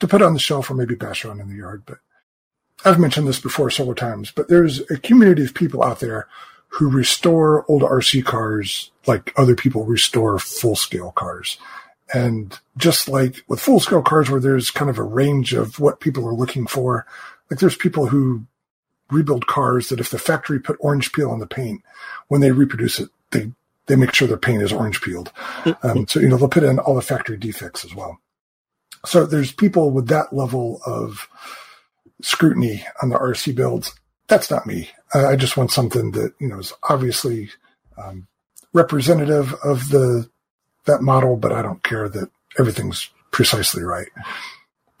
[0.00, 1.82] to put on the shelf or maybe bash around in the yard.
[1.86, 1.98] But
[2.84, 6.26] I've mentioned this before several times, but there's a community of people out there
[6.68, 11.58] who restore old RC cars like other people restore full scale cars.
[12.14, 16.00] And just like with full scale cars where there's kind of a range of what
[16.00, 17.06] people are looking for,
[17.50, 18.46] like there's people who
[19.10, 21.82] rebuild cars that if the factory put orange peel on the paint,
[22.28, 23.52] when they reproduce it, they,
[23.86, 25.32] they make sure their paint is orange peeled.
[25.82, 28.18] Um, so, you know, they'll put in all the factory defects as well.
[29.04, 31.28] So there's people with that level of
[32.22, 33.92] scrutiny on the RC builds.
[34.28, 34.90] That's not me.
[35.12, 37.50] I just want something that, you know, is obviously,
[37.98, 38.28] um,
[38.72, 40.30] representative of the,
[40.86, 44.08] that model, but I don't care that everything's precisely right.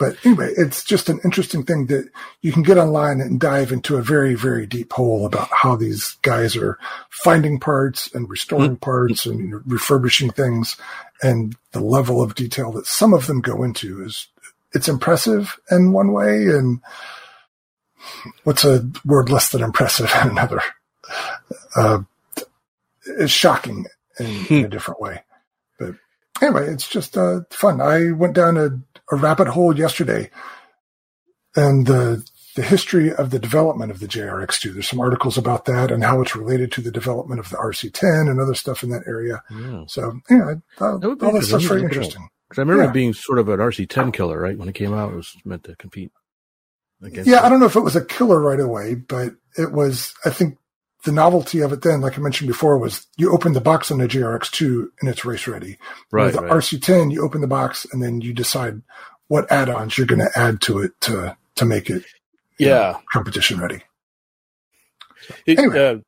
[0.02, 2.08] But anyway, it's just an interesting thing that
[2.40, 6.16] you can get online and dive into a very, very deep hole about how these
[6.22, 6.76] guys are
[7.08, 10.76] finding parts and restoring parts and refurbishing things
[11.22, 14.26] and the level of detail that some of them go into is
[14.72, 16.80] it's impressive in one way and
[18.42, 20.62] what's a word less than impressive in another?
[21.76, 22.00] Uh,
[23.04, 23.86] is shocking
[24.18, 25.22] in, in, a different way.
[25.78, 25.94] But
[26.40, 27.80] anyway, it's just uh, fun.
[27.80, 28.80] I went down a,
[29.12, 30.30] a rabbit hole yesterday
[31.54, 34.74] and the the history of the development of the JRX2.
[34.74, 38.30] There's some articles about that and how it's related to the development of the RC10
[38.30, 39.42] and other stuff in that area.
[39.50, 39.84] Yeah.
[39.86, 42.28] So yeah, all that, all that stuff's very interesting.
[42.48, 42.92] Because I remember yeah.
[42.92, 44.58] being sort of an RC10 killer, right?
[44.58, 46.12] When it came out, it was meant to compete.
[47.02, 47.44] Against yeah, it.
[47.44, 50.14] I don't know if it was a killer right away, but it was.
[50.24, 50.58] I think
[51.04, 53.98] the novelty of it then, like I mentioned before, was you open the box on
[53.98, 55.78] the JRX2 and it's race ready.
[56.10, 56.26] Right.
[56.26, 56.52] With the right.
[56.52, 58.82] RC10, you open the box and then you decide
[59.28, 62.04] what add-ons you're going to add to it to to make it
[62.58, 63.82] yeah know, competition ready.
[65.22, 65.86] So, it, anyway.
[65.86, 65.98] Uh,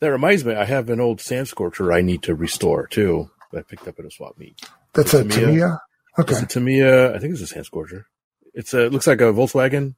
[0.00, 3.30] that reminds me, I have an old sand scorcher I need to restore too.
[3.54, 4.60] I picked up at a swap meet.
[4.94, 5.46] That's a Tamiya.
[5.46, 5.78] Tamiya?
[6.18, 6.32] Okay.
[6.32, 7.14] It's a Tamiya.
[7.14, 8.06] I think it's a sand scorcher.
[8.54, 9.96] It's a it looks like a Volkswagen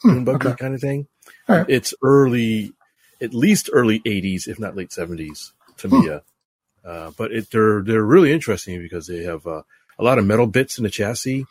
[0.00, 0.54] hmm, okay.
[0.54, 1.06] kind of thing.
[1.48, 1.66] Right.
[1.68, 2.72] It's early
[3.20, 6.22] at least early 80s, if not late 70s, Tamiya.
[6.84, 6.88] Hmm.
[6.88, 9.62] Uh, but it, they're they're really interesting because they have uh,
[9.98, 11.44] a lot of metal bits in the chassis,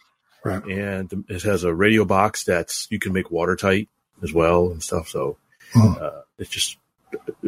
[0.46, 0.64] right.
[0.64, 3.90] and it has a radio box that's you can make watertight
[4.24, 5.10] as well and stuff.
[5.10, 5.38] So
[5.74, 5.94] hmm.
[6.00, 6.78] uh, it's just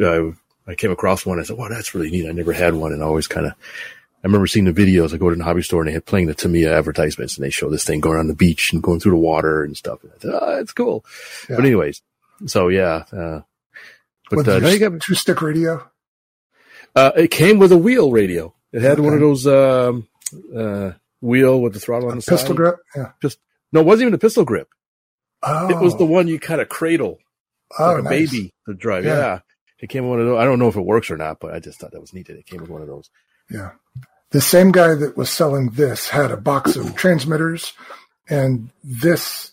[0.02, 0.32] uh,
[0.66, 1.40] I came across one.
[1.40, 3.52] I said, "Wow, that's really neat." I never had one, and I always kind of.
[3.52, 5.14] I remember seeing the videos.
[5.14, 7.50] I go to the hobby store and they had playing the Tamiya advertisements, and they
[7.50, 10.02] show this thing going on the beach and going through the water and stuff.
[10.02, 11.04] And I said, "Oh, it's cool."
[11.48, 11.56] Yeah.
[11.56, 12.02] But anyways,
[12.46, 13.40] so yeah, uh,
[14.30, 15.88] but uh, now you got two stick radio.
[16.94, 18.54] Uh, it came with a wheel radio.
[18.72, 19.02] It had okay.
[19.02, 20.08] one of those um,
[20.54, 22.32] uh, wheel with the throttle on the side.
[22.32, 22.56] pistol side.
[22.56, 22.76] grip.
[22.96, 23.12] Yeah.
[23.22, 23.38] Just
[23.72, 24.68] no, it wasn't even a pistol grip.
[25.42, 25.70] Oh.
[25.70, 27.18] It was the one you kind of cradle
[27.78, 28.30] oh, like a nice.
[28.30, 29.04] baby to drive.
[29.04, 29.18] Yeah.
[29.18, 29.38] yeah.
[29.78, 30.38] It came with one of those.
[30.38, 32.28] I don't know if it works or not, but I just thought that was neat.
[32.28, 33.10] It came with one of those.
[33.50, 33.72] Yeah.
[34.30, 37.72] The same guy that was selling this had a box of transmitters,
[38.28, 39.52] and this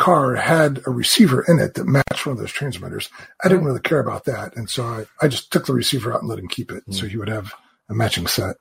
[0.00, 3.10] car had a receiver in it that matched one of those transmitters.
[3.44, 4.56] I didn't really care about that.
[4.56, 6.84] And so I, I just took the receiver out and let him keep it.
[6.88, 6.94] Mm.
[6.94, 7.52] So he would have
[7.88, 8.56] a matching set.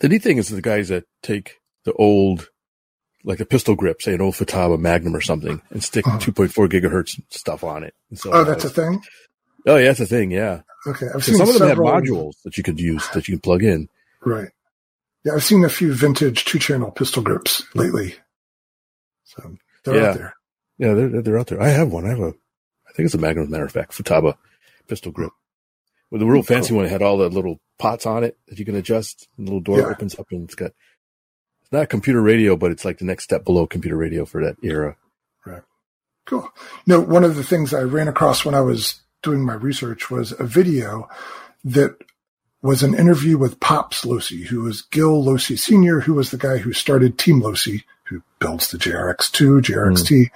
[0.00, 2.48] The neat thing is the guys that take the old,
[3.22, 6.18] like a pistol grip, say an old Futaba Magnum or something, and stick uh-huh.
[6.18, 7.94] 2.4 gigahertz stuff on it.
[8.14, 9.02] So oh, that's a thing?
[9.66, 10.30] Oh, yeah, that's a thing.
[10.30, 10.62] Yeah.
[10.86, 11.06] Okay.
[11.14, 13.62] I've seen some of them have modules that you could use that you can plug
[13.62, 13.88] in.
[14.24, 14.48] Right.
[15.24, 15.34] Yeah.
[15.34, 18.14] I've seen a few vintage two channel pistol grips lately.
[19.24, 20.08] So they're yeah.
[20.08, 20.34] out there.
[20.78, 21.62] Yeah, they're they're out there.
[21.62, 22.06] I have one.
[22.06, 22.34] I have a,
[22.88, 23.50] I think it's a Magnum.
[23.50, 24.36] Matter of fact, Futaba
[24.88, 25.32] pistol grip
[26.10, 26.78] with the real fancy cool.
[26.78, 26.86] one.
[26.86, 29.28] Had all the little pots on it that you can adjust.
[29.36, 29.86] The little door yeah.
[29.86, 30.72] opens up, and it's got.
[31.62, 34.44] It's not a computer radio, but it's like the next step below computer radio for
[34.44, 34.96] that era.
[35.46, 35.62] Right.
[36.26, 36.48] Cool.
[36.86, 40.10] You know, one of the things I ran across when I was doing my research
[40.10, 41.08] was a video
[41.64, 41.96] that
[42.60, 46.58] was an interview with Pops Losi, who was Gil Losi Sr., who was the guy
[46.58, 50.10] who started Team Losi who builds the JRX2, JRXT.
[50.10, 50.30] Mm.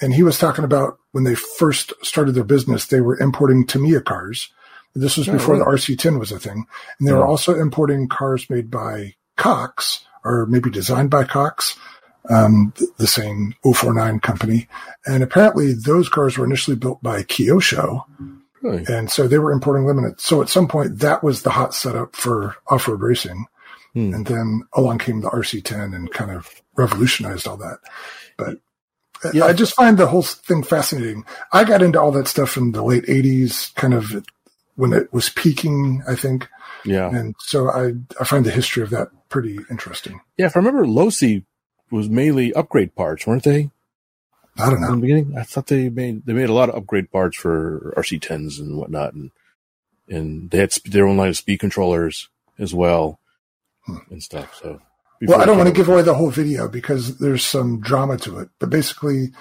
[0.00, 4.00] And he was talking about when they first started their business, they were importing Tamiya
[4.00, 4.50] cars.
[4.94, 6.66] This was before oh, the RC10 was a thing.
[6.98, 11.76] And they were also importing cars made by Cox or maybe designed by Cox,
[12.28, 14.68] um, the, the same 049 company.
[15.06, 18.04] And apparently those cars were initially built by Kyosho,
[18.62, 18.84] Really?
[18.88, 20.20] And so they were importing limited.
[20.20, 23.46] So at some point, that was the hot setup for off road racing.
[23.94, 24.14] Hmm.
[24.14, 27.78] And then along came the RC10 and kind of revolutionized all that.
[28.38, 28.58] But
[29.34, 29.44] Yeah.
[29.46, 31.24] I just find the whole thing fascinating.
[31.52, 34.24] I got into all that stuff in the late 80s, kind of
[34.76, 36.48] when it was peaking, I think.
[36.84, 37.10] Yeah.
[37.14, 40.20] And so I, I find the history of that pretty interesting.
[40.36, 40.46] Yeah.
[40.46, 41.44] If I remember, Losi
[41.90, 43.70] was mainly upgrade parts, weren't they?
[44.56, 44.88] I don't know.
[44.88, 47.94] In the beginning, I thought they made they made a lot of upgrade parts for
[47.96, 49.30] RC10s and whatnot, and
[50.08, 52.28] and they had sp- their own line of speed controllers
[52.58, 53.20] as well
[53.86, 53.98] Hmm.
[54.10, 54.58] and stuff.
[54.60, 54.80] So,
[55.22, 58.38] Well, I don't want to give away the whole video because there's some drama to
[58.38, 58.48] it.
[58.58, 59.32] But basically,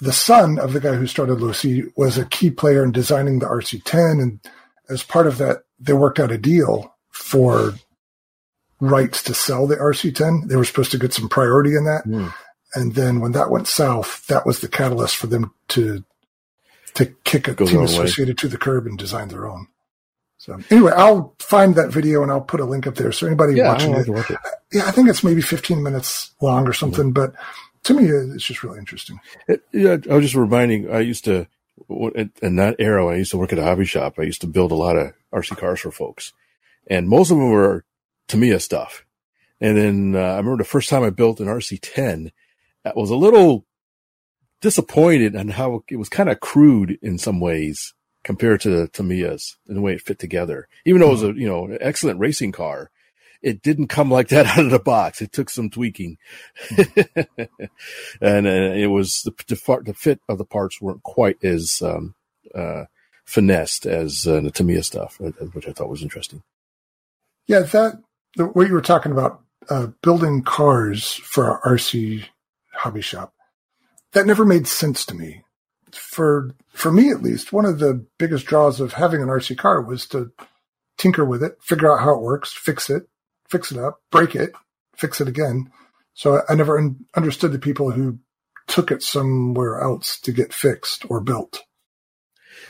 [0.00, 3.46] the son of the guy who started Losi was a key player in designing the
[3.46, 4.22] RC10.
[4.22, 4.40] And
[4.88, 7.74] as part of that, they worked out a deal for
[8.80, 10.48] rights to sell the RC10.
[10.48, 12.04] They were supposed to get some priority in that.
[12.04, 12.28] Hmm.
[12.74, 16.04] And then when that went south, that was the catalyst for them to
[16.94, 17.84] to kick a Go team way.
[17.84, 19.66] associated to the curb and design their own.
[20.44, 23.12] So anyway, I'll find that video and I'll put a link up there.
[23.12, 24.38] So anybody Yeah, watching it, watch it.
[24.72, 27.32] yeah, I think it's maybe 15 minutes long or something, but
[27.84, 29.18] to me, it's just really interesting.
[29.48, 30.90] It- yeah, I was just reminding.
[30.90, 31.46] I used to
[32.14, 33.06] in in that era.
[33.06, 34.18] when I used to work at a hobby shop.
[34.18, 36.34] I used to build a lot of RC cars for folks,
[36.88, 37.84] and most of them were
[38.28, 39.04] Tamiya stuff.
[39.62, 42.32] And then uh, I remember the first time I built an RC10,
[42.84, 43.64] I was a little
[44.60, 47.94] disappointed on how it was kind of crude in some ways
[48.24, 50.66] compared to the Tamiya's and the way it fit together.
[50.84, 52.90] Even though it was a you know an excellent racing car,
[53.42, 55.22] it didn't come like that out of the box.
[55.22, 56.16] It took some tweaking,
[58.20, 62.14] and uh, it was the, the the fit of the parts weren't quite as um,
[62.54, 62.84] uh,
[63.24, 66.42] finessed as uh, the Tamiya stuff, uh, which I thought was interesting.
[67.46, 68.00] Yeah, that
[68.36, 72.24] the, what you were talking about, uh, building cars for our RC
[72.72, 73.34] hobby shop,
[74.12, 75.43] that never made sense to me.
[75.94, 79.80] For for me, at least, one of the biggest draws of having an RC car
[79.80, 80.32] was to
[80.98, 83.08] tinker with it, figure out how it works, fix it,
[83.48, 84.52] fix it up, break it,
[84.96, 85.70] fix it again.
[86.14, 88.18] So I never un- understood the people who
[88.66, 91.62] took it somewhere else to get fixed or built.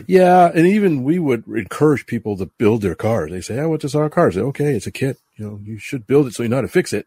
[0.07, 3.31] Yeah, and even we would encourage people to build their cars.
[3.31, 5.19] They say, "I want this on our cars." Okay, it's a kit.
[5.37, 7.07] You know, you should build it so you know how to fix it.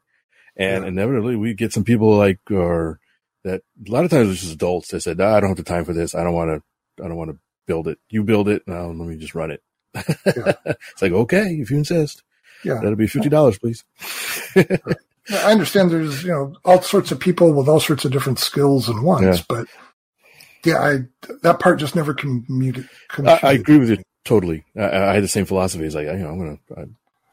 [0.55, 0.87] And Yeah.
[0.89, 2.99] inevitably, we get some people like, or
[3.43, 4.89] that a lot of times it's just adults.
[4.89, 6.15] They said, nah, "I don't have the time for this.
[6.15, 7.03] I don't want to.
[7.03, 7.99] I don't want to build it.
[8.09, 8.63] You build it.
[8.67, 9.61] Now let me just run it."
[9.95, 12.23] it's like, okay, if you insist,
[12.63, 12.75] Yeah.
[12.75, 13.83] that'll be fifty dollars, please.
[14.55, 18.87] I understand there's, you know, all sorts of people with all sorts of different skills
[18.87, 19.43] and wants, Yeah.
[19.49, 19.67] but
[20.63, 20.97] yeah, I,
[21.43, 22.87] that part just never commuted.
[23.25, 24.63] I, I agree with you totally.
[24.77, 25.83] I, I had the same philosophy.
[25.85, 26.57] It's like, you know, I'm gonna,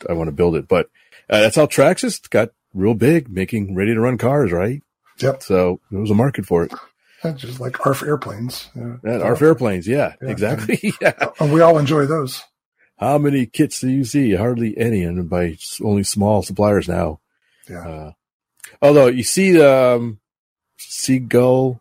[0.09, 0.87] I, I want to build it, but
[1.31, 4.83] uh, that's how Traxxas got real big, making ready to run cars, right?
[5.21, 5.43] Yep.
[5.43, 6.73] So there was a market for it.
[7.37, 8.69] Just like ARF airplanes.
[8.77, 10.29] Uh, And ARF airplanes, yeah, Yeah.
[10.29, 10.93] exactly.
[11.01, 11.15] yeah.
[11.41, 12.43] And we all enjoy those.
[12.99, 14.35] How many kits do you see?
[14.35, 17.21] Hardly any, and by only small suppliers now.
[17.69, 17.89] Yeah.
[17.89, 18.13] Uh,
[18.83, 20.21] although you see the um,
[20.79, 21.81] Seagull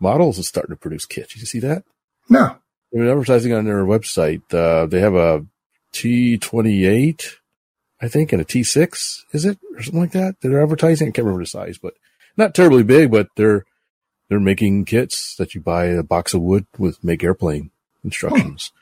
[0.00, 1.32] models is starting to produce kits.
[1.34, 1.82] Did you see that?
[2.28, 2.56] No.
[2.92, 4.42] They're advertising on their website.
[4.54, 5.44] Uh, they have a
[5.92, 7.26] T28,
[8.00, 9.58] I think, and a T6, is it?
[9.74, 10.36] Or something like that.
[10.40, 11.08] They're advertising.
[11.08, 11.94] I can't remember the size, but
[12.36, 13.64] not terribly big, but they're,
[14.28, 17.70] they're making kits that you buy a box of wood with make airplane
[18.02, 18.72] instructions.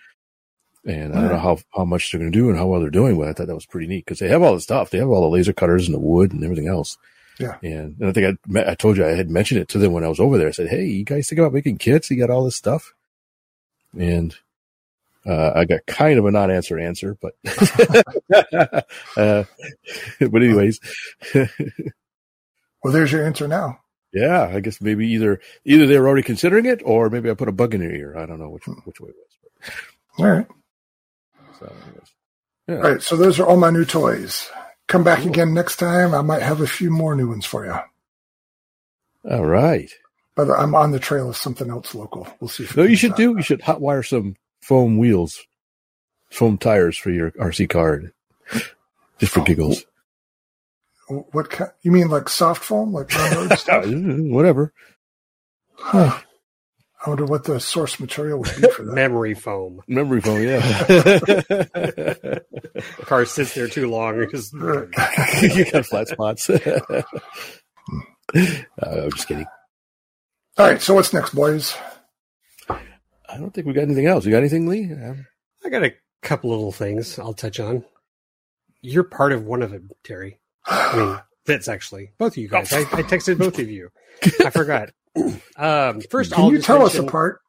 [0.85, 2.91] And I don't know how, how much they're going to do and how well they're
[2.91, 4.91] doing, but I thought that was pretty neat because they have all the stuff.
[4.91, 6.99] They have all the laser cutters and the wood and everything else.
[7.39, 7.57] Yeah.
[7.63, 10.05] And, and I think I, I told you I had mentioned it to them when
[10.05, 10.49] I was over there.
[10.49, 12.11] I said, Hey, you guys think about making kits?
[12.11, 12.95] You got all this stuff.
[13.97, 14.35] And,
[15.25, 17.35] uh, I got kind of a non-answer answer, but,
[19.17, 19.45] uh,
[20.21, 20.81] but anyways,
[22.83, 23.81] Well, there's your answer now.
[24.13, 27.49] yeah, I guess maybe either, either they were already considering it or maybe I put
[27.49, 28.17] a bug in your ear.
[28.19, 28.73] I don't know which, hmm.
[28.85, 29.39] which way it was.
[30.19, 30.47] All right.
[31.59, 31.73] So,
[32.69, 32.77] yeah.
[32.77, 33.03] All right.
[33.03, 34.51] So those are all my new toys.
[34.89, 36.15] Come back again next time.
[36.15, 37.77] I might have a few more new ones for you.
[39.31, 39.91] All right.
[40.37, 42.29] But I'm on the trail of something else local.
[42.41, 42.65] We'll see.
[42.65, 43.17] If No, you should out.
[43.19, 43.37] do.
[43.37, 45.41] You should hotwire some foam wheels,
[46.31, 48.03] foam tires for your RC car,
[49.19, 49.85] just for giggles.
[51.09, 53.11] What kind, you mean like soft foam, like
[53.59, 53.85] stuff?
[53.87, 54.73] Whatever.
[55.77, 56.19] Huh.
[57.05, 58.95] I wonder what the source material would be for that.
[58.95, 59.81] Memory foam.
[59.89, 60.61] Memory foam, yeah.
[63.03, 64.25] Car sits there too long.
[64.31, 66.49] Just, you got flat spots.
[66.49, 67.03] uh,
[68.35, 69.47] I'm just kidding.
[70.57, 70.81] All right.
[70.81, 71.77] So what's next, boys?
[72.69, 74.25] I don't think we got anything else.
[74.25, 74.93] You got anything, Lee?
[74.93, 75.27] Um,
[75.65, 77.85] I got a couple little things I'll touch on.
[78.81, 80.39] You're part of one of them, Terry.
[80.67, 82.13] I mean, Fitz actually.
[82.19, 82.73] Both of you guys.
[82.73, 83.91] I, I texted both of you.
[84.45, 84.91] I forgot.
[85.57, 87.41] Um, first, Can I'll you tell us apart?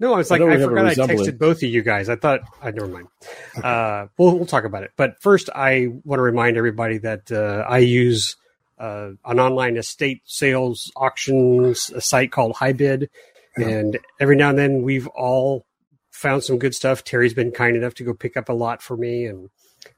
[0.00, 2.08] No, I was like, we I, forgot I texted both of you guys.
[2.08, 3.08] I thought, I never mind.
[3.62, 4.92] Uh, we'll, we'll talk about it.
[4.96, 8.36] But first, I want to remind everybody that uh, I use
[8.78, 13.08] uh, an online estate sales auctions a site called HighBid,
[13.56, 13.66] Yeah.
[13.68, 15.66] and every now and then we've all
[16.12, 17.02] found some good stuff.
[17.02, 19.50] Terry's been kind enough to go pick up a lot for me, and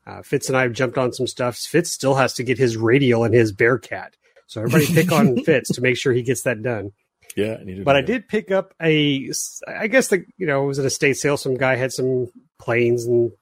[0.07, 1.57] uh, Fitz and I have jumped on some stuff.
[1.57, 5.71] Fitz still has to get his radial and his Bearcat, so everybody pick on Fitz
[5.71, 6.93] to make sure he gets that done
[7.37, 9.31] Yeah, I but I did pick up a,
[9.69, 11.37] I guess the you know it was an estate sale.
[11.37, 13.33] Some guy had some planes and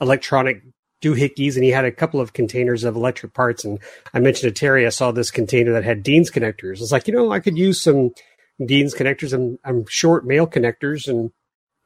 [0.00, 0.62] electronic
[1.02, 3.64] doohickeys, and he had a couple of containers of electric parts.
[3.64, 3.78] And
[4.14, 6.78] I mentioned to Terry, I saw this container that had Dean's connectors.
[6.78, 8.12] I was like, you know, I could use some
[8.64, 9.32] Dean's connectors.
[9.32, 11.30] I'm I'm short male connectors, and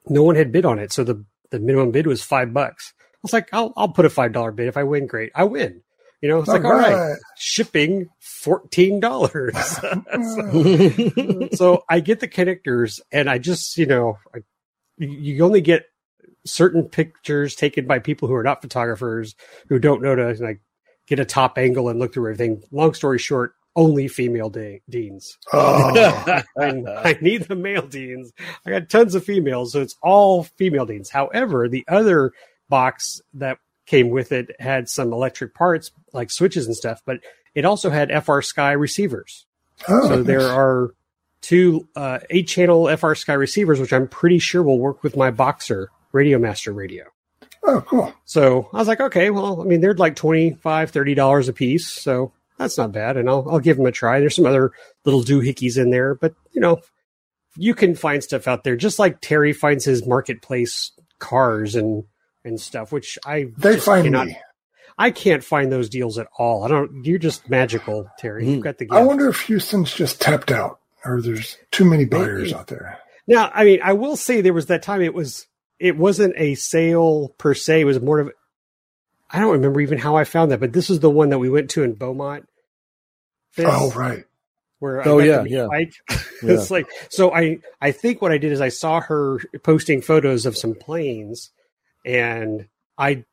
[0.08, 2.92] no one had bid on it, so the the minimum bid was five bucks.
[3.26, 5.06] I was like, I'll I'll put a five dollar bid if I win.
[5.06, 5.82] Great, I win.
[6.22, 9.54] You know, it's like all right, shipping fourteen dollars.
[11.56, 14.38] so I get the connectors, and I just you know, I,
[14.98, 15.84] you only get
[16.44, 19.34] certain pictures taken by people who are not photographers
[19.68, 20.60] who don't know to like
[21.06, 22.62] get a top angle and look through everything.
[22.70, 25.36] Long story short, only female de- deans.
[25.52, 28.32] Oh, I, I need the male deans.
[28.64, 31.10] I got tons of females, so it's all female deans.
[31.10, 32.32] However, the other
[32.68, 37.20] box that came with it had some electric parts like switches and stuff, but
[37.54, 39.46] it also had FrSky receivers.
[39.88, 40.90] oh, So there are
[41.40, 45.90] two uh, eight channel FrSky receivers, which I'm pretty sure will work with my Boxer
[46.12, 47.04] RadioMaster radio.
[47.62, 48.12] Oh, cool.
[48.24, 51.88] So I was like, okay, well, I mean, they're like $25, $30 a piece.
[51.88, 53.16] So that's not bad.
[53.16, 54.20] And I'll, I'll give them a try.
[54.20, 54.72] There's some other
[55.04, 56.80] little doohickeys in there, but you know,
[57.56, 62.04] you can find stuff out there just like Terry finds his marketplace cars and,
[62.46, 64.38] and stuff, which I They just find cannot, me.
[64.98, 66.64] I can't find those deals at all.
[66.64, 68.46] I don't, you're just magical, Terry.
[68.46, 68.62] You've hmm.
[68.62, 68.94] got the gift.
[68.94, 72.98] I wonder if Houston's just tapped out or there's too many buyers out there.
[73.26, 75.46] Now, I mean, I will say there was that time it was
[75.78, 77.82] it wasn't a sale per se.
[77.82, 78.30] It was more of
[79.30, 81.50] I don't remember even how I found that, but this is the one that we
[81.50, 82.48] went to in Beaumont.
[83.50, 84.24] Fitz, Oh, right.
[84.78, 85.66] Where Oh, got yeah, yeah.
[85.68, 85.92] bike.
[86.42, 86.52] Yeah.
[86.52, 90.44] it's like so I I think what I did is I saw her posting photos
[90.44, 91.50] of some planes
[92.06, 93.24] and I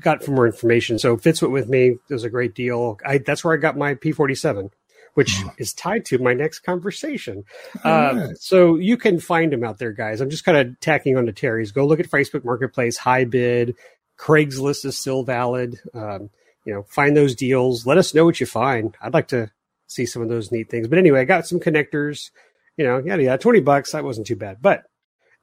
[0.00, 0.98] got for more information.
[0.98, 1.90] So Fitz went with me.
[1.90, 2.98] It was a great deal.
[3.06, 4.70] I that's where I got my P forty seven,
[5.14, 7.44] which is tied to my next conversation.
[7.84, 8.38] Uh, Alright.
[8.38, 10.20] so you can find them out there, guys.
[10.20, 11.72] I'm just kind of tacking on to Terry's.
[11.72, 13.74] Go look at Facebook Marketplace, HighBid.
[14.18, 15.78] Craigslist is still valid.
[15.94, 16.30] Um,
[16.64, 17.86] you know, find those deals.
[17.86, 18.96] Let us know what you find.
[19.00, 19.50] I'd like to
[19.88, 20.88] see some of those neat things.
[20.88, 22.30] But anyway, I got some connectors.
[22.76, 23.92] You know, yeah, yeah, twenty bucks.
[23.92, 24.58] That wasn't too bad.
[24.62, 24.84] But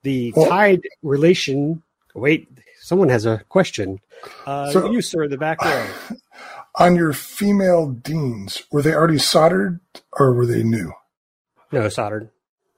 [0.03, 1.83] the Well- tied relation.
[2.15, 2.47] Wait,
[2.81, 3.99] someone has a question.
[4.45, 5.87] Uh, So- you, sir, in the back row.
[6.75, 9.79] On your female deans, were they already soldered
[10.13, 10.93] or were they new?
[11.71, 12.29] No, soldered.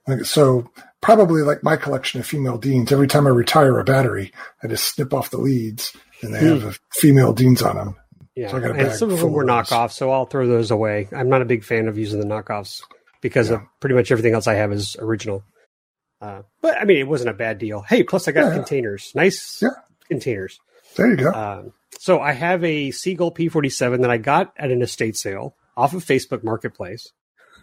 [0.08, 0.68] Like, so
[1.00, 2.90] probably like my collection of female deans.
[2.90, 4.32] Every time I retire a battery,
[4.62, 7.96] I just snip off the leads, and they have a female deans on them.
[8.34, 10.46] Yeah, So I got a and bag some of them were knockoffs, so I'll throw
[10.48, 11.08] those away.
[11.12, 12.82] I'm not a big fan of using the knockoffs
[13.20, 15.44] because of pretty much everything else I have is original.
[16.22, 17.82] Uh, but I mean, it wasn't a bad deal.
[17.82, 18.54] Hey, plus I got Yeah.
[18.54, 19.70] containers, nice Yeah.
[20.08, 20.58] containers.
[20.96, 21.30] There you go.
[21.32, 25.94] Um, so I have a Seagull P47 that I got at an estate sale off
[25.94, 27.08] of Facebook Marketplace.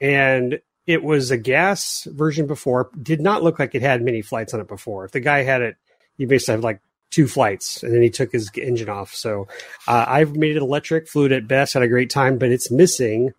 [0.00, 2.90] And it was a gas version before.
[3.00, 5.04] Did not look like it had many flights on it before.
[5.04, 5.76] If the guy had it,
[6.18, 6.80] he basically had like
[7.10, 9.14] two flights, and then he took his engine off.
[9.14, 9.46] So
[9.86, 12.70] uh, I've made it electric, flew it at best, had a great time, but it's
[12.70, 13.32] missing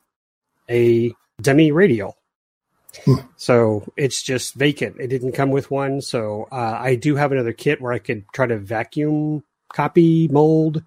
[0.70, 2.16] a dummy radial.
[3.38, 4.98] So it's just vacant.
[5.00, 6.02] It didn't come with one.
[6.02, 9.44] So uh, I do have another kit where I could try to vacuum
[9.74, 10.84] copy mold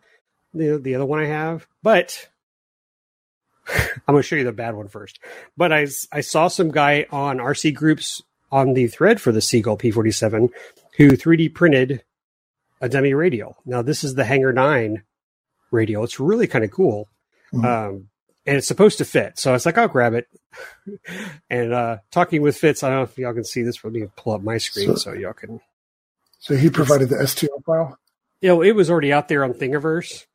[0.55, 2.29] the the other one I have, but
[3.69, 5.19] I'm going to show you the bad one first.
[5.57, 9.77] But I I saw some guy on RC groups on the thread for the Seagull
[9.77, 10.51] P47
[10.97, 12.03] who 3D printed
[12.81, 13.57] a dummy radial.
[13.67, 15.03] Now this is the Hangar 9
[15.71, 16.05] radial.
[16.05, 17.09] It's really kind of cool.
[17.53, 17.65] Mhm.
[17.65, 18.09] Um,
[18.47, 19.39] and it's supposed to fit.
[19.39, 20.29] So I was like, I'll grab it.
[21.51, 23.79] and uh, talking with Fitz, I don't know if y'all can see this.
[23.79, 25.61] But let me pull up my screen so, So- y'all can.
[26.39, 27.99] So he provided the STL file.
[28.41, 30.27] You know, it was already out there on Thingiverse,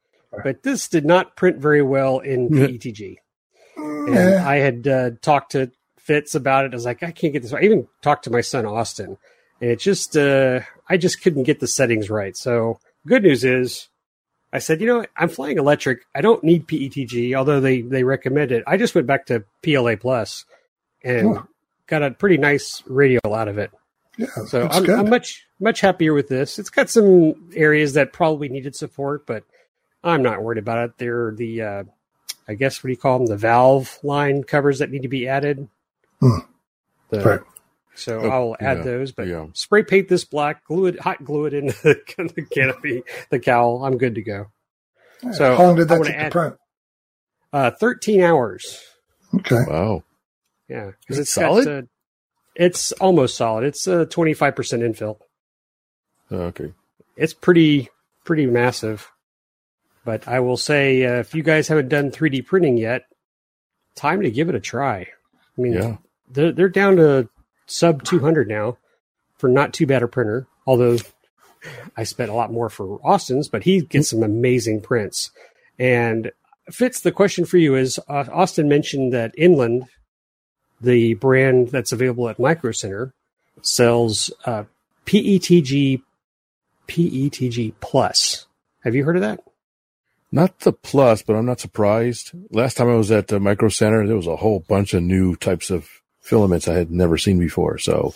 [0.43, 2.49] but this did not print very well in.
[2.49, 3.15] PETG.
[3.77, 4.43] And Yeah.
[4.45, 6.73] I had uh, talked to Fitz about it.
[6.73, 7.53] I was like, I can't get this.
[7.53, 9.17] I even talked to my son Austin,
[9.61, 12.35] and it just, uh, I just couldn't get the settings right.
[12.35, 13.87] So, good news is,
[14.53, 16.01] I said, you know, I'm flying electric.
[16.13, 18.63] I don't need PETG, although they they recommend it.
[18.67, 20.45] I just went back to PLA Plus
[21.03, 21.43] and Huh.
[21.87, 23.71] got a pretty nice radial out of it.
[24.17, 24.89] Yeah, So I'm.
[24.89, 26.59] I'm much much happier with this.
[26.59, 29.43] It's got some areas that probably needed support, but
[30.03, 30.97] I'm not worried about it.
[30.97, 31.83] They're the uh,
[32.47, 33.27] I guess what do you call them?
[33.27, 35.67] The valve line covers that need to be added.
[36.19, 36.39] Hmm.
[37.09, 37.39] The, Right.
[37.95, 39.47] So Oh, I'll add yeah, those, but yeah.
[39.53, 43.83] spray paint this black, glue it, hot glue it into the, the canopy, the cowl.
[43.85, 44.47] I'm good to go.
[45.33, 46.55] So, how long did I that wanna take to print?
[47.53, 48.81] Uh, 13 hours.
[49.35, 49.59] Okay.
[49.67, 50.03] Wow.
[50.67, 51.65] Yeah, Is because it it's solid?
[51.65, 51.87] Got, uh,
[52.55, 53.65] it's almost solid.
[53.65, 55.17] It's uh, 25% infill.
[56.31, 56.73] Oh, Okay.
[57.17, 57.89] It's pretty
[58.23, 59.11] pretty massive.
[60.05, 63.03] But I will say, uh, if you guys haven't done 3D printing yet,
[63.95, 65.01] time to give it a try.
[65.57, 65.97] I mean, Yeah.
[66.31, 67.29] they're, they're down to
[67.71, 68.77] sub 200 now
[69.37, 70.47] for not too bad a printer.
[70.67, 70.97] Although
[71.97, 75.31] I spent a lot more for Austin's, but he gets some amazing prints.
[75.79, 76.31] And
[76.69, 79.85] Fitz, the question for you is uh, Austin mentioned that Inland,
[80.79, 83.13] the brand that's available at Micro Center,
[83.61, 84.63] sells uh,
[85.05, 86.01] PETG
[86.87, 88.47] PETG Plus.
[88.83, 89.39] Have you heard of that?
[90.31, 92.31] Not the plus, but I'm not surprised.
[92.49, 95.35] Last time I was at the Micro Center, there was a whole bunch of new
[95.35, 95.89] types of
[96.21, 97.77] filaments I had never seen before.
[97.77, 98.13] So,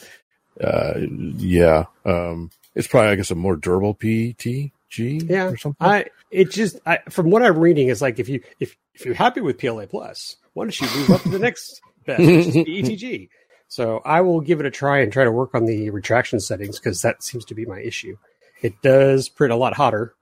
[0.62, 0.94] uh,
[1.38, 5.86] yeah, um, it's probably, I guess, a more durable PETG Yeah, or something.
[5.86, 9.16] I it just I, from what I'm reading is like if you if if you're
[9.16, 12.56] happy with PLA Plus, why don't you move up to the next best, which is
[12.56, 13.30] PETG?
[13.68, 16.80] So I will give it a try and try to work on the retraction settings
[16.80, 18.18] because that seems to be my issue.
[18.62, 20.14] It does print a lot hotter,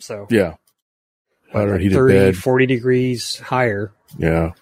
[0.00, 0.54] so yeah.
[1.52, 3.92] Hotter like 30, 40 degrees higher.
[4.18, 4.52] Yeah.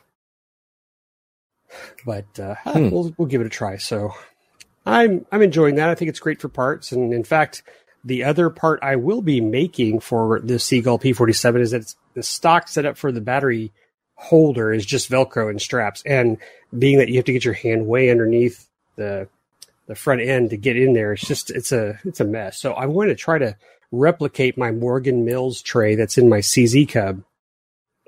[2.04, 2.90] But uh, Hmm.
[2.90, 3.76] we'll we'll give it a try.
[3.76, 4.12] So
[4.84, 5.88] I'm I'm enjoying that.
[5.88, 7.62] I think it's great for parts, and in fact,
[8.04, 12.22] the other part I will be making for the Seagull P47 is that it's, the
[12.22, 13.72] stock setup for the battery
[14.14, 16.38] holder is just Velcro and straps, and
[16.76, 19.28] being that you have to get your hand way underneath the
[19.86, 22.58] the front end to get in there, it's just it's a it's a mess.
[22.60, 23.56] So I'm going to try to
[23.92, 27.22] replicate my Morgan Mills tray that's in my CZ Cub,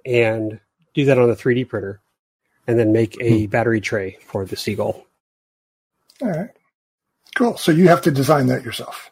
[0.07, 0.61] and
[0.95, 2.01] do that on the 3D printer,
[2.69, 3.51] and then make a hmm.
[3.51, 5.05] battery tray for the Seagull.
[6.23, 6.51] All right.
[7.35, 7.57] Cool.
[7.57, 9.11] So you have to design that yourself.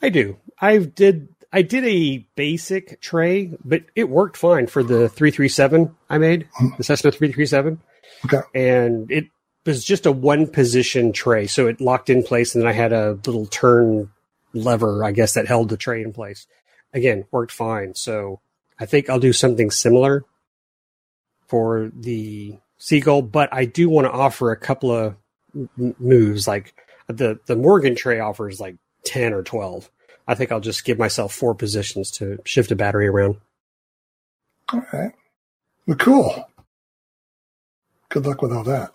[0.00, 0.38] I do.
[0.60, 1.28] I did.
[1.52, 6.68] I did a basic tray, but it worked fine for the 337 I made, hmm.
[6.76, 7.80] the Cessna 337.
[8.26, 8.40] Okay.
[8.54, 9.26] And it
[9.64, 11.46] was just a one position tray.
[11.46, 14.10] So it locked in place, and then I had a little turn
[14.52, 16.46] lever, I guess, that held the tray in place.
[16.92, 17.94] Again, worked fine.
[17.94, 18.40] So
[18.78, 20.24] I think I'll do something similar
[21.46, 25.16] for the Seagull, but I do want to offer a couple of
[25.76, 26.46] moves.
[26.46, 26.74] Like
[27.08, 29.90] the, the Morgan tray offers like 10 or 12.
[30.28, 33.36] I think I'll just give myself four positions to shift a battery around.
[34.72, 35.12] All right.
[35.86, 36.48] Well, cool.
[38.08, 38.92] Good luck with all that.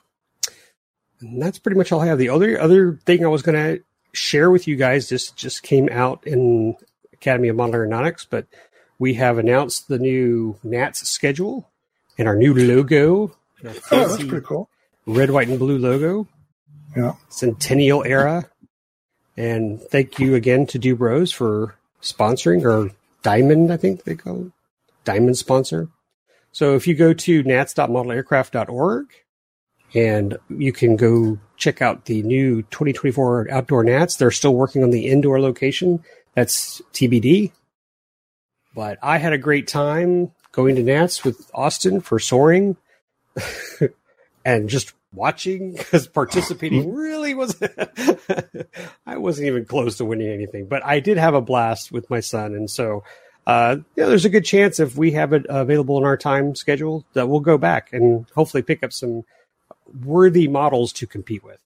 [1.21, 2.17] And that's pretty much all I have.
[2.17, 3.83] The other other thing I was going to
[4.13, 6.75] share with you guys just just came out in
[7.13, 8.47] Academy of Model Aeronautics, but
[8.99, 11.69] we have announced the new NATS schedule
[12.17, 14.69] and our new logo, Oh, that's pretty cool.
[15.05, 16.27] red, white, and blue logo,
[16.95, 17.13] Yeah.
[17.29, 18.49] Centennial era.
[19.37, 22.91] And thank you again to Dubros for sponsoring or
[23.23, 24.51] Diamond, I think they call it.
[25.05, 25.89] Diamond sponsor.
[26.51, 29.05] So if you go to nats.modelaircraft.org
[29.93, 34.89] and you can go check out the new 2024 outdoor nats, they're still working on
[34.89, 36.03] the indoor location.
[36.35, 37.51] That's TBD.
[38.75, 42.77] But I had a great time going to Nats with Austin for soaring
[44.45, 47.61] and just watching because participating really was
[49.05, 52.19] I wasn't even close to winning anything, but I did have a blast with my
[52.19, 53.03] son, and so
[53.47, 57.05] uh, yeah, there's a good chance if we have it available in our time schedule
[57.13, 59.23] that we'll go back and hopefully pick up some
[60.03, 61.59] worthy models to compete with.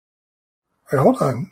[0.89, 1.51] Hey, hold on.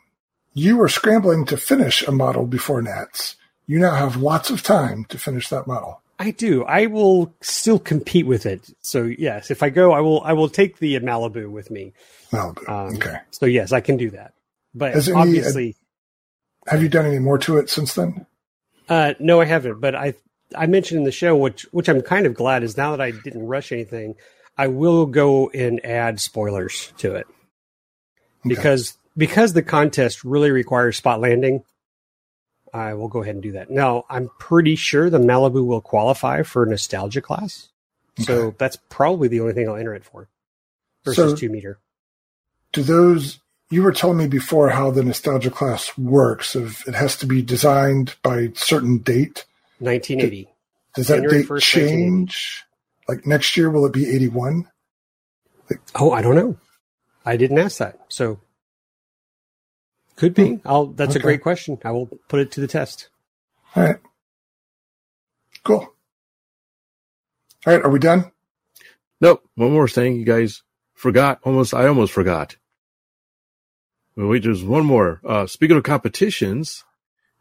[0.53, 3.35] You were scrambling to finish a model before Nats.
[3.65, 6.01] You now have lots of time to finish that model.
[6.19, 6.63] I do.
[6.63, 8.61] I will still compete with it.
[8.81, 10.21] So yes, if I go, I will.
[10.21, 11.93] I will take the Malibu with me.
[12.31, 12.69] Malibu.
[12.69, 13.17] Um, okay.
[13.31, 14.33] So yes, I can do that.
[14.75, 15.75] But Has any- obviously,
[16.67, 18.25] Have you done any more to it since then?
[18.87, 19.79] Uh, no, I haven't.
[19.81, 20.13] But I
[20.55, 23.11] I mentioned in the show, which which I'm kind of glad is now that I
[23.11, 24.15] didn't rush anything,
[24.57, 27.25] I will go and add spoilers to it
[28.45, 28.49] Okay.
[28.55, 31.63] because because the contest really requires spot landing.
[32.73, 33.69] I will go ahead and do that.
[33.69, 37.69] Now I'm pretty sure the Malibu will qualify for a nostalgia class,
[38.19, 40.27] so that's probably the only thing I'll enter it for
[41.05, 41.79] versus So- two meter.
[42.71, 43.39] Do those
[43.69, 47.41] you were telling me before how the nostalgia class works of it has to be
[47.41, 49.45] designed by a certain date
[49.79, 50.49] 1980.
[50.95, 52.63] does that January date 1st, change
[53.07, 54.67] like next year will it be 81
[55.69, 56.57] Like, Oh, I don't know.
[57.25, 57.99] I didn't ask that.
[58.09, 58.39] So
[60.15, 60.59] could be.
[60.65, 61.77] I'll that's a great question.
[61.83, 63.09] I will put it to the test.
[63.75, 63.97] all right
[65.63, 65.93] cool
[67.65, 68.31] all right are we done
[69.23, 69.41] Nope.
[69.55, 70.63] One more thing, you guys
[70.93, 71.39] forgot.
[71.43, 72.57] Almost, I almost forgot.
[74.17, 75.21] Well, wait, there's one more.
[75.25, 76.83] Uh, speaking of competitions,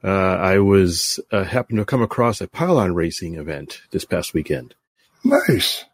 [0.05, 4.77] uh, I was uh, happened to come across a pylon racing event this past weekend.
[5.25, 5.85] Nice.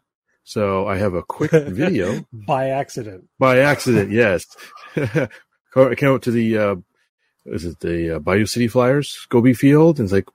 [0.43, 3.27] So I have a quick video by accident.
[3.39, 4.11] by accident.
[4.11, 4.45] Yes,
[4.95, 5.27] I
[5.73, 6.75] came out to the uh,
[7.45, 10.27] is it the uh, Bayou City Flyers Gobi Field, and it's like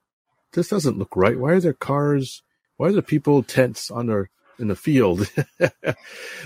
[0.52, 1.38] this doesn't look right.
[1.38, 2.42] Why are there cars?
[2.76, 5.28] Why are there people tents on their in the field?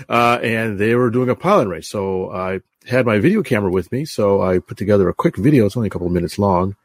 [0.09, 3.91] uh, and they were doing a pylon race, so I had my video camera with
[3.91, 5.65] me, so I put together a quick video.
[5.65, 6.75] It's only a couple of minutes long,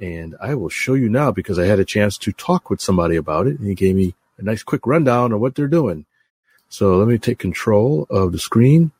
[0.00, 3.16] and I will show you now because I had a chance to talk with somebody
[3.16, 6.06] about it, and he gave me a nice quick rundown of what they're doing.
[6.68, 8.92] So let me take control of the screen.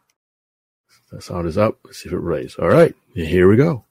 [1.10, 1.78] The sound is up.
[1.84, 2.56] Let's see if it raise.
[2.56, 3.84] All right, here we go.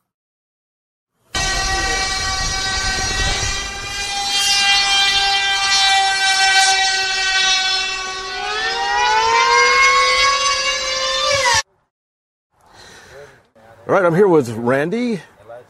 [13.88, 15.22] All right, I'm here with Randy,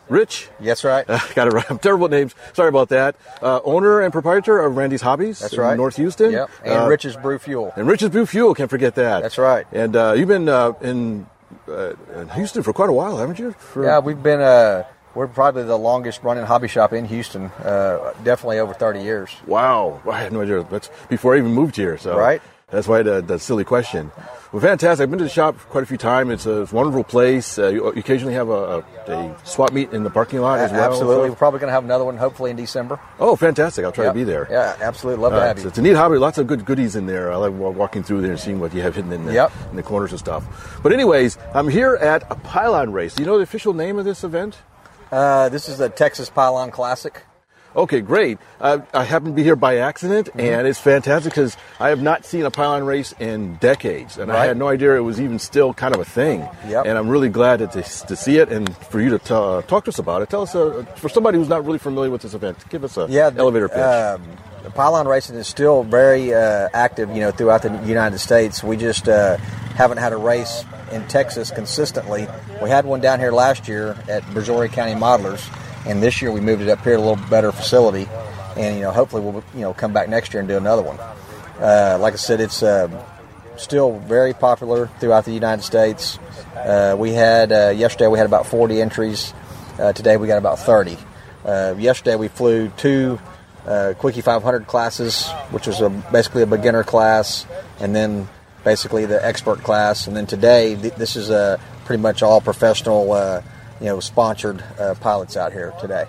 [0.10, 0.50] Ritch.
[0.60, 1.06] Yes, right.
[1.08, 1.70] Uh, got it right.
[1.70, 2.34] I'm terrible at names.
[2.54, 3.16] Sorry about that.
[3.44, 5.40] Uh, owner and proprietor of Randy's Hobbies.
[5.40, 5.78] That's in right.
[5.78, 6.32] North Houston.
[6.32, 6.50] Yep.
[6.66, 7.74] And Uh, Ritch's Brew Fuel.
[7.76, 8.56] and Ritch's Brew Fuel.
[8.56, 9.22] Can't forget that.
[9.22, 9.68] That's right.
[9.72, 11.28] And uh, you've been uh, in,
[11.68, 13.52] uh, in Houston for quite a while, haven't you?
[13.52, 14.42] For, Yeah, we've been.
[14.42, 14.84] Uh,
[15.16, 17.46] we're probably the longest running hobby shop in Houston.
[17.64, 19.36] Uh, definitely over 30 years.
[19.48, 20.00] Wow.
[20.10, 20.64] I had no idea.
[20.64, 21.98] That's before I even moved here.
[21.98, 22.40] So Right.
[22.70, 24.12] That's why the, the silly question.
[24.52, 25.02] Well, fantastic.
[25.04, 26.32] I've been to the shop quite a few times.
[26.32, 27.58] It's a, it's a wonderful place.
[27.58, 30.82] Uh, you, occasionally have a, a, a swap meet in the parking lot as well.
[30.84, 31.28] absolutely.
[31.28, 33.00] So- We're probably going to have another one hopefully in December.
[33.22, 33.86] oh, fantastic.
[33.86, 34.14] I'll try Yep.
[34.14, 34.48] to be there.
[34.52, 35.24] Yeah, absolutely.
[35.24, 35.68] Love to have you.
[35.70, 36.18] it's a neat hobby.
[36.18, 37.32] Lots of good goodies in there.
[37.32, 39.52] I like walking through there and seeing what you have hidden in the, Yep.
[39.70, 40.80] in the corners and stuff.
[40.84, 43.16] But anyways, I'm here at a pylon race.
[43.16, 44.58] Do you know the official name of this event?
[45.10, 47.24] Uh, this is the Texas Pylon Classic.
[47.78, 48.40] Okay, great.
[48.60, 50.40] Uh, I happen to be here by accident, Mm-hmm.
[50.40, 54.48] and it's fantastic because I have not seen a pylon race in decades, and I
[54.48, 56.40] had no idea it was even still kind of a thing.
[56.68, 56.88] Yep.
[56.88, 59.86] And I'm really glad to, to see it and for you to t- uh, talk
[59.86, 60.30] to us about it.
[60.30, 63.06] Tell us, uh, for somebody who's not really familiar with this event, give us a
[63.10, 63.78] Yeah, the- elevator pitch.
[63.78, 64.24] Um,
[64.64, 68.64] the pylon racing is still very uh, active, you know, throughout the United States.
[68.64, 69.38] We just uh,
[69.78, 72.28] haven't had a race in Texas consistently.
[72.62, 75.46] We had one down here last year at Brazoria County Modelers,
[75.88, 78.08] and this year we moved it up here to a little better facility.
[78.56, 80.98] And you know, hopefully we'll you know come back next year and do another one.
[81.60, 82.88] Uh, like I said, it's uh,
[83.58, 86.20] still very popular throughout the United States.
[86.56, 89.34] Uh, we had uh, yesterday we had about 40 entries.
[89.80, 90.98] Uh, today we got about 30.
[91.46, 93.20] Uh, yesterday we flew two
[94.00, 97.46] Quickie 500 classes, which was a, basically a beginner class,
[97.80, 98.28] and then
[98.64, 100.08] basically the expert class.
[100.08, 103.42] And then today th- this is uh, pretty much all professional,
[103.80, 106.06] you know, sponsored uh, pilots out here today.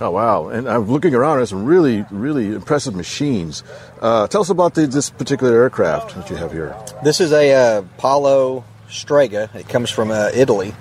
[0.00, 0.48] Oh wow!
[0.48, 3.62] And I'm looking around at some really, really impressive machines.
[4.00, 6.74] Uh, tell us about the, this particular aircraft that you have here.
[7.04, 9.50] This is a uh, Palo Strega.
[9.54, 10.74] It comes from uh, Italy,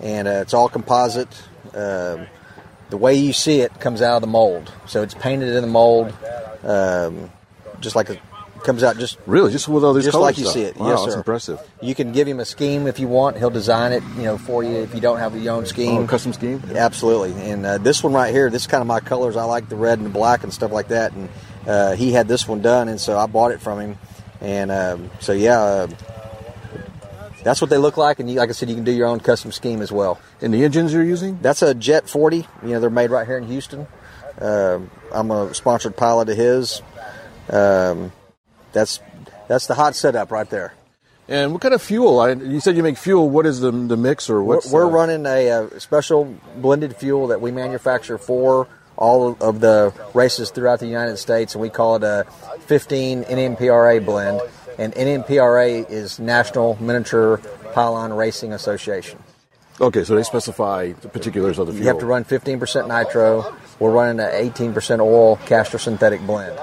[0.00, 1.28] and uh, it's all composite.
[1.74, 2.26] Um
[2.90, 5.68] the way you see it comes out of the mold, so it's painted in the
[5.68, 6.12] mold,
[6.62, 7.30] um,
[7.80, 8.20] just like it
[8.64, 8.96] comes out.
[8.98, 10.54] Just Really, just with all these Just color like you stuff.
[10.54, 10.76] see it.
[10.76, 11.18] Wow, Yes, that's sir.
[11.18, 11.60] impressive.
[11.80, 13.36] you can give him a scheme if you want.
[13.36, 15.98] He'll design it, you know, for you if you don't have your own scheme.
[15.98, 16.62] Oh, custom scheme.
[16.74, 17.32] Absolutely.
[17.50, 19.36] And uh, this one right here, this is kind of my colors.
[19.36, 21.12] I like the red and the black and stuff like that.
[21.12, 21.28] And
[21.66, 23.98] uh, he had this one done, and so I bought it from him.
[24.40, 25.86] And um, so yeah, uh,
[27.42, 28.20] that's what they look like.
[28.20, 30.20] And you, like I said, you can do your own custom scheme as well.
[30.40, 31.38] And the engines you're using?
[31.40, 32.36] That's a Jett 40.
[32.38, 33.86] You know, they're made right here in Houston.
[34.40, 36.82] Um I'm a sponsored pilot of his.
[37.50, 38.12] Um,
[38.72, 39.00] that's
[39.48, 40.74] that's the hot setup right there.
[41.28, 42.20] And what kind of fuel?
[42.20, 43.28] I, you said you make fuel.
[43.28, 47.28] What is the the mix or We're, we're uh, running a, uh special blended fuel
[47.28, 48.66] that we manufacture for
[48.96, 52.26] all of the races throughout the United States, and we call it a
[52.66, 54.40] 15 NMPRA blend.
[54.78, 57.38] And NMPRA is National Miniature
[57.72, 59.18] Pylon Racing Association.
[59.80, 61.84] Okay, so they specify the particulars of the fuel.
[61.84, 63.56] You have to run 15% nitro.
[63.78, 66.58] We're running an 18% oil castor synthetic blend.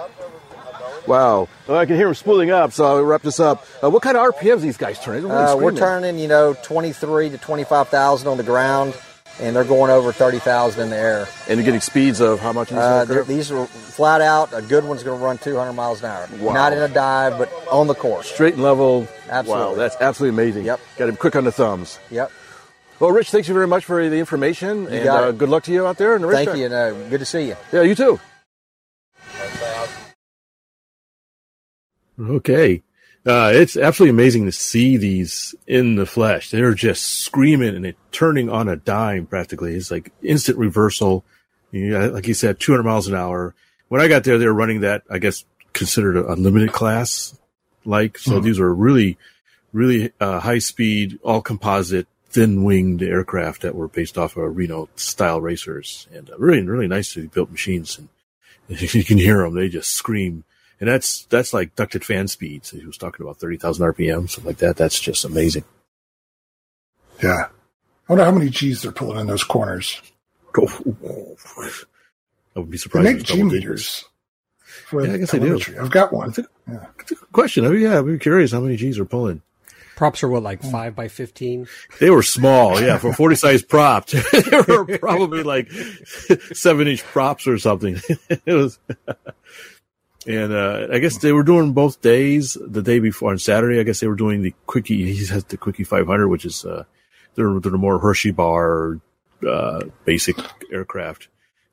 [1.08, 1.48] Wow.
[1.68, 3.66] Well, I can hear them spooling up, so I'll wrap this up.
[3.84, 5.24] Uh, what kind of RPMs these guys turning?
[5.24, 8.94] Really Uh, we're turning, you know, 23 to 25,000 on the ground,
[9.40, 11.28] and they're going over 30,000 in the air.
[11.48, 12.72] And you're getting speeds of how much?
[12.72, 14.54] Uh, these are flat out.
[14.54, 16.28] A good one's going to run 200 miles an hour.
[16.40, 16.54] Wow.
[16.54, 18.30] Not in a dive, but on the course.
[18.32, 19.08] Straight and level.
[19.30, 19.66] Absolutely.
[19.66, 20.66] Wow, that's absolutely amazing.
[20.66, 20.80] Yep.
[20.98, 22.00] Got him quick on the thumbs.
[22.12, 22.32] Yep.
[23.00, 25.86] Well, Ritch, thank you very much for the information, and uh, good luck to you
[25.86, 26.16] out there.
[26.16, 26.58] In the Thank racetrack.
[26.58, 27.58] you, and uh, good to see you.
[27.74, 28.22] Yeah, you too.
[32.20, 32.82] Okay.
[33.26, 36.52] Uh, it's absolutely amazing to see these in the flesh.
[36.52, 39.76] They're just screaming and it turning on a dime practically.
[39.76, 41.26] It's like instant reversal.
[41.72, 43.56] You know, like you said, 200 miles an hour.
[43.88, 45.44] When I got there, they were running that, I guess,
[45.74, 47.38] considered a unlimited class
[47.84, 48.18] like.
[48.18, 49.18] So these are really,
[49.74, 54.90] really uh, high speed, all composite, thin winged aircraft that were based off of Reno
[54.96, 57.98] style racers, and uh, really really nicely built machines.
[57.98, 58.10] And
[58.94, 60.44] you can hear them; they just scream.
[60.80, 62.72] And that's that's like ducted fan speeds.
[62.72, 64.76] He was talking about thirty thousand RPM, something like that.
[64.76, 65.64] That's just amazing.
[67.24, 67.48] Yeah.
[68.08, 70.02] I wonder how many G's they're pulling in those corners.
[70.58, 71.36] Oh,
[72.56, 73.06] I would be They surprised.
[73.06, 74.06] make G meters.
[74.94, 75.60] Yeah, I guess they do.
[75.82, 76.28] I've got one.
[76.28, 76.86] That's a, Yeah.
[76.98, 77.66] that's a good question.
[77.66, 79.42] I mean, yeah, I'm curious how many G's are pulling.
[79.98, 80.72] Props are what, like hmm.
[80.72, 81.68] five by fifteen?
[82.00, 84.14] They were small, yeah, for 40 size props.
[84.32, 85.70] they were probably like
[86.54, 88.00] seven inch props or something.
[88.46, 88.80] it was,
[90.26, 92.58] and, uh, I guess they were doing both days.
[92.60, 95.14] The day before on Saturday, I guess they were doing the quickie.
[95.14, 96.84] He has the quickie 500, which is, uh,
[97.36, 99.00] they're, they're more Hershey bar,
[99.48, 100.38] uh, basic
[100.72, 101.28] aircraft.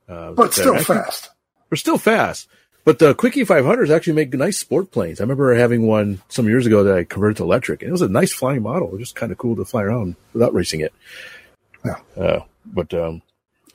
[0.08, 1.30] Uh, But still actually- fast.
[1.70, 2.48] They're still fast.
[2.84, 5.20] But the Quickie 500s actually make nice sport planes.
[5.20, 8.02] I remember having one some years ago that I converted to electric, and it was
[8.02, 8.88] a nice flying model.
[8.88, 10.92] It was just kind of cool to fly around without racing it.
[11.84, 11.96] Yeah.
[12.16, 13.22] Uh, but um,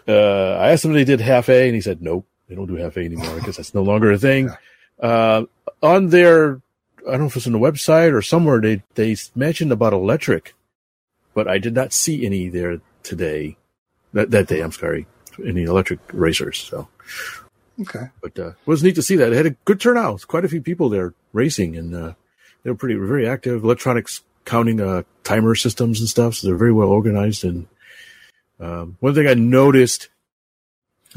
[0.09, 2.67] uh, I asked him if they did half A, and he said nope, they don't
[2.67, 3.35] do half A anymore.
[3.35, 4.49] I guess that's no longer a thing.
[5.01, 5.43] Uh,
[5.81, 6.61] on their,
[7.07, 10.55] I don't know if it's on the website or somewhere, they they mentioned about electric,
[11.33, 13.57] but I did not see any there today.
[14.13, 15.05] That that day, I'm sorry,
[15.45, 16.57] any electric racers.
[16.57, 16.87] So.
[17.79, 18.09] Okay.
[18.21, 19.31] But uh, it was neat to see that.
[19.31, 20.27] It had a good turnout.
[20.27, 22.13] Quite a few people there racing, and uh,
[22.63, 23.63] they were pretty very active.
[23.63, 27.43] Electronics counting uh, timer systems and stuff, so they're very well organized.
[27.43, 27.67] And
[28.59, 30.09] um, one thing I noticed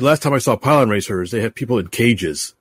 [0.01, 2.55] the last time I saw pylon racers, they had people in cages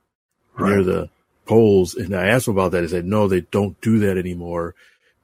[0.60, 0.86] near Right.
[0.86, 1.10] the
[1.46, 2.82] poles, and I asked them about that.
[2.82, 4.76] They said no, they don't do that anymore.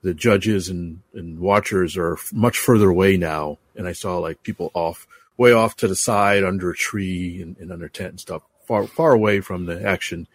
[0.02, 4.44] The judges and, and watchers are f- much further away now, and I saw like
[4.44, 8.20] people off way off to the side under a tree and, and under tent and
[8.20, 10.28] stuff, far far away from the action,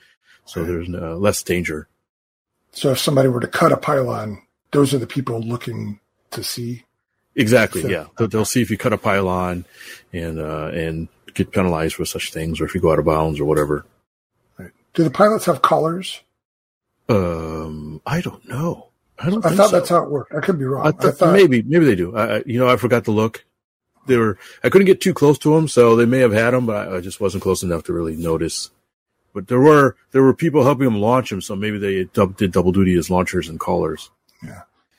[0.45, 1.89] so there's uh, less danger.
[2.73, 4.43] So if somebody were to cut a pylon,
[4.73, 5.99] those are the people looking
[6.33, 6.85] to see.
[7.37, 8.07] Exactly, So- yeah.
[8.19, 9.65] They'll, they'll see if you cut a pylon
[10.13, 13.41] and uh, and get penalized for such things, or if you go out of bounds
[13.41, 13.85] or whatever.
[14.93, 16.21] Do the pilots have collars?
[17.09, 18.89] Um, I don't know.
[19.19, 19.45] I don't.
[19.45, 19.79] I thought so.
[19.79, 20.35] that's how it worked.
[20.35, 20.87] I could be wrong.
[20.87, 22.17] I I, thought maybe maybe they do.
[22.17, 23.45] I, you know, I forgot to look.
[24.07, 24.39] They were.
[24.65, 26.97] I couldn't get too close to them, so they may have had them, but I,
[26.97, 28.71] I just wasn't close enough to really notice.
[29.33, 32.53] But there were there were people helping them launch them, so maybe they dub, did
[32.53, 34.11] double duty as launchers and callers.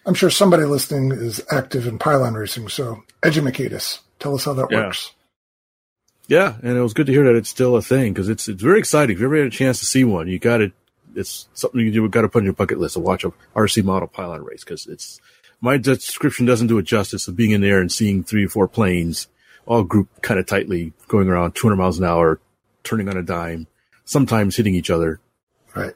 [0.05, 2.69] I'm sure somebody listening is active in pylon racing.
[2.69, 3.99] So educate us.
[4.19, 4.85] Tell us how that Yeah.
[4.87, 5.11] works.
[6.31, 8.63] Yeah, and it was good to hear that it's still a thing because it's it's
[8.63, 9.13] very exciting.
[9.13, 10.71] If you ever had a chance to see one, you got to.
[11.13, 14.07] It's something you got to put on your bucket list to watch a RC model
[14.07, 15.19] pylon race because it's
[15.59, 18.69] my description doesn't do it justice of being in there and seeing three or four
[18.69, 19.27] planes
[19.65, 22.39] all grouped kind of tightly going around 200 miles an hour,
[22.85, 23.67] turning on a dime,
[24.05, 25.19] sometimes hitting each other.
[25.75, 25.95] Right.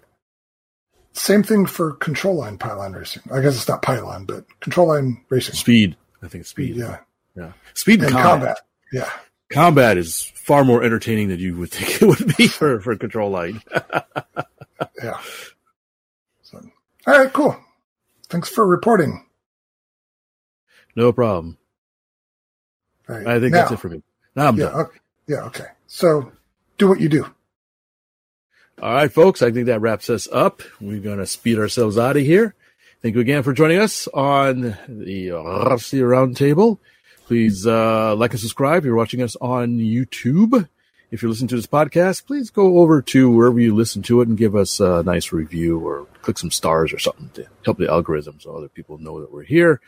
[1.14, 3.24] Same thing for control line pylon racing.
[3.32, 5.56] I guess it's not pylon, but control line racing.
[5.56, 6.76] Speed, I think it's speed.
[6.76, 6.98] Yeah.
[7.38, 7.54] yeah.
[7.74, 8.28] Speed and, And combat.
[8.28, 8.58] combat.
[8.92, 9.10] Yeah.
[9.52, 13.30] Combat is far more entertaining than you would think it would be for for control
[13.32, 13.62] line.
[15.02, 15.20] Yeah.
[16.44, 16.60] So,
[17.08, 17.56] all right, cool.
[18.28, 19.26] Thanks for reporting.
[20.98, 21.58] no problem.
[23.08, 23.28] All right.
[23.28, 24.04] I think Now- that's it for me.
[24.36, 24.66] Now I'm Yeah.
[24.66, 24.76] done.
[24.82, 24.98] Okay.
[25.28, 25.44] Yeah.
[25.46, 25.66] Okay.
[25.88, 26.32] So
[26.78, 27.26] do what you do.
[28.82, 30.62] All right, folks, I think that wraps us up.
[30.82, 32.54] We're going to speed ourselves out of here.
[33.02, 36.80] Thank you again for joining us on the RC Roundtable.
[37.26, 40.68] Please uh, like and subscribe if you're watching us on YouTube.
[41.10, 44.28] If you're listening to this podcast, please go over to wherever you listen to it
[44.28, 47.90] and give us a nice review or click some stars or something to help the
[47.90, 49.82] algorithm so other people know that we're here.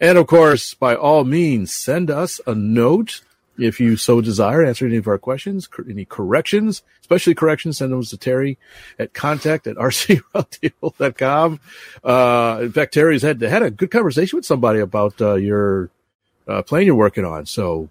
[0.00, 3.22] And of course, by all means, send us a note
[3.58, 8.10] if you so desire, answer any of our questions, any corrections, especially corrections, send those
[8.10, 8.58] to Terry
[8.98, 11.60] at contact at rcroundtable.com.
[12.04, 15.90] Uh, in fact, Terry's had, had a good conversation with somebody about, uh, your,
[16.48, 17.46] uh, plane you're working on.
[17.46, 17.90] So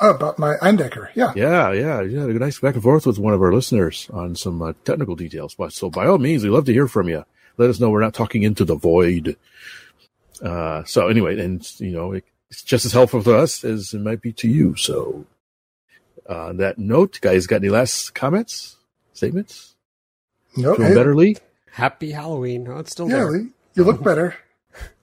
[0.00, 1.08] Oh, about my Eindecker.
[1.14, 1.32] Yeah.
[1.34, 4.62] yeah, yeah, yeah, a nice back and forth with one of our listeners on some
[4.62, 5.54] uh, technical details.
[5.56, 7.24] But so by all means, we love to hear from you.
[7.56, 9.36] Let us know we're not talking into the void.
[10.40, 14.00] Uh, so anyway, and you know, it, it's just as helpful to us as it
[14.00, 14.76] might be to you.
[14.76, 15.26] So,
[16.30, 18.76] uh, on that note, guys, got any last comments,
[19.14, 19.74] statements?
[20.56, 20.74] No.
[20.76, 21.36] Feeling hey, better, Lee?
[21.72, 22.68] Happy Halloween.
[22.68, 23.30] Oh, it's still yeah, there.
[23.32, 24.36] Lee, you look better.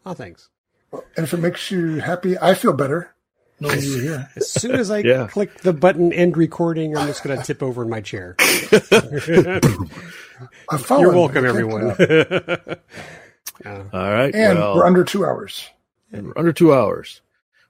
[0.07, 0.49] Oh, thanks.
[1.17, 3.11] And if it makes you happy, I feel better
[3.59, 4.29] knowing you were here.
[4.35, 5.27] As soon as I Yeah.
[5.27, 8.35] click the button end recording, I'm just going to tip over in my chair.
[10.69, 11.01] I'm.
[11.01, 11.95] You're welcome, everyone.
[13.63, 13.83] Yeah.
[13.93, 14.35] All right.
[14.35, 15.69] And well, we're under two hours.
[16.11, 17.21] and we're under two hours.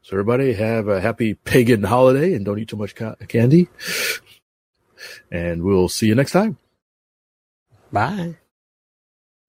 [0.02, 3.68] So everybody have a happy pagan holiday and don't eat too much ca- candy.
[5.32, 6.58] And we'll see you next time.
[7.92, 8.38] Bye.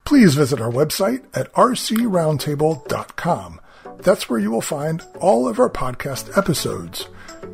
[0.05, 3.61] Please visit our website at rcroundtable.com.
[3.99, 7.09] That's where you will find all of our podcast episodes.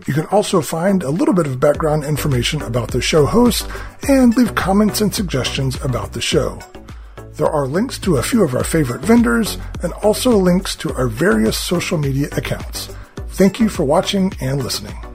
[0.06, 3.68] You can also find a little bit of background information about the show host
[4.08, 6.58] and leave comments and suggestions about the show.
[7.34, 11.08] There are links to a few of our favorite vendors and also links to our
[11.08, 12.94] various social media accounts.
[13.28, 15.11] Thank you for watching and listening.